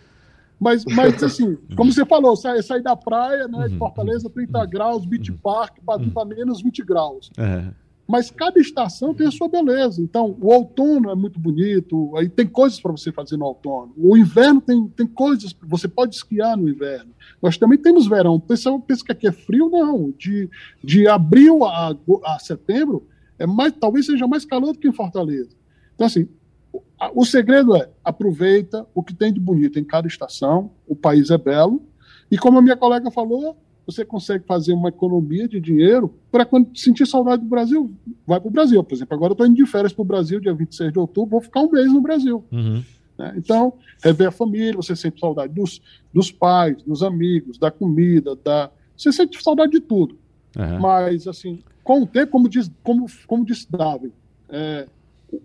mas, 0.59 0.85
mas 0.85 1.21
assim, 1.23 1.57
como 1.75 1.91
você 1.91 2.05
falou, 2.05 2.35
sair, 2.35 2.61
sair 2.61 2.83
da 2.83 2.95
praia, 2.95 3.47
né, 3.47 3.67
de 3.67 3.73
uhum. 3.73 3.79
Fortaleza, 3.79 4.29
30 4.29 4.63
graus, 4.67 5.05
beach 5.07 5.31
uhum. 5.31 5.37
park, 5.37 5.77
para 5.83 6.03
uhum. 6.03 6.25
menos 6.27 6.61
20 6.61 6.83
graus. 6.83 7.31
É. 7.35 7.65
Mas 8.07 8.29
cada 8.29 8.59
estação 8.59 9.11
tem 9.13 9.27
a 9.27 9.31
sua 9.31 9.49
beleza. 9.49 10.01
Então, 10.01 10.37
o 10.39 10.53
outono 10.53 11.09
é 11.09 11.15
muito 11.15 11.39
bonito, 11.39 12.15
aí 12.15 12.29
tem 12.29 12.45
coisas 12.45 12.79
para 12.79 12.91
você 12.91 13.11
fazer 13.11 13.37
no 13.37 13.45
outono. 13.45 13.91
O 13.97 14.15
inverno 14.15 14.61
tem, 14.61 14.87
tem 14.89 15.07
coisas, 15.07 15.55
você 15.63 15.87
pode 15.87 16.15
esquiar 16.15 16.55
no 16.55 16.69
inverno. 16.69 17.11
Nós 17.41 17.57
também 17.57 17.77
temos 17.79 18.07
verão. 18.07 18.35
O 18.35 18.39
pessoal 18.39 18.79
pensa 18.79 19.03
que 19.03 19.11
aqui 19.11 19.27
é 19.27 19.31
frio, 19.31 19.67
não. 19.69 20.13
De, 20.15 20.47
de 20.83 21.07
abril 21.07 21.65
a, 21.65 21.95
a 22.25 22.39
setembro, 22.39 23.07
é 23.39 23.47
mais, 23.47 23.73
talvez 23.79 24.05
seja 24.05 24.27
mais 24.27 24.45
calor 24.45 24.73
do 24.73 24.79
que 24.79 24.87
em 24.87 24.93
Fortaleza. 24.93 25.49
Então, 25.95 26.05
assim, 26.05 26.27
o, 26.71 26.81
o 27.15 27.25
segredo 27.25 27.75
é 27.75 27.89
aproveita 28.03 28.85
o 28.93 29.01
que 29.01 29.15
tem 29.15 29.33
de 29.33 29.39
bonito 29.39 29.79
em 29.79 29.83
cada 29.83 30.07
estação, 30.07 30.71
o 30.87 30.95
país 30.95 31.31
é 31.31 31.37
belo, 31.37 31.81
e 32.29 32.37
como 32.37 32.59
a 32.59 32.61
minha 32.61 32.77
colega 32.77 33.09
falou, 33.09 33.57
você 33.85 34.05
consegue 34.05 34.45
fazer 34.45 34.73
uma 34.73 34.89
economia 34.89 35.47
de 35.47 35.59
dinheiro 35.59 36.13
para 36.31 36.45
quando 36.45 36.77
sentir 36.77 37.07
saudade 37.07 37.41
do 37.41 37.49
Brasil, 37.49 37.91
vai 38.25 38.39
para 38.39 38.47
o 38.47 38.51
Brasil. 38.51 38.83
Por 38.83 38.93
exemplo, 38.93 39.15
agora 39.15 39.31
eu 39.31 39.33
estou 39.33 39.47
indo 39.47 39.55
de 39.55 39.65
férias 39.65 39.91
para 39.91 40.01
o 40.03 40.05
Brasil, 40.05 40.39
dia 40.39 40.53
26 40.53 40.93
de 40.93 40.99
outubro, 40.99 41.31
vou 41.31 41.41
ficar 41.41 41.61
um 41.61 41.71
mês 41.71 41.91
no 41.91 42.01
Brasil. 42.01 42.43
Uhum. 42.51 42.83
Né? 43.17 43.33
Então, 43.35 43.73
é 44.03 44.13
ver 44.13 44.27
a 44.27 44.31
família, 44.31 44.75
você 44.75 44.95
sente 44.95 45.19
saudade 45.19 45.53
dos, 45.53 45.81
dos 46.13 46.31
pais, 46.31 46.81
dos 46.83 47.01
amigos, 47.01 47.57
da 47.57 47.71
comida, 47.71 48.35
da... 48.35 48.69
você 48.95 49.11
sente 49.11 49.41
saudade 49.41 49.71
de 49.71 49.79
tudo. 49.79 50.17
Uhum. 50.57 50.79
Mas, 50.79 51.27
assim, 51.27 51.59
com 51.83 52.03
o 52.03 52.07
tempo, 52.07 52.31
como, 52.31 52.49
diz, 52.49 52.71
como, 52.83 53.05
como 53.27 53.45
disse 53.45 53.67
Darwin, 53.71 54.11
é, 54.49 54.87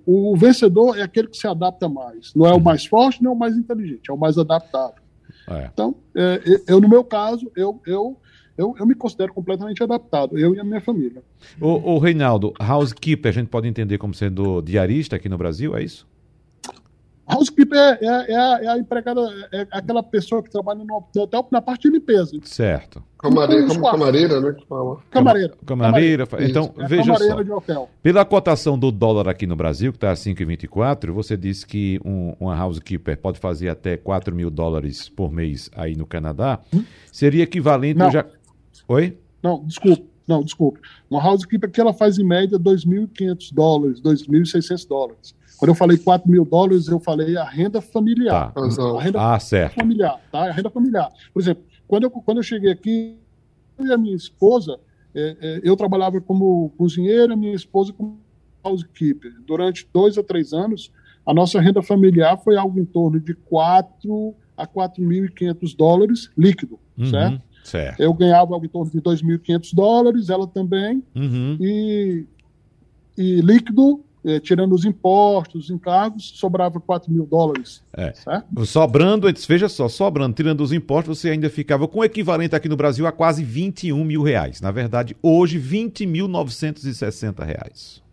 o, 0.07 0.33
o, 0.33 0.37
vencedor 0.37 0.99
é 0.99 1.03
aquele 1.03 1.29
que 1.29 1.37
se 1.37 1.47
adapta 1.47 1.89
mais. 1.89 2.35
Não 2.35 2.47
é 2.47 2.55
o 2.55 2.61
mais 2.61 2.87
forte, 2.87 3.23
não 3.23 3.33
é 3.33 3.35
o 3.35 3.39
mais 3.39 3.57
inteligente, 3.57 4.11
é 4.11 4.13
o 4.13 4.17
mais 4.17 4.39
adaptável. 4.39 5.03
É. 5.49 5.71
Então, 5.73 5.95
é, 6.15 6.41
eu, 6.67 6.81
no 6.81 6.89
meu 6.89 7.05
caso, 7.05 7.51
eu, 7.55 7.81
eu, 7.87 8.17
eu, 8.57 8.75
eu 8.79 8.87
me 8.87 8.95
considero 8.95 9.33
completamente 9.35 9.83
adaptado, 9.83 10.39
eu 10.39 10.55
e 10.55 10.61
a 10.61 10.65
minha 10.65 10.81
família. 10.81 11.23
O, 11.61 11.95
o 11.95 11.99
Reinaldo, 11.99 12.55
housekeeper, 12.59 13.31
a 13.31 13.35
gente 13.35 13.49
pode 13.49 13.69
entender 13.69 13.99
como 13.99 14.15
sendo 14.15 14.63
diarista 14.63 15.17
aqui 15.17 15.29
no 15.29 15.37
Brasil, 15.37 15.77
é 15.77 15.83
isso? 15.83 16.07
Housekeeper 17.27 17.79
é, 17.79 17.99
é, 18.01 18.07
é, 18.07 18.37
a, 18.37 18.61
é, 18.63 18.69
a, 18.69 18.79
empregada, 18.79 19.21
é 19.51 19.67
aquela 19.71 20.03
pessoa 20.03 20.43
que 20.43 20.51
trabalha 20.51 20.85
no 20.85 20.97
hotel 21.17 21.49
na 21.51 21.63
parte 21.63 21.89
de 21.89 21.95
limpeza. 21.95 22.39
Certo. 22.45 23.03
Camareira, 23.19 23.67
como 23.67 23.91
camareira, 23.91 24.41
né? 24.41 24.53
Que 24.53 24.67
fala. 24.67 24.99
Camareira. 25.11 25.55
Camareira. 25.65 26.27
camareira. 26.27 26.51
Então, 26.51 26.75
é 26.79 26.87
veja 26.87 27.15
só. 27.17 27.43
De 27.43 27.51
hotel. 27.51 27.89
Pela 28.03 28.25
cotação 28.25 28.79
do 28.79 28.93
dólar 28.93 29.29
aqui 29.29 29.47
no 29.47 29.57
Brasil, 29.57 29.93
que 29.93 29.97
está 29.97 30.11
a 30.11 30.15
5,24, 30.15 31.11
você 31.13 31.37
disse 31.37 31.67
que 31.67 31.99
um, 32.05 32.35
uma 32.39 32.55
housekeeper 32.55 33.17
pode 33.19 33.39
fazer 33.39 33.71
até 33.71 33.97
4 33.97 34.35
mil 34.35 34.51
dólares 34.51 35.09
por 35.09 35.33
mês 35.33 35.71
aí 35.75 35.97
no 35.97 36.07
Canadá. 36.07 36.61
Hum? 36.75 36.85
Seria 37.11 37.45
equivalente. 37.45 37.99
Não. 37.99 38.11
Já... 38.11 38.27
Oi? 38.87 39.19
Não, 39.43 39.65
desculpe. 39.65 40.14
Não, 40.27 40.43
desculpe. 40.43 40.81
Uma 41.11 41.23
housekeeper 41.23 41.71
que 41.71 41.81
ela 41.81 41.93
faz 41.93 42.19
em 42.19 42.25
média 42.25 42.59
2.500 42.59 43.53
dólares, 43.53 44.01
2.600 44.01 44.89
dólares. 44.89 45.35
Quando 45.59 45.71
eu 45.71 45.75
falei 45.75 45.97
4 45.97 46.31
mil 46.31 46.45
dólares, 46.45 46.89
eu 46.89 46.99
falei 46.99 47.37
a 47.37 47.45
renda 47.45 47.81
familiar. 47.81 48.53
Tá. 48.53 48.61
A 48.61 49.03
renda 49.03 49.35
ah, 49.35 49.39
certo. 49.39 49.75
familiar, 49.75 50.21
tá? 50.33 50.49
A 50.49 50.53
renda 50.53 50.71
familiar. 50.71 51.11
Por 51.33 51.41
exemplo, 51.41 51.63
quando 51.87 52.05
eu, 52.05 52.11
quando 52.11 52.39
eu 52.39 52.43
cheguei 52.43 52.71
aqui, 52.71 53.17
eu 53.79 53.87
e 53.87 53.93
a 53.93 53.97
minha 53.97 54.17
esposa, 54.17 54.79
é, 55.15 55.37
é, 55.41 55.61
eu 55.63 55.77
trabalhava 55.77 56.21
como 56.21 56.71
cozinheira, 56.77 57.35
a 57.35 57.37
minha 57.37 57.55
esposa 57.55 57.93
como 57.93 58.19
housekeeper. 58.63 59.33
Durante 59.47 59.87
dois 59.93 60.19
a 60.19 60.23
três 60.23 60.53
anos, 60.53 60.91
a 61.25 61.33
nossa 61.33 61.61
renda 61.61 61.83
familiar 61.83 62.37
foi 62.39 62.57
algo 62.57 62.79
em 62.81 62.85
torno 62.85 63.21
de 63.21 63.35
4 63.35 64.35
a 64.57 64.67
4.500 64.67 65.77
dólares 65.77 66.31
líquido, 66.37 66.79
uhum, 66.97 67.07
certo? 67.07 67.43
Certo? 67.65 68.01
Eu 68.01 68.13
ganhava 68.15 68.55
algo 68.55 68.65
em 68.65 68.69
torno 68.69 68.91
de 68.91 69.01
2.500 69.01 69.75
dólares, 69.75 70.29
ela 70.29 70.47
também, 70.47 71.03
uhum. 71.15 71.57
e, 71.61 72.25
e 73.19 73.41
líquido 73.41 74.01
é, 74.25 74.41
tirando 74.41 74.75
os 74.75 74.85
impostos, 74.85 75.65
os 75.65 75.71
encargos, 75.71 76.33
sobrava 76.35 76.81
4 76.81 77.13
mil 77.13 77.27
dólares. 77.27 77.83
É. 77.93 78.13
Certo? 78.15 78.65
Sobrando, 78.65 79.29
veja 79.47 79.69
só, 79.69 79.89
sobrando, 79.89 80.35
tirando 80.35 80.63
os 80.63 80.73
impostos, 80.73 81.19
você 81.19 81.31
ainda 81.31 81.51
ficava 81.51 81.87
com 81.87 81.99
o 81.99 82.05
equivalente 82.05 82.57
aqui 82.57 82.69
no 82.69 82.77
Brasil 82.77 83.07
a 83.07 83.13
quase 83.13 83.45
21 83.45 84.03
mil 84.03 84.23
reais. 84.23 84.61
Na 84.61 84.71
verdade, 84.71 85.15
hoje, 85.23 85.61
20.960 85.61 87.45
reais. 87.45 88.04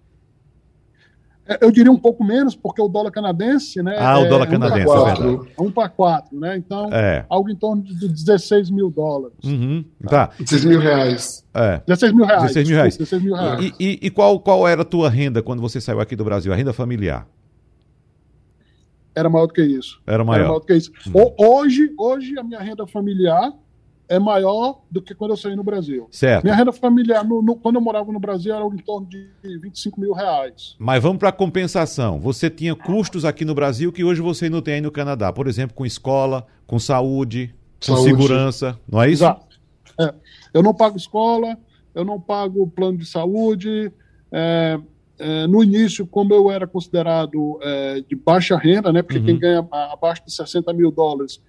É, 1.51 1.57
eu 1.61 1.69
diria 1.69 1.91
um 1.91 1.97
pouco 1.97 2.23
menos, 2.23 2.55
porque 2.55 2.81
o 2.81 2.87
dólar 2.87 3.11
canadense, 3.11 3.83
né? 3.83 3.97
Ah, 3.99 4.19
o 4.19 4.29
dólar 4.29 4.47
é 4.47 4.51
canadense, 4.51 4.87
um 4.87 4.93
é 4.93 5.13
verdade. 5.13 5.53
Um 5.59 5.69
para 5.69 5.89
quatro, 5.89 6.39
né? 6.39 6.55
Então, 6.55 6.89
é. 6.93 7.25
algo 7.27 7.49
em 7.49 7.55
torno 7.55 7.83
de 7.83 8.07
16 8.07 8.69
mil 8.69 8.89
dólares. 8.89 9.37
Uhum, 9.43 9.83
tá. 10.07 10.29
16 10.39 10.63
mil 10.63 10.79
reais. 10.79 11.45
É. 11.53 11.81
16 11.85 12.13
mil 12.13 12.25
reais. 12.25 12.43
16 12.43 12.67
mil 12.69 12.77
reais. 12.77 12.97
16 12.97 13.21
mil 13.21 13.35
reais. 13.35 13.59
E, 13.61 13.73
e, 13.77 13.99
e, 14.03 14.09
qual, 14.09 14.39
qual 14.39 14.65
era 14.65 14.83
a 14.83 14.85
tua 14.85 15.09
renda 15.09 15.43
quando 15.43 15.61
você 15.61 15.81
saiu 15.81 15.99
aqui 15.99 16.15
do 16.15 16.23
Brasil? 16.23 16.53
A 16.53 16.55
renda 16.55 16.71
familiar? 16.71 17.27
Era 19.13 19.29
maior 19.29 19.47
do 19.47 19.53
que 19.53 19.61
isso. 19.61 20.01
Era 20.07 20.23
maior. 20.23 20.39
Era 20.39 20.47
maior 20.47 20.59
do 20.59 20.65
que 20.65 20.73
isso. 20.73 20.91
Uhum. 21.13 21.33
Hoje, 21.37 21.93
hoje, 21.97 22.39
a 22.39 22.43
minha 22.43 22.61
renda 22.61 22.87
familiar 22.87 23.51
é 24.11 24.19
maior 24.19 24.81
do 24.91 25.01
que 25.01 25.15
quando 25.15 25.31
eu 25.31 25.37
saí 25.37 25.55
no 25.55 25.63
Brasil. 25.63 26.05
Certo. 26.11 26.43
Minha 26.43 26.53
renda 26.53 26.73
familiar, 26.73 27.23
no, 27.23 27.41
no, 27.41 27.55
quando 27.55 27.75
eu 27.75 27.81
morava 27.81 28.11
no 28.11 28.19
Brasil, 28.19 28.53
era 28.53 28.65
em 28.65 28.77
torno 28.77 29.07
de 29.07 29.29
25 29.41 30.01
mil 30.01 30.11
reais. 30.11 30.75
Mas 30.77 31.01
vamos 31.01 31.17
para 31.17 31.29
a 31.29 31.31
compensação. 31.31 32.19
Você 32.19 32.49
tinha 32.49 32.75
custos 32.75 33.23
aqui 33.23 33.45
no 33.45 33.55
Brasil 33.55 33.89
que 33.89 34.03
hoje 34.03 34.19
você 34.19 34.49
não 34.49 34.61
tem 34.61 34.75
aí 34.75 34.81
no 34.81 34.91
Canadá. 34.91 35.31
Por 35.31 35.47
exemplo, 35.47 35.73
com 35.73 35.85
escola, 35.85 36.45
com 36.67 36.77
saúde, 36.77 37.55
com 37.79 37.95
saúde. 37.95 38.03
segurança. 38.03 38.77
Não 38.85 39.01
é 39.01 39.09
isso? 39.09 39.23
Exato. 39.23 39.57
É. 39.97 40.13
Eu 40.53 40.61
não 40.61 40.73
pago 40.73 40.97
escola, 40.97 41.57
eu 41.95 42.03
não 42.03 42.19
pago 42.19 42.67
plano 42.67 42.97
de 42.97 43.05
saúde. 43.05 43.93
É, 44.29 44.77
é, 45.19 45.47
no 45.47 45.63
início, 45.63 46.05
como 46.05 46.33
eu 46.33 46.51
era 46.51 46.67
considerado 46.67 47.57
é, 47.61 48.01
de 48.01 48.15
baixa 48.17 48.57
renda, 48.57 48.91
né, 48.91 49.01
porque 49.01 49.19
uhum. 49.19 49.25
quem 49.25 49.39
ganha 49.39 49.65
abaixo 49.71 50.21
de 50.25 50.33
60 50.33 50.73
mil 50.73 50.91
dólares 50.91 51.39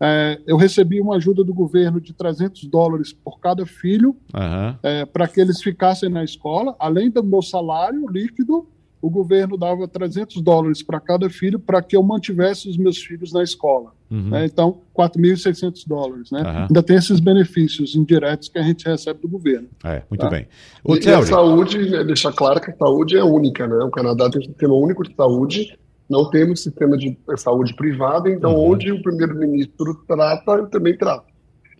é, 0.00 0.38
eu 0.46 0.56
recebi 0.56 1.00
uma 1.00 1.16
ajuda 1.16 1.42
do 1.42 1.54
governo 1.54 2.00
de 2.00 2.12
300 2.12 2.64
dólares 2.66 3.12
por 3.12 3.40
cada 3.40 3.64
filho 3.64 4.16
uhum. 4.34 4.74
é, 4.82 5.06
para 5.06 5.26
que 5.26 5.40
eles 5.40 5.62
ficassem 5.62 6.08
na 6.08 6.22
escola. 6.22 6.74
Além 6.78 7.10
do 7.10 7.22
meu 7.24 7.40
salário 7.40 8.06
líquido, 8.08 8.66
o 9.00 9.08
governo 9.08 9.56
dava 9.56 9.86
300 9.86 10.42
dólares 10.42 10.82
para 10.82 11.00
cada 11.00 11.30
filho 11.30 11.58
para 11.58 11.80
que 11.80 11.96
eu 11.96 12.02
mantivesse 12.02 12.68
os 12.68 12.76
meus 12.76 12.98
filhos 12.98 13.32
na 13.32 13.42
escola. 13.42 13.92
Uhum. 14.10 14.30
Né? 14.30 14.46
Então, 14.46 14.80
4.600 14.94 15.86
dólares. 15.86 16.30
Né? 16.30 16.42
Uhum. 16.42 16.66
Ainda 16.68 16.82
tem 16.82 16.96
esses 16.96 17.20
benefícios 17.20 17.94
indiretos 17.94 18.48
que 18.48 18.58
a 18.58 18.62
gente 18.62 18.86
recebe 18.86 19.20
do 19.20 19.28
governo. 19.28 19.68
É, 19.84 20.02
muito 20.10 20.20
tá? 20.20 20.28
bem. 20.28 20.46
O 20.84 20.96
e, 20.96 21.00
e 21.00 21.08
a 21.08 21.22
saúde, 21.22 21.90
né, 21.90 22.04
deixar 22.04 22.32
claro 22.32 22.60
que 22.60 22.70
a 22.70 22.76
saúde 22.76 23.16
é 23.16 23.24
única. 23.24 23.66
Né? 23.66 23.76
O 23.76 23.90
Canadá 23.90 24.28
tem 24.28 24.40
um 24.40 24.44
sistema 24.44 24.74
único 24.74 25.02
de 25.02 25.14
saúde 25.14 25.78
não 26.08 26.30
temos 26.30 26.62
sistema 26.62 26.96
de 26.96 27.18
saúde 27.36 27.74
privada, 27.74 28.30
então 28.30 28.54
uhum. 28.54 28.72
onde 28.72 28.92
o 28.92 29.02
primeiro-ministro 29.02 29.94
trata, 30.06 30.54
ele 30.54 30.68
também 30.68 30.96
trata. 30.96 31.26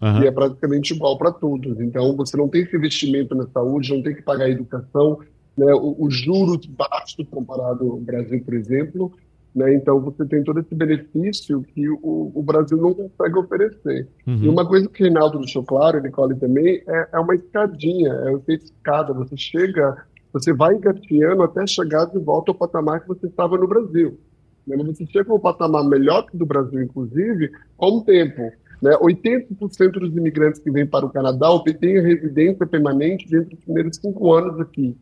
Uhum. 0.01 0.22
E 0.22 0.27
é 0.27 0.31
praticamente 0.31 0.95
igual 0.95 1.16
para 1.16 1.33
todos. 1.33 1.81
Então, 1.81 2.14
você 2.16 2.37
não 2.37 2.49
tem 2.49 2.62
esse 2.62 2.77
investimento 2.77 3.35
na 3.35 3.47
saúde, 3.47 3.95
não 3.95 4.03
tem 4.03 4.14
que 4.14 4.22
pagar 4.22 4.45
a 4.45 4.51
educação, 4.51 5.20
né, 5.57 5.72
os 5.74 6.14
juros 6.14 6.66
baixos 6.66 7.27
comparado 7.31 7.91
ao 7.91 7.99
Brasil, 7.99 8.43
por 8.45 8.55
exemplo. 8.55 9.12
Né, 9.55 9.74
então, 9.74 9.99
você 10.01 10.27
tem 10.27 10.45
todo 10.45 10.61
esse 10.61 10.74
benefício 10.74 11.62
que 11.62 11.89
o, 11.89 12.31
o 12.35 12.43
Brasil 12.43 12.77
não 12.77 12.93
consegue 12.93 13.39
oferecer. 13.39 14.07
Uhum. 14.27 14.43
E 14.43 14.49
uma 14.49 14.66
coisa 14.66 14.87
que 14.87 15.03
o 15.03 15.05
Reinaldo 15.05 15.39
deixou 15.39 15.64
claro, 15.64 15.99
e 15.99 16.03
Nicole 16.03 16.35
também, 16.35 16.83
é, 16.87 17.09
é 17.14 17.18
uma 17.18 17.35
escadinha, 17.35 18.12
é 18.12 18.35
efeito 18.35 18.66
escada. 18.66 19.14
Você 19.14 19.35
chega 19.35 19.97
você 20.39 20.53
vai 20.53 20.74
engateando 20.74 21.43
até 21.43 21.66
chegar 21.66 22.05
de 22.05 22.18
volta 22.18 22.51
ao 22.51 22.55
patamar 22.55 23.01
que 23.01 23.09
você 23.09 23.26
estava 23.26 23.57
no 23.57 23.66
Brasil. 23.66 24.18
Né? 24.66 24.76
Você 24.84 25.07
chega 25.07 25.32
a 25.32 25.34
um 25.34 25.41
patamar 25.41 25.82
melhor 25.84 26.26
que 26.26 26.37
do 26.37 26.45
Brasil, 26.45 26.82
inclusive, 26.82 27.51
com 27.74 27.99
o 27.99 28.05
tempo. 28.05 28.53
Né? 28.82 28.95
80% 28.99 29.93
dos 29.93 30.14
imigrantes 30.14 30.61
que 30.61 30.70
vêm 30.70 30.87
para 30.87 31.07
o 31.07 31.11
Canadá 31.11 31.51
obtêm 31.51 32.03
residência 32.03 32.66
permanente 32.66 33.26
dentro 33.30 33.51
dos 33.51 33.64
primeiros 33.64 33.97
cinco 33.97 34.34
anos 34.34 34.61
aqui. 34.61 34.95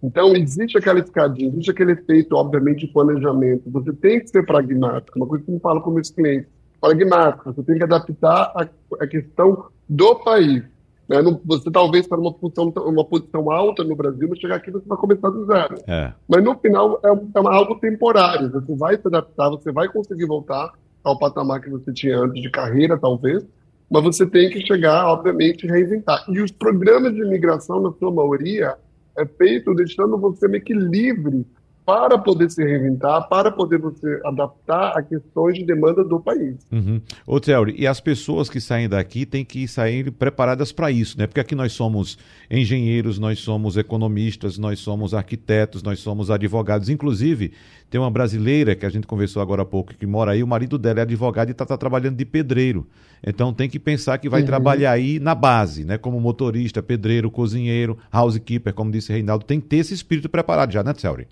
Então, 0.00 0.36
existe 0.36 0.78
aquela 0.78 1.00
escadinha, 1.00 1.48
existe 1.48 1.72
aquele 1.72 1.92
efeito, 1.92 2.36
obviamente, 2.36 2.86
de 2.86 2.92
planejamento. 2.92 3.68
Você 3.72 3.92
tem 3.94 4.20
que 4.20 4.28
ser 4.28 4.46
pragmático, 4.46 5.18
uma 5.18 5.26
coisa 5.26 5.44
que 5.44 5.50
eu 5.50 5.58
falo 5.58 5.80
com 5.80 5.90
meus 5.90 6.10
clientes. 6.10 6.48
Pragmático, 6.80 7.52
você 7.52 7.62
tem 7.64 7.78
que 7.78 7.82
adaptar 7.82 8.52
a, 8.54 8.68
a 9.00 9.06
questão 9.08 9.66
do 9.88 10.14
país. 10.20 10.62
Né? 11.08 11.18
Você 11.44 11.70
talvez 11.70 12.06
para 12.06 12.20
uma 12.20 12.32
posição, 12.32 12.68
uma 12.84 13.04
posição 13.04 13.50
alta 13.50 13.82
no 13.82 13.96
Brasil, 13.96 14.28
mas 14.28 14.38
chegar 14.38 14.56
aqui 14.56 14.70
você 14.70 14.86
vai 14.86 14.98
começar 14.98 15.30
do 15.30 15.46
zero. 15.46 15.76
É. 15.86 16.12
Mas 16.28 16.44
no 16.44 16.54
final 16.58 17.00
é, 17.02 17.08
é 17.08 17.54
algo 17.54 17.76
temporário. 17.76 18.50
Você 18.50 18.74
vai 18.76 18.96
se 18.96 19.06
adaptar, 19.06 19.48
você 19.48 19.72
vai 19.72 19.88
conseguir 19.88 20.26
voltar 20.26 20.72
ao 21.02 21.18
patamar 21.18 21.60
que 21.60 21.70
você 21.70 21.92
tinha 21.92 22.18
antes 22.18 22.42
de 22.42 22.50
carreira, 22.50 22.98
talvez, 22.98 23.46
mas 23.90 24.02
você 24.02 24.26
tem 24.26 24.50
que 24.50 24.60
chegar, 24.66 25.06
obviamente, 25.06 25.66
reinventar. 25.66 26.24
E 26.28 26.40
os 26.40 26.50
programas 26.50 27.14
de 27.14 27.22
imigração, 27.22 27.80
na 27.80 27.92
sua 27.92 28.12
maioria, 28.12 28.76
é 29.16 29.24
feito 29.24 29.74
deixando 29.74 30.18
você 30.18 30.46
meio 30.46 30.62
que 30.62 30.74
livre 30.74 31.46
para 31.88 32.18
poder 32.18 32.50
se 32.50 32.62
reinventar, 32.62 33.26
para 33.30 33.50
poder 33.50 33.78
você 33.78 34.20
adaptar 34.22 34.92
a 34.94 35.02
questões 35.02 35.54
de 35.54 35.64
demanda 35.64 36.04
do 36.04 36.20
país. 36.20 36.58
Uhum. 36.70 37.00
Ô, 37.26 37.40
Theory, 37.40 37.76
e 37.78 37.86
as 37.86 37.98
pessoas 37.98 38.50
que 38.50 38.60
saem 38.60 38.90
daqui 38.90 39.24
têm 39.24 39.42
que 39.42 39.66
sair 39.66 40.10
preparadas 40.10 40.70
para 40.70 40.90
isso, 40.90 41.16
né? 41.18 41.26
Porque 41.26 41.40
aqui 41.40 41.54
nós 41.54 41.72
somos 41.72 42.18
engenheiros, 42.50 43.18
nós 43.18 43.38
somos 43.38 43.78
economistas, 43.78 44.58
nós 44.58 44.80
somos 44.80 45.14
arquitetos, 45.14 45.82
nós 45.82 45.98
somos 46.00 46.30
advogados. 46.30 46.90
Inclusive, 46.90 47.54
tem 47.88 47.98
uma 47.98 48.10
brasileira 48.10 48.76
que 48.76 48.84
a 48.84 48.90
gente 48.90 49.06
conversou 49.06 49.40
agora 49.40 49.62
há 49.62 49.64
pouco, 49.64 49.94
que 49.94 50.06
mora 50.06 50.32
aí, 50.32 50.42
o 50.42 50.46
marido 50.46 50.76
dela 50.76 50.98
é 50.98 51.02
advogado 51.04 51.48
e 51.48 51.52
está 51.52 51.64
tá 51.64 51.78
trabalhando 51.78 52.16
de 52.16 52.26
pedreiro. 52.26 52.86
Então 53.26 53.50
tem 53.50 53.66
que 53.66 53.78
pensar 53.78 54.18
que 54.18 54.28
vai 54.28 54.42
uhum. 54.42 54.46
trabalhar 54.46 54.92
aí 54.92 55.18
na 55.18 55.34
base, 55.34 55.86
né? 55.86 55.96
Como 55.96 56.20
motorista, 56.20 56.82
pedreiro, 56.82 57.30
cozinheiro, 57.30 57.96
housekeeper, 58.12 58.74
como 58.74 58.90
disse 58.90 59.10
Reinaldo. 59.10 59.46
Tem 59.46 59.58
que 59.58 59.68
ter 59.68 59.78
esse 59.78 59.94
espírito 59.94 60.28
preparado 60.28 60.70
já, 60.70 60.84
né, 60.84 60.92
Theory? 60.92 61.26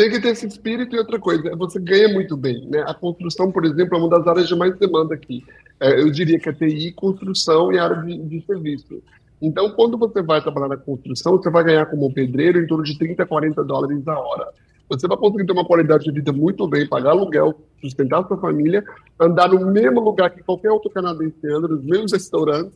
Tem 0.00 0.08
que 0.08 0.18
ter 0.18 0.28
esse 0.30 0.46
espírito 0.46 0.96
e 0.96 0.98
outra 0.98 1.18
coisa, 1.18 1.54
você 1.56 1.78
ganha 1.78 2.08
muito 2.08 2.34
bem. 2.34 2.66
Né? 2.70 2.82
A 2.86 2.94
construção, 2.94 3.52
por 3.52 3.66
exemplo, 3.66 3.94
é 3.94 3.98
uma 3.98 4.08
das 4.08 4.26
áreas 4.26 4.48
de 4.48 4.56
mais 4.56 4.74
demanda 4.78 5.14
aqui. 5.14 5.44
É, 5.78 6.00
eu 6.00 6.10
diria 6.10 6.40
que 6.40 6.48
a 6.48 6.54
TI, 6.54 6.92
construção 6.92 7.70
e 7.70 7.78
área 7.78 7.96
de, 7.96 8.16
de, 8.16 8.42
serviço. 8.46 9.02
Então, 9.42 9.68
quando 9.72 9.98
você 9.98 10.22
vai 10.22 10.40
trabalhar 10.40 10.68
na 10.68 10.76
construção, 10.78 11.36
você 11.36 11.50
vai 11.50 11.64
ganhar 11.64 11.84
como 11.84 12.10
pedreiro 12.14 12.62
em 12.62 12.66
torno 12.66 12.82
de 12.82 12.96
30, 12.98 13.26
40 13.26 13.62
dólares 13.62 14.08
a 14.08 14.18
hora. 14.18 14.48
Você 14.88 15.06
vai 15.06 15.18
conseguir 15.18 15.44
ter 15.44 15.52
uma 15.52 15.66
qualidade 15.66 16.04
de 16.04 16.12
vida 16.12 16.32
muito 16.32 16.66
bem, 16.66 16.88
pagar 16.88 17.10
aluguel, 17.10 17.60
sustentar 17.82 18.26
sua 18.26 18.38
família, 18.38 18.82
andar 19.20 19.50
no 19.50 19.70
mesmo 19.70 20.00
lugar 20.00 20.30
que 20.30 20.42
qualquer 20.42 20.70
outro 20.70 20.90
canadense 20.90 21.46
anda, 21.46 21.68
nos 21.68 21.84
mesmos 21.84 22.12
restaurantes, 22.12 22.72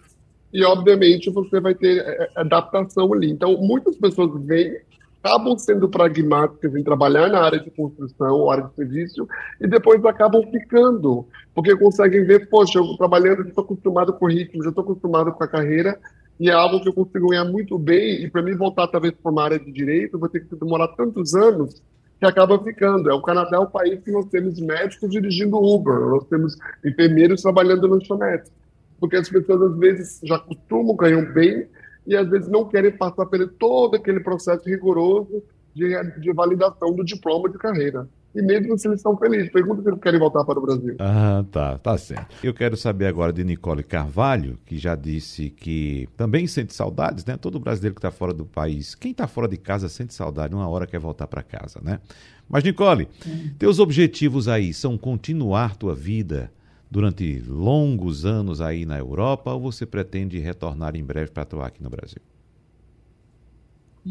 e, 0.53 0.62
obviamente, 0.62 1.31
você 1.31 1.59
vai 1.59 1.75
ter 1.75 2.01
é, 2.01 2.25
é, 2.25 2.31
adaptação 2.37 3.12
ali. 3.14 3.31
Então, 3.31 3.57
muitas 3.57 3.97
pessoas 3.97 4.31
vêm 4.45 4.77
acabam 5.25 5.57
sendo 5.57 5.89
pragmáticas 5.89 6.77
em 6.77 6.85
trabalhar 6.85 7.29
na 7.29 7.43
área 7.43 7.59
de 7.59 7.70
construção, 7.70 8.51
área 8.51 8.64
de 8.64 8.75
serviço, 8.75 9.27
e 9.59 9.66
depois 9.66 10.05
acabam 10.05 10.43
ficando, 10.51 11.27
porque 11.55 11.75
conseguem 11.75 12.27
ver, 12.27 12.51
poxa, 12.51 12.79
eu 12.79 12.97
trabalhando, 12.99 13.49
estou 13.49 13.64
acostumado 13.64 14.12
com 14.12 14.27
o 14.27 14.29
ritmo, 14.29 14.62
já 14.62 14.68
estou 14.68 14.85
acostumado 14.85 15.33
com 15.33 15.43
a 15.43 15.49
carreira, 15.49 15.99
e 16.39 16.51
é 16.51 16.53
algo 16.53 16.83
que 16.83 16.91
eu 16.91 16.93
consigo 16.93 17.29
ganhar 17.29 17.47
muito 17.47 17.79
bem, 17.79 18.22
e 18.22 18.31
para 18.31 18.43
mim 18.43 18.55
voltar 18.55 18.87
talvez 18.89 19.14
para 19.14 19.33
uma 19.33 19.45
área 19.45 19.59
de 19.59 19.72
direito, 19.72 20.18
vou 20.18 20.29
ter 20.29 20.41
que 20.41 20.55
demorar 20.57 20.89
tantos 20.89 21.35
anos 21.35 21.83
que 22.20 22.27
acaba 22.27 22.62
ficando. 22.62 23.11
É 23.11 23.14
o 23.14 23.22
Canadá 23.22 23.57
é 23.57 23.61
o 23.61 23.66
país 23.66 24.01
que 24.05 24.11
nós 24.11 24.27
temos 24.27 24.61
médicos 24.61 25.09
dirigindo 25.09 25.57
Uber, 25.57 26.01
nós 26.01 26.25
temos 26.27 26.55
enfermeiros 26.85 27.41
trabalhando 27.41 27.89
no 27.89 27.95
lanchonete, 27.95 28.51
porque 29.01 29.16
as 29.16 29.29
pessoas 29.29 29.72
às 29.72 29.79
vezes 29.79 30.20
já 30.22 30.39
costumam 30.39 30.95
ganhar 30.95 31.22
bem 31.33 31.66
e 32.07 32.17
às 32.17 32.29
vezes 32.29 32.49
não 32.49 32.67
querem 32.67 32.93
passar 32.93 33.27
por 33.27 33.49
todo 33.59 33.97
aquele 33.97 34.21
processo 34.21 34.69
rigoroso 34.69 35.43
de, 35.75 36.21
de 36.21 36.33
validação 36.33 36.93
do 36.93 37.05
diploma 37.05 37.49
de 37.49 37.59
carreira. 37.59 38.09
E 38.35 38.43
mesmo 38.43 38.77
se 38.77 38.89
eles 38.89 38.99
estão 38.99 39.17
felizes, 39.17 39.51
pergunta 39.53 39.81
se 39.81 39.89
eles 39.89 40.01
querem 40.01 40.19
voltar 40.19 40.45
para 40.45 40.59
o 40.59 40.63
Brasil. 40.63 40.97
Ah, 40.99 41.45
tá, 41.53 41.79
tá 41.79 41.97
certo. 41.97 42.35
Eu 42.43 42.53
quero 42.53 42.77
saber 42.77 43.07
agora 43.07 43.33
de 43.33 43.45
Nicole 43.45 43.85
Carvalho, 43.85 44.59
que 44.67 44.77
já 44.77 44.97
disse 44.97 45.51
que 45.51 46.09
também 46.17 46.45
sente 46.49 46.75
saudades, 46.75 47.25
né? 47.25 47.37
Todo 47.37 47.61
brasileiro 47.61 47.95
que 47.95 48.01
está 48.01 48.11
fora 48.11 48.35
do 48.35 48.45
país, 48.45 48.97
quem 48.97 49.13
está 49.13 49.29
fora 49.29 49.47
de 49.47 49.57
casa 49.57 49.89
sente 49.89 50.13
saudade, 50.13 50.53
uma 50.53 50.69
hora 50.69 50.85
quer 50.85 50.99
voltar 50.99 51.29
para 51.29 51.45
casa, 51.45 51.81
né? 51.81 52.01
Mas, 52.49 52.65
Nicole, 52.65 53.09
teus 53.57 53.79
objetivos 53.79 54.49
aí 54.49 54.75
são 54.75 54.99
continuar 54.99 55.77
tua 55.77 55.95
vida 55.95 56.51
durante 56.91 57.43
longos 57.47 58.24
anos 58.24 58.61
aí 58.61 58.87
na 58.87 58.99
Europa 58.99 59.53
ou 59.53 59.61
você 59.61 59.85
pretende 59.85 60.39
retornar 60.39 60.97
em 60.97 61.05
breve 61.05 61.30
para 61.30 61.43
atuar 61.43 61.66
aqui 61.66 61.82
no 61.82 61.91
Brasil? 61.91 62.20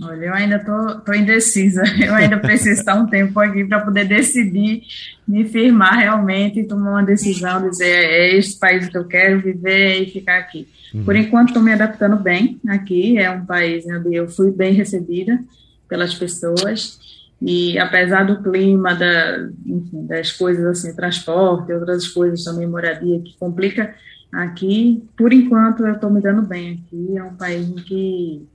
Olha, 0.01 0.25
eu 0.25 0.33
ainda 0.33 0.55
estou 0.55 1.15
indecisa. 1.15 1.83
Eu 2.03 2.15
ainda 2.15 2.37
preciso 2.37 2.79
estar 2.79 2.95
um 2.95 3.05
tempo 3.05 3.39
aqui 3.39 3.63
para 3.63 3.79
poder 3.79 4.05
decidir, 4.05 4.81
me 5.27 5.45
firmar 5.45 5.99
realmente 5.99 6.59
e 6.59 6.63
tomar 6.63 6.91
uma 6.91 7.03
decisão, 7.03 7.69
dizer 7.69 7.85
é 7.85 8.35
este 8.35 8.59
país 8.59 8.89
que 8.89 8.97
eu 8.97 9.05
quero 9.05 9.39
viver 9.39 10.01
e 10.01 10.09
ficar 10.09 10.39
aqui. 10.39 10.67
Uhum. 10.93 11.03
Por 11.03 11.15
enquanto, 11.15 11.49
estou 11.49 11.61
me 11.61 11.71
adaptando 11.71 12.15
bem 12.15 12.59
aqui. 12.67 13.19
É 13.19 13.29
um 13.29 13.45
país 13.45 13.85
onde 13.85 14.15
eu 14.15 14.27
fui 14.27 14.51
bem 14.51 14.73
recebida 14.73 15.39
pelas 15.87 16.15
pessoas. 16.15 16.99
E 17.45 17.77
apesar 17.77 18.23
do 18.23 18.41
clima, 18.41 18.95
da, 18.95 19.49
enfim, 19.65 20.05
das 20.05 20.31
coisas 20.31 20.65
assim, 20.65 20.95
transporte, 20.95 21.73
outras 21.73 22.07
coisas 22.07 22.41
também, 22.45 22.65
moradia, 22.65 23.19
que 23.19 23.37
complica 23.37 23.93
aqui, 24.31 25.03
por 25.17 25.33
enquanto 25.33 25.85
eu 25.85 25.93
estou 25.93 26.09
me 26.09 26.21
dando 26.21 26.41
bem 26.41 26.81
aqui. 26.85 27.17
É 27.17 27.23
um 27.23 27.35
país 27.35 27.67
em 27.67 27.75
que 27.75 28.47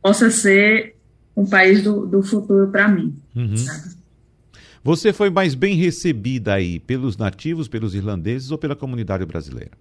possa 0.00 0.30
ser 0.30 0.94
um 1.36 1.44
país 1.44 1.82
do, 1.82 2.06
do 2.06 2.22
futuro 2.22 2.68
para 2.70 2.86
mim. 2.86 3.16
Uhum. 3.34 3.56
Você 4.84 5.12
foi 5.12 5.28
mais 5.28 5.56
bem 5.56 5.74
recebida 5.74 6.54
aí 6.54 6.78
pelos 6.78 7.16
nativos, 7.16 7.66
pelos 7.66 7.96
irlandeses 7.96 8.52
ou 8.52 8.58
pela 8.58 8.76
comunidade 8.76 9.26
brasileira? 9.26 9.72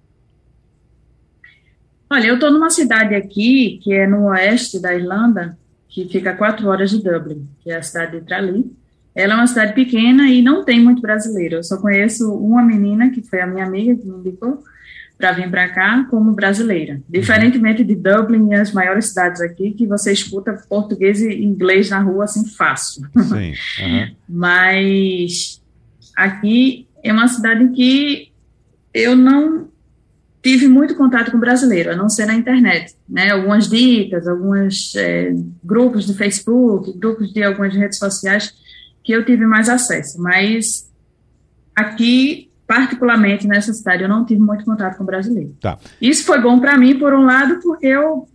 Olha, 2.09 2.27
eu 2.27 2.35
estou 2.35 2.49
numa 2.51 2.71
cidade 2.71 3.13
aqui, 3.13 3.79
que 3.83 3.93
é 3.93 4.07
no 4.07 4.25
oeste 4.25 4.79
da 4.79 4.95
Irlanda, 4.95 5.55
que 5.93 6.09
fica 6.09 6.31
a 6.31 6.35
quatro 6.35 6.67
horas 6.67 6.89
de 6.89 7.03
Dublin, 7.03 7.47
que 7.61 7.69
é 7.69 7.77
a 7.77 7.83
cidade 7.83 8.19
de 8.19 8.25
Tralee. 8.25 8.65
Ela 9.13 9.33
é 9.33 9.37
uma 9.37 9.45
cidade 9.45 9.73
pequena 9.73 10.27
e 10.27 10.41
não 10.41 10.65
tem 10.65 10.83
muito 10.83 10.99
brasileiro. 11.03 11.57
Eu 11.57 11.63
só 11.63 11.77
conheço 11.77 12.33
uma 12.33 12.63
menina, 12.63 13.11
que 13.11 13.21
foi 13.21 13.39
a 13.39 13.45
minha 13.45 13.63
amiga, 13.63 13.95
que 13.95 14.07
me 14.07 14.17
indicou 14.17 14.63
para 15.19 15.33
vir 15.33 15.51
para 15.51 15.69
cá 15.69 16.03
como 16.09 16.31
brasileira. 16.31 16.99
Diferentemente 17.07 17.83
de 17.83 17.95
Dublin 17.95 18.49
e 18.49 18.55
as 18.55 18.73
maiores 18.73 19.09
cidades 19.09 19.39
aqui, 19.39 19.71
que 19.71 19.85
você 19.85 20.11
escuta 20.11 20.59
português 20.67 21.21
e 21.21 21.43
inglês 21.43 21.91
na 21.91 21.99
rua 21.99 22.23
assim 22.23 22.47
fácil. 22.47 23.07
Sim. 23.19 23.53
Uhum. 23.83 24.15
Mas 24.27 25.61
aqui 26.17 26.87
é 27.03 27.13
uma 27.13 27.27
cidade 27.27 27.69
que 27.69 28.31
eu 28.91 29.15
não 29.15 29.69
tive 30.43 30.67
muito 30.67 30.95
contato 30.95 31.31
com 31.31 31.39
brasileiro, 31.39 31.91
a 31.91 31.95
não 31.95 32.09
ser 32.09 32.25
na 32.25 32.35
internet, 32.35 32.93
né? 33.07 33.31
Algumas 33.31 33.69
dicas, 33.69 34.27
alguns 34.27 34.93
é, 34.95 35.33
grupos 35.63 36.05
do 36.05 36.13
Facebook, 36.13 36.91
grupos 36.99 37.31
de 37.31 37.41
algumas 37.41 37.73
redes 37.73 37.97
sociais 37.97 38.53
que 39.01 39.13
eu 39.13 39.25
tive 39.25 39.45
mais 39.45 39.69
acesso, 39.69 40.21
mas 40.21 40.91
aqui 41.73 42.49
particularmente 42.67 43.47
nessa 43.47 43.73
cidade 43.73 44.03
eu 44.03 44.09
não 44.09 44.25
tive 44.25 44.41
muito 44.41 44.65
contato 44.65 44.97
com 44.97 45.05
brasileiro. 45.05 45.55
Tá. 45.61 45.77
Isso 46.01 46.25
foi 46.25 46.41
bom 46.41 46.59
para 46.59 46.77
mim 46.77 46.97
por 46.99 47.13
um 47.13 47.23
lado 47.25 47.59
porque 47.61 47.87
eu 47.87 48.27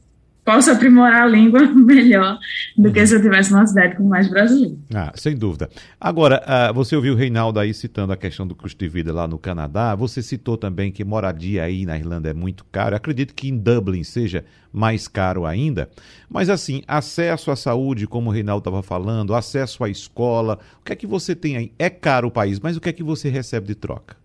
posso 0.48 0.70
aprimorar 0.70 1.24
a 1.24 1.26
língua 1.26 1.60
melhor 1.76 2.38
do 2.74 2.90
que 2.90 3.06
se 3.06 3.14
eu 3.14 3.20
tivesse 3.20 3.52
uma 3.52 3.66
cidade 3.66 3.96
com 3.96 4.04
mais 4.04 4.30
brasileiros. 4.30 4.78
Ah, 4.94 5.12
sem 5.14 5.36
dúvida. 5.36 5.68
Agora, 6.00 6.42
uh, 6.42 6.72
você 6.72 6.96
ouviu 6.96 7.12
o 7.12 7.16
Reinaldo 7.16 7.60
aí 7.60 7.74
citando 7.74 8.14
a 8.14 8.16
questão 8.16 8.46
do 8.46 8.54
custo 8.54 8.78
de 8.82 8.88
vida 8.88 9.12
lá 9.12 9.28
no 9.28 9.38
Canadá. 9.38 9.94
Você 9.94 10.22
citou 10.22 10.56
também 10.56 10.90
que 10.90 11.04
moradia 11.04 11.64
aí 11.64 11.84
na 11.84 11.98
Irlanda 11.98 12.30
é 12.30 12.32
muito 12.32 12.64
caro. 12.72 12.94
Eu 12.94 12.96
acredito 12.96 13.34
que 13.34 13.50
em 13.50 13.58
Dublin 13.58 14.02
seja 14.02 14.42
mais 14.72 15.06
caro 15.06 15.44
ainda. 15.44 15.90
Mas 16.30 16.48
assim, 16.48 16.82
acesso 16.88 17.50
à 17.50 17.56
saúde, 17.56 18.06
como 18.06 18.30
o 18.30 18.32
Reinaldo 18.32 18.60
estava 18.60 18.82
falando, 18.82 19.34
acesso 19.34 19.84
à 19.84 19.90
escola, 19.90 20.58
o 20.80 20.84
que 20.84 20.94
é 20.94 20.96
que 20.96 21.06
você 21.06 21.36
tem 21.36 21.58
aí? 21.58 21.72
É 21.78 21.90
caro 21.90 22.28
o 22.28 22.30
país, 22.30 22.58
mas 22.58 22.74
o 22.74 22.80
que 22.80 22.88
é 22.88 22.92
que 22.94 23.02
você 23.02 23.28
recebe 23.28 23.66
de 23.66 23.74
troca? 23.74 24.16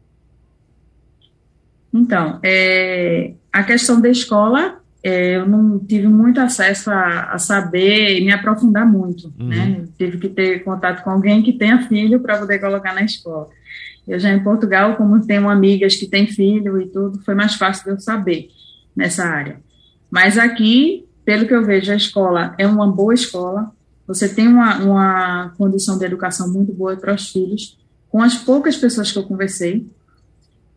Então, 1.93 2.39
é, 2.41 3.34
a 3.51 3.61
questão 3.61 3.99
da 3.99 4.07
escola 4.07 4.82
é, 5.03 5.35
eu 5.35 5.45
não 5.45 5.77
tive 5.79 6.07
muito 6.07 6.39
acesso 6.39 6.89
a, 6.89 7.33
a 7.33 7.37
saber 7.37 8.17
e 8.17 8.23
me 8.23 8.31
aprofundar 8.31 8.89
muito, 8.89 9.33
uhum. 9.37 9.47
né? 9.47 9.85
tive 9.97 10.17
que 10.17 10.29
ter 10.29 10.63
contato 10.63 11.03
com 11.03 11.09
alguém 11.09 11.43
que 11.43 11.51
tenha 11.51 11.85
filho 11.89 12.21
para 12.21 12.37
poder 12.37 12.59
colocar 12.59 12.95
na 12.95 13.03
escola. 13.03 13.49
Eu 14.07 14.17
já 14.17 14.29
em 14.29 14.41
Portugal, 14.41 14.95
como 14.95 15.25
tenho 15.25 15.49
amigas 15.49 15.97
que 15.97 16.07
têm 16.07 16.27
filho 16.27 16.81
e 16.81 16.87
tudo, 16.87 17.21
foi 17.23 17.35
mais 17.35 17.55
fácil 17.55 17.83
de 17.83 17.89
eu 17.91 17.99
saber 17.99 18.47
nessa 18.95 19.25
área. 19.25 19.59
Mas 20.09 20.37
aqui, 20.37 21.05
pelo 21.25 21.45
que 21.45 21.53
eu 21.53 21.65
vejo, 21.65 21.91
a 21.91 21.95
escola 21.95 22.55
é 22.57 22.65
uma 22.65 22.89
boa 22.89 23.13
escola, 23.13 23.71
você 24.07 24.29
tem 24.29 24.47
uma, 24.47 24.77
uma 24.77 25.49
condição 25.57 25.97
de 25.97 26.05
educação 26.05 26.51
muito 26.51 26.71
boa 26.71 26.95
para 26.95 27.13
os 27.13 27.29
filhos. 27.29 27.77
Com 28.09 28.21
as 28.21 28.35
poucas 28.35 28.77
pessoas 28.77 29.11
que 29.11 29.17
eu 29.17 29.23
conversei, 29.23 29.85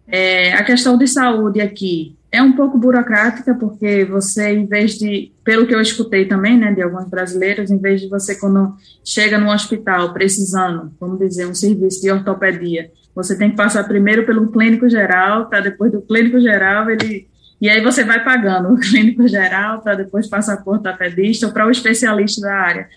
é, 0.08 0.52
a 0.52 0.64
questão 0.64 0.96
de 0.96 1.06
saúde 1.06 1.60
aqui 1.60 2.15
é 2.30 2.42
um 2.42 2.52
pouco 2.52 2.76
burocrática, 2.76 3.54
porque 3.54 4.04
você, 4.04 4.52
em 4.52 4.66
vez 4.66 4.98
de, 4.98 5.32
pelo 5.44 5.66
que 5.66 5.74
eu 5.74 5.80
escutei 5.80 6.26
também, 6.26 6.58
né, 6.58 6.72
de 6.72 6.82
alguns 6.82 7.08
brasileiros, 7.08 7.70
em 7.70 7.78
vez 7.78 8.00
de 8.00 8.08
você, 8.08 8.34
quando 8.38 8.74
chega 9.04 9.38
no 9.38 9.50
hospital 9.50 10.12
precisando, 10.12 10.92
vamos 11.00 11.18
dizer, 11.18 11.46
um 11.46 11.54
serviço 11.54 12.02
de 12.02 12.10
ortopedia, 12.10 12.90
você 13.14 13.36
tem 13.38 13.50
que 13.50 13.56
passar 13.56 13.84
primeiro 13.84 14.26
pelo 14.26 14.50
clínico 14.50 14.88
geral, 14.88 15.48
para 15.48 15.60
depois 15.60 15.90
do 15.90 16.02
clínico 16.02 16.38
geral 16.38 16.90
ele. 16.90 17.26
E 17.58 17.70
aí 17.70 17.80
você 17.80 18.04
vai 18.04 18.22
pagando 18.22 18.68
o 18.74 18.78
clínico 18.78 19.26
geral 19.26 19.80
para 19.80 19.94
depois 19.94 20.28
passar 20.28 20.58
por 20.58 20.74
ortopedista 20.74 21.46
ou 21.46 21.52
para 21.52 21.66
o 21.66 21.70
especialista 21.70 22.42
da 22.42 22.54
área 22.54 22.88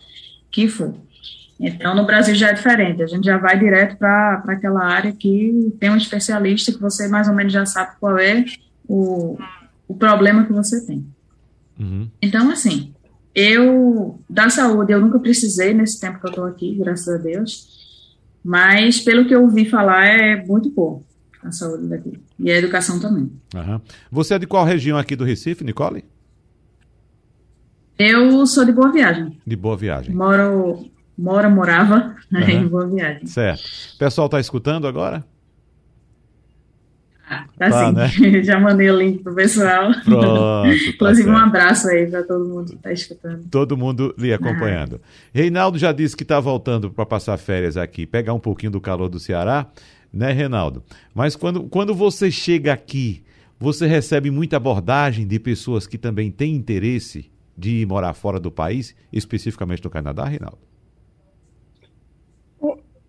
que 0.51 0.67
for. 0.67 0.93
Então, 1.57 1.95
no 1.95 2.05
Brasil 2.05 2.35
já 2.35 2.49
é 2.49 2.53
diferente, 2.53 3.03
a 3.03 3.07
gente 3.07 3.25
já 3.25 3.37
vai 3.37 3.57
direto 3.57 3.97
para 3.97 4.43
aquela 4.47 4.83
área 4.83 5.11
que 5.11 5.73
tem 5.79 5.89
um 5.89 5.97
especialista 5.97 6.71
que 6.71 6.79
você 6.79 7.07
mais 7.07 7.27
ou 7.27 7.35
menos 7.35 7.51
já 7.51 7.65
sabe 7.65 7.91
qual 7.99 8.17
é 8.17 8.45
o, 8.89 9.37
o 9.87 9.93
problema 9.93 10.45
que 10.45 10.51
você 10.51 10.85
tem. 10.85 11.05
Uhum. 11.79 12.09
Então, 12.21 12.49
assim, 12.49 12.91
eu, 13.35 14.19
da 14.27 14.49
saúde, 14.49 14.91
eu 14.91 14.99
nunca 14.99 15.19
precisei 15.19 15.73
nesse 15.73 16.01
tempo 16.01 16.19
que 16.19 16.25
eu 16.25 16.31
estou 16.31 16.45
aqui, 16.45 16.75
graças 16.75 17.07
a 17.07 17.17
Deus, 17.17 17.69
mas 18.43 18.99
pelo 18.99 19.25
que 19.25 19.33
eu 19.33 19.43
ouvi 19.43 19.69
falar, 19.69 20.07
é 20.07 20.43
muito 20.43 20.71
bom 20.71 21.03
a 21.43 21.51
saúde 21.51 21.87
daqui. 21.87 22.19
E 22.39 22.51
a 22.51 22.57
educação 22.57 22.99
também. 22.99 23.31
Uhum. 23.53 23.79
Você 24.11 24.33
é 24.33 24.39
de 24.39 24.47
qual 24.47 24.65
região 24.65 24.97
aqui 24.97 25.15
do 25.15 25.23
Recife, 25.23 25.63
Nicole? 25.63 26.03
Eu 27.97 28.45
sou 28.47 28.65
de 28.65 28.71
Boa 28.71 28.91
Viagem. 28.91 29.37
De 29.45 29.55
Boa 29.55 29.77
Viagem. 29.77 30.15
Moro, 30.15 30.89
mora, 31.17 31.49
morava 31.49 32.15
uhum. 32.31 32.39
em 32.41 32.67
Boa 32.67 32.87
Viagem. 32.87 33.27
Certo. 33.27 33.63
O 33.95 33.97
pessoal 33.99 34.25
está 34.25 34.39
escutando 34.39 34.87
agora? 34.87 35.23
Tá, 37.29 37.47
tá 37.57 37.71
sim. 37.71 37.93
Né? 37.93 38.41
Já 38.43 38.59
mandei 38.59 38.89
o 38.89 38.97
link 38.97 39.21
pro 39.21 39.35
pessoal. 39.35 39.91
Pronto. 40.03 40.59
Tá 40.59 40.67
Inclusive, 40.89 41.27
tá 41.27 41.33
um 41.33 41.37
abraço 41.37 41.87
aí 41.87 42.07
para 42.07 42.23
todo 42.23 42.45
mundo 42.45 42.69
que 42.69 42.75
está 42.75 42.91
escutando. 42.91 43.47
Todo 43.49 43.77
mundo 43.77 44.13
lhe 44.17 44.33
acompanhando. 44.33 44.99
Ah. 45.03 45.29
Reinaldo 45.33 45.77
já 45.77 45.91
disse 45.91 46.15
que 46.15 46.23
está 46.23 46.39
voltando 46.39 46.89
para 46.91 47.05
passar 47.05 47.37
férias 47.37 47.77
aqui, 47.77 48.05
pegar 48.05 48.33
um 48.33 48.39
pouquinho 48.39 48.71
do 48.71 48.81
calor 48.81 49.07
do 49.07 49.19
Ceará, 49.19 49.67
né, 50.11 50.31
Reinaldo? 50.31 50.83
Mas 51.13 51.35
quando, 51.35 51.63
quando 51.63 51.93
você 51.93 52.29
chega 52.31 52.73
aqui, 52.73 53.23
você 53.59 53.87
recebe 53.87 54.31
muita 54.31 54.57
abordagem 54.57 55.25
de 55.27 55.39
pessoas 55.39 55.85
que 55.85 55.97
também 55.97 56.31
têm 56.31 56.55
interesse 56.55 57.31
de 57.57 57.85
morar 57.85 58.13
fora 58.13 58.39
do 58.39 58.51
país, 58.51 58.95
especificamente 59.11 59.83
no 59.83 59.89
Canadá, 59.89 60.25
Reinaldo? 60.25 60.59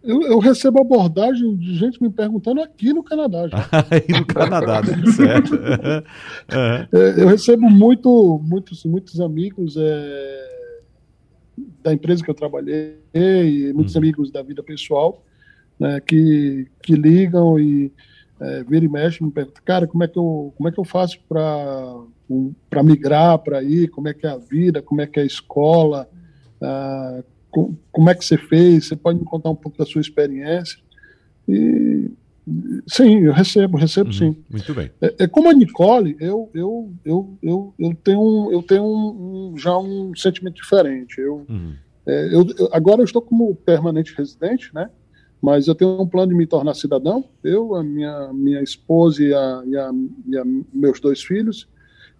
Eu, 0.03 0.22
eu, 0.22 0.38
recebo 0.38 0.80
abordagem 0.80 1.57
de 1.57 1.76
gente 1.76 2.03
me 2.03 2.09
perguntando 2.09 2.62
aqui 2.62 2.92
no 2.92 3.03
Canadá. 3.03 3.44
Aí 3.90 4.18
no 4.18 4.24
Canadá, 4.26 4.80
né? 4.82 5.12
certo. 5.12 5.59
É, 6.92 7.22
eu 7.22 7.28
recebo 7.28 7.68
muito, 7.70 8.40
muitos, 8.42 8.84
muitos 8.84 9.20
amigos 9.20 9.76
é, 9.76 10.51
da 11.82 11.92
empresa 11.92 12.24
que 12.24 12.30
eu 12.30 12.34
trabalhei, 12.34 12.96
muitos 13.74 13.94
uhum. 13.94 14.01
amigos 14.01 14.30
da 14.30 14.42
vida 14.42 14.62
pessoal, 14.62 15.22
né, 15.78 16.01
que, 16.01 16.66
que 16.82 16.94
ligam 16.94 17.59
e 17.59 17.92
é, 18.40 18.64
vira 18.64 18.84
e 18.84 18.88
mexe 18.88 19.22
me 19.22 19.30
perguntam, 19.30 19.62
cara, 19.64 19.86
como 19.86 20.03
é 20.03 20.09
que 20.09 20.18
eu, 20.18 20.53
como 20.57 20.68
é 20.68 20.72
que 20.72 20.80
eu 20.80 20.84
faço 20.84 21.18
para 21.28 21.96
para 22.68 22.82
migrar 22.82 23.38
para 23.40 23.62
ir, 23.62 23.88
como 23.88 24.09
é 24.09 24.14
que 24.14 24.24
é 24.24 24.30
a 24.30 24.38
vida, 24.38 24.80
como 24.80 25.01
é 25.01 25.07
que 25.07 25.18
é 25.18 25.22
a 25.24 25.26
escola, 25.26 26.09
ah, 26.62 27.22
com, 27.51 27.76
como 27.90 28.11
é 28.11 28.14
que 28.14 28.24
você 28.24 28.36
fez, 28.36 28.88
você 28.88 28.96
pode 28.96 29.18
me 29.18 29.24
contar 29.24 29.51
um 29.51 29.57
pouco 29.57 29.76
da 29.78 29.84
sua 29.84 30.01
experiência. 30.01 30.78
E 31.48 32.11
sim, 32.86 33.20
eu 33.20 33.32
recebo, 33.32 33.76
recebo 33.76 34.11
uhum, 34.11 34.12
sim. 34.14 34.36
Muito 34.48 34.74
bem. 34.74 34.90
É, 35.01 35.24
é, 35.24 35.26
como 35.26 35.48
a 35.48 35.53
Nicole, 35.53 36.16
eu, 36.20 36.51
eu, 36.55 36.92
eu, 37.05 37.38
eu, 37.42 37.74
eu 37.78 37.94
tenho, 38.03 38.53
eu 38.53 38.62
tenho 38.62 38.84
um, 38.84 39.53
um, 39.53 39.59
já 39.59 39.76
um 39.76 40.14
sentimento 40.16 40.55
diferente. 40.55 41.20
Eu, 41.20 41.44
uhum. 41.48 41.74
é, 42.07 42.34
eu, 42.34 42.46
eu, 42.59 42.68
agora 42.72 43.01
eu 43.01 43.05
estou 43.05 43.22
como 43.22 43.55
permanente 43.55 44.14
residente, 44.16 44.74
né? 44.74 44.90
mas 45.40 45.66
eu 45.66 45.74
tenho 45.74 46.01
um 46.01 46.07
plano 46.07 46.32
de 46.32 46.36
me 46.36 46.46
tornar 46.46 46.74
cidadão, 46.74 47.24
eu, 47.42 47.74
a 47.74 47.82
minha, 47.82 48.32
minha 48.32 48.62
esposa 48.62 49.22
e, 49.22 49.32
a, 49.32 49.62
e, 49.64 49.76
a, 49.76 49.90
e 50.26 50.36
a 50.36 50.44
meus 50.72 51.01
dois 51.01 51.22
filhos. 51.22 51.66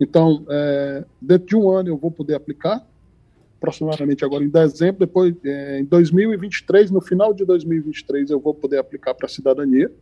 Então, 0.01 0.45
é, 0.49 1.05
dentro 1.20 1.47
de 1.47 1.57
um 1.57 1.70
ano 1.70 1.91
eu 1.91 1.99
vou 1.99 2.11
poder 2.11 2.35
aplicar, 2.35 2.87
aproximadamente 3.61 4.25
agora 4.25 4.43
em 4.43 4.49
dezembro, 4.49 5.01
depois 5.01 5.35
é, 5.45 5.81
em 5.81 5.85
2023, 5.85 6.91
no 6.91 7.03
final 7.03 7.35
de 7.35 7.45
2023 7.45 8.31
eu 8.31 8.41
vou 8.41 8.55
poder 8.55 8.79
aplicar 8.79 9.15
para 9.15 9.27
a 9.27 9.29
cidadania. 9.29 9.93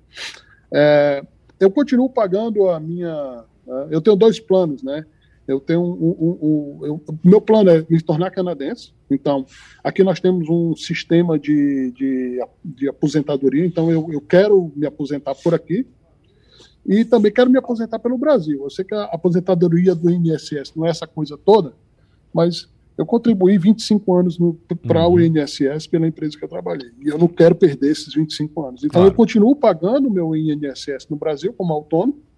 É, 0.72 1.24
eu 1.58 1.68
continuo 1.68 2.08
pagando 2.08 2.68
a 2.70 2.78
minha, 2.78 3.44
eu 3.90 4.00
tenho 4.00 4.14
dois 4.14 4.38
planos, 4.38 4.82
né? 4.82 5.04
Eu 5.46 5.58
tenho 5.58 5.80
um, 5.80 6.10
um, 6.20 6.38
um 6.42 6.86
eu, 6.86 7.04
meu 7.24 7.40
plano 7.40 7.70
é 7.70 7.84
me 7.88 8.00
tornar 8.00 8.30
canadense. 8.30 8.92
Então, 9.10 9.46
aqui 9.82 10.04
nós 10.04 10.20
temos 10.20 10.48
um 10.48 10.76
sistema 10.76 11.38
de, 11.38 11.90
de, 11.92 12.38
de 12.62 12.88
aposentadoria. 12.88 13.64
Então, 13.64 13.90
eu, 13.90 14.08
eu 14.12 14.20
quero 14.20 14.70
me 14.76 14.86
aposentar 14.86 15.34
por 15.34 15.54
aqui 15.54 15.86
e 16.86 17.02
também 17.04 17.32
quero 17.32 17.50
me 17.50 17.58
aposentar 17.58 17.98
pelo 17.98 18.18
Brasil. 18.18 18.62
Eu 18.62 18.70
sei 18.70 18.84
que 18.84 18.94
a 18.94 19.04
aposentadoria 19.04 19.94
do 19.94 20.10
INSS 20.10 20.74
não 20.76 20.86
é 20.86 20.90
essa 20.90 21.06
coisa 21.06 21.36
toda, 21.38 21.72
mas 22.32 22.68
eu 22.98 23.06
contribuí 23.06 23.56
25 23.56 24.12
anos 24.14 24.38
para 24.86 25.06
uhum. 25.06 25.14
o 25.14 25.20
INSS 25.20 25.86
pela 25.86 26.06
empresa 26.06 26.36
que 26.36 26.44
eu 26.44 26.48
trabalhei. 26.48 26.90
E 27.00 27.08
eu 27.08 27.16
não 27.16 27.28
quero 27.28 27.54
perder 27.54 27.92
esses 27.92 28.12
25 28.12 28.66
anos. 28.66 28.84
Então, 28.84 29.00
claro. 29.00 29.08
eu 29.08 29.14
continuo 29.14 29.54
pagando 29.56 30.10
meu 30.10 30.36
INSS 30.36 31.06
no 31.08 31.16
Brasil 31.16 31.52
como 31.52 31.72
autônomo 31.72 32.28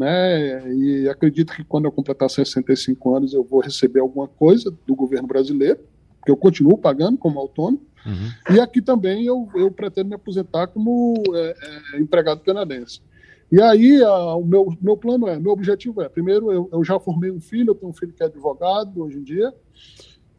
né? 0.00 0.72
E 0.72 1.08
acredito 1.10 1.52
que 1.52 1.62
quando 1.62 1.84
eu 1.84 1.92
completar 1.92 2.30
65 2.30 3.14
anos 3.14 3.34
eu 3.34 3.44
vou 3.44 3.60
receber 3.60 4.00
alguma 4.00 4.26
coisa 4.26 4.74
do 4.86 4.96
governo 4.96 5.28
brasileiro, 5.28 5.78
que 6.24 6.32
eu 6.32 6.36
continuo 6.38 6.78
pagando 6.78 7.18
como 7.18 7.38
autônomo. 7.38 7.82
Uhum. 8.06 8.54
E 8.56 8.60
aqui 8.60 8.80
também 8.80 9.26
eu, 9.26 9.46
eu 9.54 9.70
pretendo 9.70 10.08
me 10.08 10.14
aposentar 10.14 10.68
como 10.68 11.22
é, 11.34 11.54
é, 11.92 12.00
empregado 12.00 12.40
canadense. 12.40 13.02
E 13.50 13.60
aí 13.60 14.02
a, 14.02 14.34
o 14.34 14.44
meu, 14.44 14.76
meu 14.80 14.96
plano 14.96 15.26
é, 15.26 15.38
meu 15.38 15.52
objetivo 15.52 16.00
é, 16.02 16.08
primeiro 16.08 16.52
eu, 16.52 16.68
eu 16.72 16.84
já 16.84 17.00
formei 17.00 17.30
um 17.30 17.40
filho, 17.40 17.70
eu 17.70 17.74
tenho 17.74 17.90
um 17.90 17.94
filho 17.94 18.12
que 18.12 18.22
é 18.22 18.26
advogado 18.26 19.02
hoje 19.02 19.18
em 19.18 19.22
dia, 19.22 19.52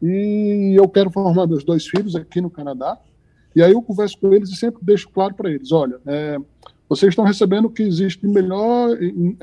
e 0.00 0.74
eu 0.76 0.88
quero 0.88 1.10
formar 1.10 1.46
meus 1.46 1.62
dois 1.62 1.86
filhos 1.86 2.16
aqui 2.16 2.40
no 2.40 2.50
Canadá. 2.50 2.98
E 3.54 3.62
aí 3.62 3.72
eu 3.72 3.82
converso 3.82 4.18
com 4.18 4.32
eles 4.32 4.50
e 4.50 4.56
sempre 4.56 4.82
deixo 4.82 5.10
claro 5.10 5.34
para 5.34 5.50
eles, 5.50 5.70
olha, 5.72 6.00
é, 6.06 6.38
vocês 6.88 7.10
estão 7.10 7.24
recebendo 7.24 7.66
o 7.66 7.70
que 7.70 7.82
existe 7.82 8.26
melhor 8.26 9.02
em, 9.02 9.34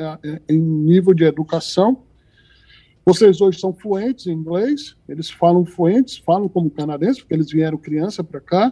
em, 0.47 0.57
nível 0.59 1.15
de 1.15 1.23
educação. 1.23 2.03
Vocês 3.03 3.41
hoje 3.41 3.59
são 3.59 3.73
fluentes 3.73 4.27
em 4.27 4.33
inglês, 4.33 4.95
eles 5.07 5.31
falam 5.31 5.65
fluentes, 5.65 6.17
falam 6.17 6.47
como 6.47 6.69
canadenses, 6.69 7.21
porque 7.21 7.33
eles 7.33 7.51
vieram 7.51 7.75
criança 7.75 8.23
para 8.23 8.39
cá. 8.39 8.71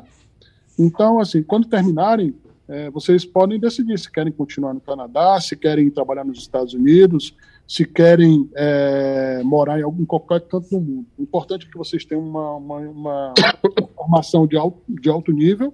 Então, 0.78 1.20
assim, 1.20 1.42
quando 1.42 1.68
terminarem, 1.68 2.36
é, 2.68 2.90
vocês 2.90 3.24
podem 3.24 3.60
decidir 3.60 3.98
se 3.98 4.12
querem 4.12 4.32
continuar 4.32 4.74
no 4.74 4.82
Canadá, 4.82 5.40
se 5.40 5.56
querem 5.56 5.90
trabalhar 5.90 6.26
nos 6.26 6.40
Estados 6.40 6.74
Unidos, 6.74 7.34
se 7.68 7.86
querem 7.86 8.50
é, 8.56 9.42
morar 9.44 9.80
em, 9.80 9.84
algum, 9.84 10.02
em 10.02 10.06
qualquer 10.06 10.42
canto 10.42 10.70
do 10.70 10.82
mundo. 10.82 11.06
O 11.18 11.24
importante 11.24 11.68
é 11.68 11.72
que 11.72 11.78
vocês 11.78 12.04
tenham 12.04 12.24
uma, 12.24 12.56
uma, 12.56 12.78
uma 12.80 13.34
formação 13.96 14.46
de 14.46 14.58
alto, 14.58 14.82
de 14.88 15.10
alto 15.10 15.32
nível, 15.32 15.74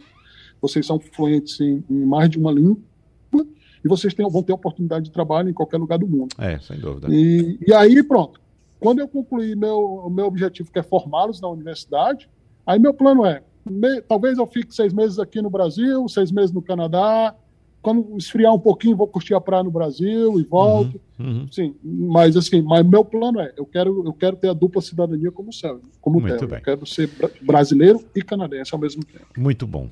vocês 0.61 0.85
são 0.85 0.99
fluentes 0.99 1.59
em, 1.59 1.83
em 1.89 2.05
mais 2.05 2.29
de 2.29 2.37
uma 2.37 2.51
língua, 2.51 2.77
e 3.83 3.87
vocês 3.87 4.13
vão 4.13 4.41
ter 4.41 4.53
oportunidade 4.53 5.05
de 5.05 5.11
trabalho 5.11 5.49
em 5.49 5.53
qualquer 5.53 5.77
lugar 5.77 5.99
do 5.99 6.07
mundo. 6.07 6.33
É, 6.37 6.57
sem 6.59 6.79
dúvida. 6.79 7.07
E, 7.11 7.59
e 7.67 7.73
aí, 7.73 8.01
pronto. 8.01 8.39
Quando 8.79 8.99
eu 8.99 9.07
concluir 9.07 9.55
meu, 9.57 10.09
meu 10.09 10.25
objetivo, 10.25 10.71
que 10.71 10.79
é 10.79 10.83
formá-los 10.83 11.41
na 11.41 11.49
universidade, 11.49 12.29
aí 12.65 12.79
meu 12.79 12.93
plano 12.93 13.25
é, 13.25 13.43
me, 13.65 14.01
talvez 14.01 14.37
eu 14.37 14.47
fique 14.47 14.73
seis 14.73 14.93
meses 14.93 15.19
aqui 15.19 15.41
no 15.41 15.49
Brasil, 15.49 16.07
seis 16.09 16.31
meses 16.31 16.51
no 16.51 16.61
Canadá, 16.61 17.35
quando 17.81 18.17
esfriar 18.17 18.53
um 18.53 18.59
pouquinho, 18.59 18.95
vou 18.95 19.07
curtir 19.07 19.33
a 19.33 19.41
praia 19.41 19.63
no 19.63 19.71
Brasil 19.71 20.39
e 20.39 20.43
volto. 20.43 20.95
Uhum, 20.95 21.01
uhum. 21.19 21.47
Sim, 21.51 21.75
mas 21.83 22.35
assim, 22.35 22.61
mas 22.61 22.85
meu 22.85 23.05
plano 23.05 23.39
é, 23.39 23.53
eu 23.57 23.65
quero, 23.65 24.03
eu 24.05 24.13
quero 24.13 24.35
ter 24.35 24.49
a 24.49 24.53
dupla 24.53 24.81
cidadania 24.81 25.31
como 25.31 25.53
céu, 25.53 25.79
como 26.01 26.19
Muito 26.19 26.47
bem. 26.47 26.59
Eu 26.59 26.63
quero 26.63 26.85
ser 26.85 27.09
brasileiro 27.41 28.03
e 28.15 28.21
canadense 28.21 28.73
ao 28.73 28.79
mesmo 28.79 29.03
tempo. 29.03 29.25
Muito 29.37 29.67
bom. 29.67 29.89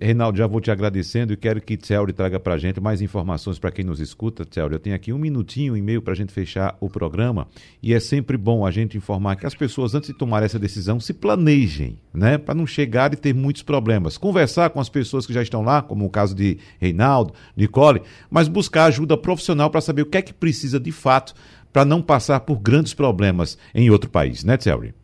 Reinaldo, 0.00 0.38
já 0.38 0.46
vou 0.46 0.60
te 0.60 0.70
agradecendo 0.70 1.32
e 1.32 1.36
quero 1.36 1.60
que 1.60 1.76
Tselri 1.76 2.12
traga 2.12 2.40
para 2.40 2.54
a 2.54 2.58
gente 2.58 2.80
mais 2.80 3.00
informações 3.00 3.58
para 3.58 3.70
quem 3.70 3.84
nos 3.84 4.00
escuta. 4.00 4.44
Tselri, 4.44 4.74
eu 4.74 4.80
tenho 4.80 4.96
aqui 4.96 5.12
um 5.12 5.18
minutinho 5.18 5.76
e 5.76 5.82
meio 5.82 6.02
para 6.02 6.12
a 6.12 6.16
gente 6.16 6.32
fechar 6.32 6.76
o 6.80 6.90
programa 6.90 7.46
e 7.82 7.94
é 7.94 8.00
sempre 8.00 8.36
bom 8.36 8.66
a 8.66 8.70
gente 8.70 8.96
informar 8.96 9.36
que 9.36 9.46
as 9.46 9.54
pessoas, 9.54 9.94
antes 9.94 10.08
de 10.08 10.18
tomar 10.18 10.42
essa 10.42 10.58
decisão, 10.58 10.98
se 10.98 11.14
planejem, 11.14 11.98
né? 12.12 12.38
Para 12.38 12.54
não 12.54 12.66
chegar 12.66 13.12
e 13.12 13.16
ter 13.16 13.34
muitos 13.34 13.62
problemas. 13.62 14.18
Conversar 14.18 14.70
com 14.70 14.80
as 14.80 14.88
pessoas 14.88 15.26
que 15.26 15.32
já 15.32 15.42
estão 15.42 15.62
lá, 15.62 15.80
como 15.80 16.04
o 16.04 16.10
caso 16.10 16.34
de 16.34 16.58
Reinaldo, 16.78 17.32
Nicole, 17.56 18.02
mas 18.30 18.48
buscar 18.48 18.86
ajuda 18.86 19.16
profissional 19.16 19.70
para 19.70 19.80
saber 19.80 20.02
o 20.02 20.06
que 20.06 20.18
é 20.18 20.22
que 20.22 20.34
precisa 20.34 20.55
de 20.80 20.92
fato 20.92 21.34
para 21.72 21.84
não 21.84 22.00
passar 22.00 22.40
por 22.40 22.58
grandes 22.58 22.94
problemas 22.94 23.58
em 23.74 23.90
outro 23.90 24.08
país, 24.08 24.42
né, 24.44 24.56
Tselry? 24.56 24.94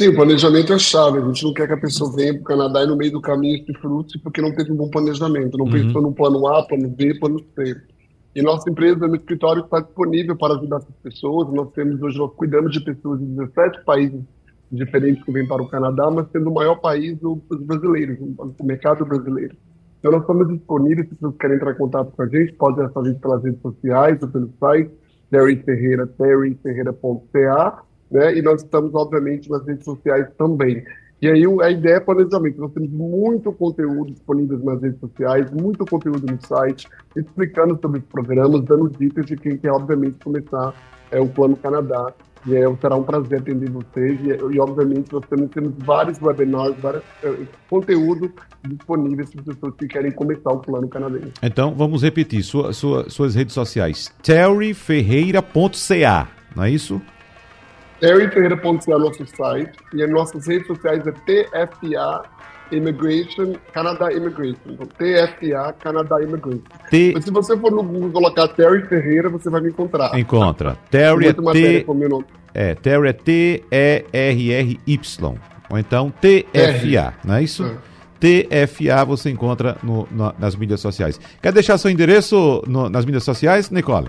Sim, 0.00 0.08
o 0.08 0.14
planejamento 0.14 0.72
é 0.72 0.78
chave. 0.78 1.18
A 1.18 1.26
gente 1.26 1.44
não 1.44 1.52
quer 1.52 1.66
que 1.66 1.74
a 1.74 1.80
pessoa 1.80 2.10
venha 2.14 2.32
para 2.32 2.40
o 2.40 2.44
Canadá 2.44 2.82
e 2.82 2.86
no 2.86 2.96
meio 2.96 3.12
do 3.12 3.20
caminho 3.20 3.62
se 3.66 3.72
frustre 3.74 4.18
porque 4.18 4.40
não 4.40 4.54
teve 4.54 4.72
um 4.72 4.76
bom 4.76 4.88
planejamento. 4.88 5.58
Não 5.58 5.66
uhum. 5.66 5.72
pensou 5.72 6.00
no 6.00 6.12
plano 6.12 6.46
A, 6.46 6.66
plano 6.66 6.88
B, 6.88 7.18
plano 7.18 7.38
C. 7.54 7.76
E 8.34 8.40
nossa 8.40 8.70
empresa, 8.70 9.06
no 9.06 9.16
escritório, 9.16 9.62
está 9.62 9.80
disponível 9.80 10.36
para 10.36 10.54
ajudar 10.54 10.78
essas 10.78 10.94
pessoas. 11.02 11.52
Nós 11.52 11.70
temos 11.72 12.00
hoje, 12.00 12.16
nós 12.16 12.32
cuidamos 12.34 12.72
de 12.72 12.80
pessoas 12.80 13.20
de 13.20 13.26
17 13.26 13.84
países 13.84 14.20
diferentes 14.72 15.22
que 15.22 15.32
vêm 15.32 15.46
para 15.46 15.62
o 15.62 15.68
Canadá, 15.68 16.10
mas 16.10 16.30
sendo 16.30 16.48
o 16.48 16.54
maior 16.54 16.76
país 16.76 17.18
dos 17.18 17.38
brasileiros, 17.60 18.18
o 18.38 18.64
mercado 18.64 19.04
brasileiro. 19.04 19.56
Então, 20.00 20.10
nós 20.10 20.22
estamos 20.22 20.48
disponíveis, 20.48 21.08
se 21.08 21.14
vocês 21.20 21.36
querem 21.38 21.56
entrar 21.56 21.72
em 21.72 21.76
contato 21.76 22.10
com 22.10 22.22
a 22.22 22.26
gente, 22.26 22.52
pode 22.54 22.80
acessar 22.80 23.04
a 23.04 23.06
gente 23.06 23.20
pelas 23.20 23.44
redes 23.44 23.60
sociais 23.60 24.20
ou 24.22 24.28
pelo 24.28 24.50
site, 24.58 24.90
Terry 25.30 25.56
Ferreira, 25.62 26.06
terryferreira.ca 26.06 27.84
né? 28.10 28.36
E 28.36 28.42
nós 28.42 28.62
estamos, 28.62 28.92
obviamente, 28.94 29.48
nas 29.48 29.64
redes 29.64 29.84
sociais 29.84 30.26
também. 30.36 30.82
E 31.22 31.28
aí 31.28 31.44
a 31.62 31.70
ideia 31.70 31.96
é 31.96 32.00
planejamento. 32.00 32.60
Nós 32.60 32.72
temos 32.72 32.90
muito 32.90 33.52
conteúdo 33.52 34.10
disponível 34.10 34.58
nas 34.58 34.80
redes 34.80 34.98
sociais, 34.98 35.50
muito 35.50 35.84
conteúdo 35.84 36.26
no 36.26 36.40
site, 36.46 36.88
explicando 37.14 37.78
sobre 37.80 38.00
os 38.00 38.06
programas, 38.06 38.62
dando 38.62 38.88
dicas 38.88 39.26
de 39.26 39.36
quem 39.36 39.56
quer, 39.58 39.70
obviamente, 39.70 40.24
começar 40.24 40.74
é, 41.10 41.20
o 41.20 41.28
Plano 41.28 41.56
Canadá. 41.56 42.12
E 42.46 42.56
é, 42.56 42.64
será 42.80 42.96
um 42.96 43.02
prazer 43.02 43.40
atender 43.40 43.70
vocês. 43.70 44.18
E, 44.20 44.54
e 44.54 44.60
obviamente, 44.60 45.12
nós 45.12 45.24
também 45.28 45.48
temos 45.48 45.74
vários 45.78 46.18
webinars, 46.20 46.76
vários 46.78 47.02
é, 47.22 47.34
conteúdos 47.68 48.30
disponíveis 48.66 49.30
para 49.30 49.40
as 49.40 49.46
pessoas 49.46 49.74
que 49.76 49.86
querem 49.86 50.10
começar 50.12 50.50
o 50.50 50.58
Plano 50.58 50.88
Canadense. 50.88 51.32
Então, 51.42 51.74
vamos 51.74 52.02
repetir. 52.02 52.42
Sua, 52.42 52.72
sua, 52.72 53.10
suas 53.10 53.34
redes 53.34 53.54
sociais. 53.54 54.10
terryferreira.ca, 54.22 56.28
não 56.56 56.64
é 56.64 56.70
isso? 56.70 57.00
terryferreira.ca 58.00 58.92
é 58.92 58.98
nosso 58.98 59.26
site 59.26 59.78
e 59.92 60.02
as 60.02 60.10
nossas 60.10 60.46
redes 60.46 60.66
sociais 60.66 61.06
é 61.06 61.12
TFA 61.12 62.22
Immigration, 62.72 63.54
Canada 63.72 64.12
Immigration. 64.12 64.60
Então, 64.66 64.86
TFA, 64.86 65.74
Canada 65.78 66.22
Immigration. 66.22 66.62
T... 66.90 67.12
Mas 67.14 67.24
se 67.24 67.30
você 67.30 67.56
for 67.56 67.70
no 67.70 67.82
Google 67.82 68.10
colocar 68.10 68.48
Terry 68.48 68.82
Ferreira, 68.86 69.28
você 69.28 69.48
vai 69.50 69.60
me 69.60 69.70
encontrar. 69.70 70.18
Encontra. 70.18 70.76
Terry 70.90 71.28
é 71.28 71.32
T... 71.32 71.86
É, 72.52 72.74
Terry 72.74 73.08
é 73.08 73.12
T-E-R-R-Y. 73.12 74.78
Ou 75.70 75.78
então 75.78 76.10
TFA, 76.10 77.14
não 77.24 77.34
é 77.36 77.42
isso? 77.42 77.64
É. 77.64 77.76
TFA 78.20 79.04
você 79.04 79.30
encontra 79.30 79.78
no, 79.82 80.06
no, 80.10 80.34
nas 80.38 80.54
mídias 80.56 80.80
sociais. 80.80 81.18
Quer 81.40 81.52
deixar 81.52 81.78
seu 81.78 81.90
endereço 81.90 82.62
no, 82.66 82.90
nas 82.90 83.04
mídias 83.04 83.24
sociais, 83.24 83.70
Nicole? 83.70 84.08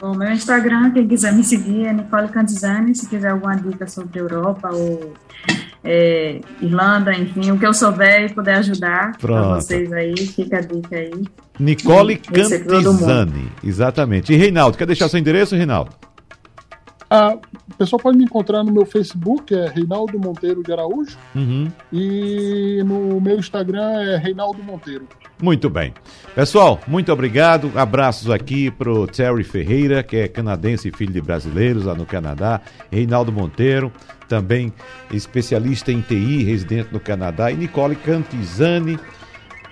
O 0.00 0.14
meu 0.14 0.30
Instagram, 0.30 0.90
quem 0.92 1.08
quiser 1.08 1.32
me 1.32 1.42
seguir, 1.42 1.86
é 1.86 1.92
Nicole 1.92 2.28
Cantizani. 2.28 2.94
Se 2.94 3.08
quiser 3.08 3.30
alguma 3.30 3.56
dica 3.56 3.86
sobre 3.86 4.20
Europa 4.20 4.70
ou 4.72 5.14
é, 5.86 6.40
Irlanda, 6.60 7.12
enfim, 7.12 7.52
o 7.52 7.58
que 7.58 7.66
eu 7.66 7.72
souber 7.72 8.26
e 8.26 8.34
puder 8.34 8.56
ajudar 8.56 9.16
para 9.18 9.54
vocês 9.54 9.92
aí, 9.92 10.16
fica 10.16 10.58
a 10.58 10.60
dica 10.60 10.96
aí. 10.96 11.24
Nicole 11.58 12.16
Cantizani, 12.16 13.50
exatamente. 13.64 14.32
E 14.32 14.36
Reinaldo, 14.36 14.76
quer 14.76 14.86
deixar 14.86 15.08
seu 15.08 15.18
endereço, 15.18 15.56
Reinaldo? 15.56 15.92
Ah, 17.08 17.36
o 17.70 17.74
pessoal 17.76 18.00
pode 18.00 18.18
me 18.18 18.24
encontrar 18.24 18.64
no 18.64 18.72
meu 18.72 18.84
Facebook, 18.84 19.54
é 19.54 19.68
Reinaldo 19.68 20.18
Monteiro 20.18 20.62
de 20.62 20.72
Araújo. 20.72 21.16
Uhum. 21.34 21.70
E 21.92 22.82
no 22.84 23.20
meu 23.20 23.38
Instagram 23.38 24.02
é 24.02 24.16
Reinaldo 24.16 24.62
Monteiro. 24.62 25.06
Muito 25.40 25.68
bem. 25.68 25.92
Pessoal, 26.34 26.80
muito 26.86 27.12
obrigado. 27.12 27.70
Abraços 27.76 28.30
aqui 28.30 28.70
pro 28.70 29.06
Terry 29.06 29.44
Ferreira, 29.44 30.02
que 30.02 30.16
é 30.16 30.28
canadense 30.28 30.88
e 30.88 30.96
filho 30.96 31.12
de 31.12 31.20
brasileiros 31.20 31.84
lá 31.84 31.94
no 31.94 32.06
Canadá. 32.06 32.60
Reinaldo 32.90 33.30
Monteiro, 33.30 33.92
também 34.28 34.72
especialista 35.12 35.92
em 35.92 36.00
TI, 36.00 36.42
residente 36.42 36.88
no 36.92 36.98
Canadá. 36.98 37.52
E 37.52 37.56
Nicole 37.56 37.94
Cantizani, 37.96 38.98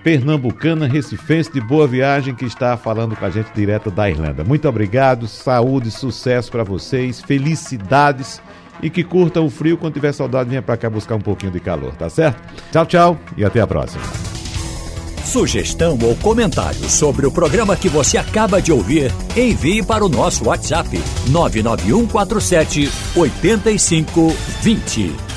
pernambucana, 0.05 0.87
recifense 0.87 1.51
de 1.51 1.61
boa 1.63 1.89
viagem, 1.89 2.35
que 2.35 2.45
está 2.45 2.77
falando 2.77 3.17
com 3.17 3.25
a 3.25 3.31
gente 3.31 3.49
direto 3.55 3.91
da 3.91 4.09
Irlanda. 4.09 4.45
Muito 4.45 4.69
obrigado, 4.69 5.27
saúde, 5.27 5.91
sucesso 5.91 6.53
para 6.53 6.63
vocês, 6.63 7.23
felicidades 7.23 8.41
e 8.83 8.91
que 8.91 9.03
curtam 9.03 9.47
o 9.47 9.51
frio. 9.51 9.79
Quando 9.79 9.95
tiver 9.95 10.13
saudade, 10.13 10.51
venha 10.51 10.61
para 10.61 10.77
cá 10.77 10.91
buscar 10.91 11.15
um 11.15 11.21
pouquinho 11.21 11.51
de 11.51 11.59
calor, 11.59 11.97
tá 11.97 12.11
certo? 12.11 12.39
Tchau, 12.71 12.85
tchau 12.85 13.19
e 13.37 13.45
até 13.45 13.63
a 13.63 13.67
próxima. 13.67 14.05
Sugestão 15.25 15.99
ou 16.03 16.15
comentário 16.17 16.89
sobre 16.91 17.27
o 17.27 17.33
programa 17.33 17.75
que 17.75 17.89
você 17.89 18.19
acaba 18.19 18.61
de 18.61 18.71
ouvir, 18.71 19.11
envie 19.35 19.83
para 19.83 20.05
o 20.05 20.09
nosso 20.09 20.45
WhatsApp 20.45 21.01
99147 21.31 22.91
8520. 23.17 25.34